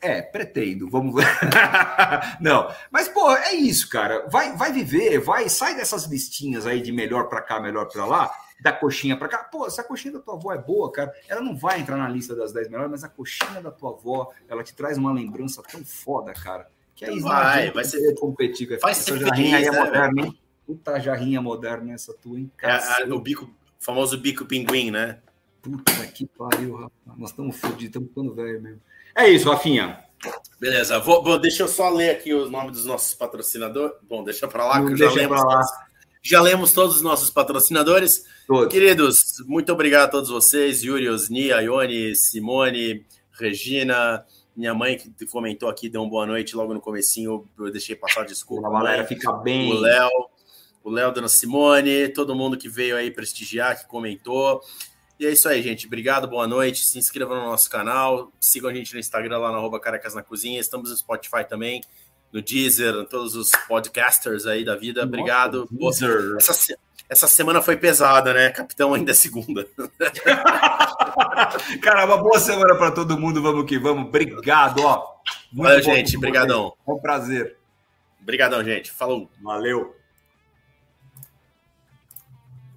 É, 0.00 0.22
pretendo, 0.22 0.88
vamos 0.88 1.14
ver. 1.14 1.26
não, 2.40 2.72
mas 2.90 3.08
pô, 3.08 3.30
é 3.34 3.54
isso, 3.54 3.88
cara. 3.88 4.26
Vai, 4.28 4.56
vai 4.56 4.72
viver, 4.72 5.18
vai, 5.18 5.48
sai 5.48 5.74
dessas 5.74 6.04
listinhas 6.04 6.66
aí 6.66 6.80
de 6.80 6.92
melhor 6.92 7.28
para 7.28 7.42
cá, 7.42 7.60
melhor 7.60 7.86
para 7.86 8.04
lá, 8.04 8.30
da 8.60 8.72
coxinha 8.72 9.16
para 9.16 9.28
cá. 9.28 9.38
Pô, 9.38 9.68
se 9.68 9.80
a 9.80 9.84
coxinha 9.84 10.14
da 10.14 10.20
tua 10.20 10.34
avó 10.34 10.52
é 10.52 10.58
boa, 10.58 10.90
cara, 10.90 11.12
ela 11.28 11.40
não 11.40 11.56
vai 11.56 11.80
entrar 11.80 11.96
na 11.96 12.08
lista 12.08 12.34
das 12.34 12.52
10 12.52 12.68
melhores, 12.68 12.90
mas 12.90 13.04
a 13.04 13.08
coxinha 13.08 13.60
da 13.60 13.70
tua 13.70 13.90
avó, 13.90 14.30
ela 14.48 14.62
te 14.62 14.74
traz 14.74 14.98
uma 14.98 15.12
lembrança 15.12 15.62
tão 15.62 15.84
foda, 15.84 16.32
cara. 16.32 16.68
Que 16.94 17.04
aí 17.04 17.18
vai, 17.18 17.70
vai 17.72 17.84
ser 17.84 18.14
competir 18.14 18.68
com 18.68 18.78
vai 18.78 18.94
ser 18.94 19.18
jarrinha 19.18 19.58
é 19.58 19.70
né, 19.70 19.78
moderna, 19.78 20.22
hein? 20.22 20.38
Puta 20.64 20.98
jarrinha 20.98 21.42
moderna 21.42 21.92
essa 21.92 22.14
tua, 22.14 22.38
hein? 22.38 22.50
É, 22.62 23.02
é, 23.02 23.12
o 23.12 23.18
bico, 23.18 23.50
famoso 23.80 24.16
bico 24.16 24.46
pinguim, 24.46 24.90
né? 24.90 25.18
Puta 25.60 25.92
que 26.06 26.26
pariu, 26.26 26.74
rapaz. 26.74 27.18
Nós 27.18 27.30
estamos 27.30 27.56
fodidos, 27.56 27.84
estamos 27.84 28.08
ficando 28.10 28.34
velho 28.34 28.62
mesmo. 28.62 28.80
É 29.16 29.28
isso, 29.28 29.48
Rafinha. 29.50 30.02
Beleza, 30.58 30.98
vou, 30.98 31.22
bom, 31.22 31.38
deixa 31.38 31.62
eu 31.62 31.68
só 31.68 31.90
ler 31.90 32.10
aqui 32.10 32.32
os 32.32 32.50
nomes 32.50 32.72
dos 32.72 32.86
nossos 32.86 33.14
patrocinadores. 33.14 33.94
Bom, 34.08 34.24
deixa 34.24 34.48
para 34.48 34.64
lá, 34.66 34.80
Não 34.80 34.88
que 34.88 34.96
já 34.96 35.10
lemos, 35.12 35.44
lá. 35.44 35.60
já 36.22 36.40
lemos 36.40 36.72
todos 36.72 36.96
os 36.96 37.02
nossos 37.02 37.28
patrocinadores. 37.30 38.24
Todos. 38.46 38.72
Queridos, 38.72 39.22
muito 39.46 39.72
obrigado 39.72 40.04
a 40.04 40.08
todos 40.08 40.30
vocês, 40.30 40.82
Yuri, 40.82 41.08
Osni, 41.08 41.48
Ione, 41.48 42.14
Simone, 42.16 43.04
Regina, 43.32 44.24
Minha 44.56 44.72
mãe 44.72 44.96
que 44.96 45.26
comentou 45.26 45.68
aqui, 45.68 45.88
deu 45.88 46.00
uma 46.02 46.08
boa 46.10 46.26
noite 46.26 46.56
logo 46.56 46.72
no 46.72 46.80
comecinho, 46.80 47.46
eu 47.58 47.70
deixei 47.70 47.94
passar 47.96 48.24
desculpa. 48.24 48.68
A 48.68 48.70
galera 48.70 49.04
fica 49.04 49.32
bem. 49.32 49.70
O 49.70 49.74
Léo, 49.78 50.10
o 50.82 50.90
Léo, 50.90 51.12
Dona 51.12 51.28
Simone, 51.28 52.08
todo 52.08 52.34
mundo 52.34 52.56
que 52.56 52.68
veio 52.68 52.96
aí 52.96 53.10
prestigiar, 53.10 53.78
que 53.78 53.86
comentou. 53.86 54.60
E 55.18 55.26
é 55.26 55.30
isso 55.30 55.48
aí, 55.48 55.62
gente. 55.62 55.86
Obrigado, 55.86 56.26
boa 56.26 56.46
noite. 56.46 56.84
Se 56.84 56.98
inscrevam 56.98 57.36
no 57.36 57.44
nosso 57.44 57.70
canal. 57.70 58.32
Sigam 58.40 58.70
a 58.70 58.74
gente 58.74 58.92
no 58.92 58.98
Instagram 58.98 59.38
lá 59.38 59.52
no 59.52 59.80
Caracas 59.80 60.14
na 60.14 60.22
Cozinha. 60.22 60.60
Estamos 60.60 60.90
no 60.90 60.96
Spotify 60.96 61.44
também, 61.48 61.80
no 62.32 62.42
Deezer, 62.42 63.04
todos 63.06 63.36
os 63.36 63.50
podcasters 63.68 64.46
aí 64.46 64.64
da 64.64 64.74
vida. 64.74 65.04
Obrigado. 65.04 65.68
Deezer. 65.70 66.36
Essa, 66.36 66.76
essa 67.08 67.28
semana 67.28 67.62
foi 67.62 67.76
pesada, 67.76 68.34
né? 68.34 68.50
Capitão 68.50 68.92
ainda 68.92 69.12
é 69.12 69.14
segunda. 69.14 69.68
Cara, 71.80 72.06
uma 72.06 72.16
boa 72.16 72.40
semana 72.40 72.74
para 72.74 72.90
todo 72.90 73.18
mundo. 73.18 73.40
Vamos 73.40 73.66
que 73.66 73.78
vamos. 73.78 74.08
Obrigado, 74.08 74.82
ó. 74.82 75.14
Muito 75.52 75.68
Valeu, 75.68 75.82
gente. 75.82 76.16
Obrigadão. 76.16 76.74
É 76.86 76.90
um 76.90 76.98
prazer. 76.98 77.56
Obrigadão, 78.20 78.64
gente. 78.64 78.90
Falou. 78.90 79.30
Valeu. 79.40 79.94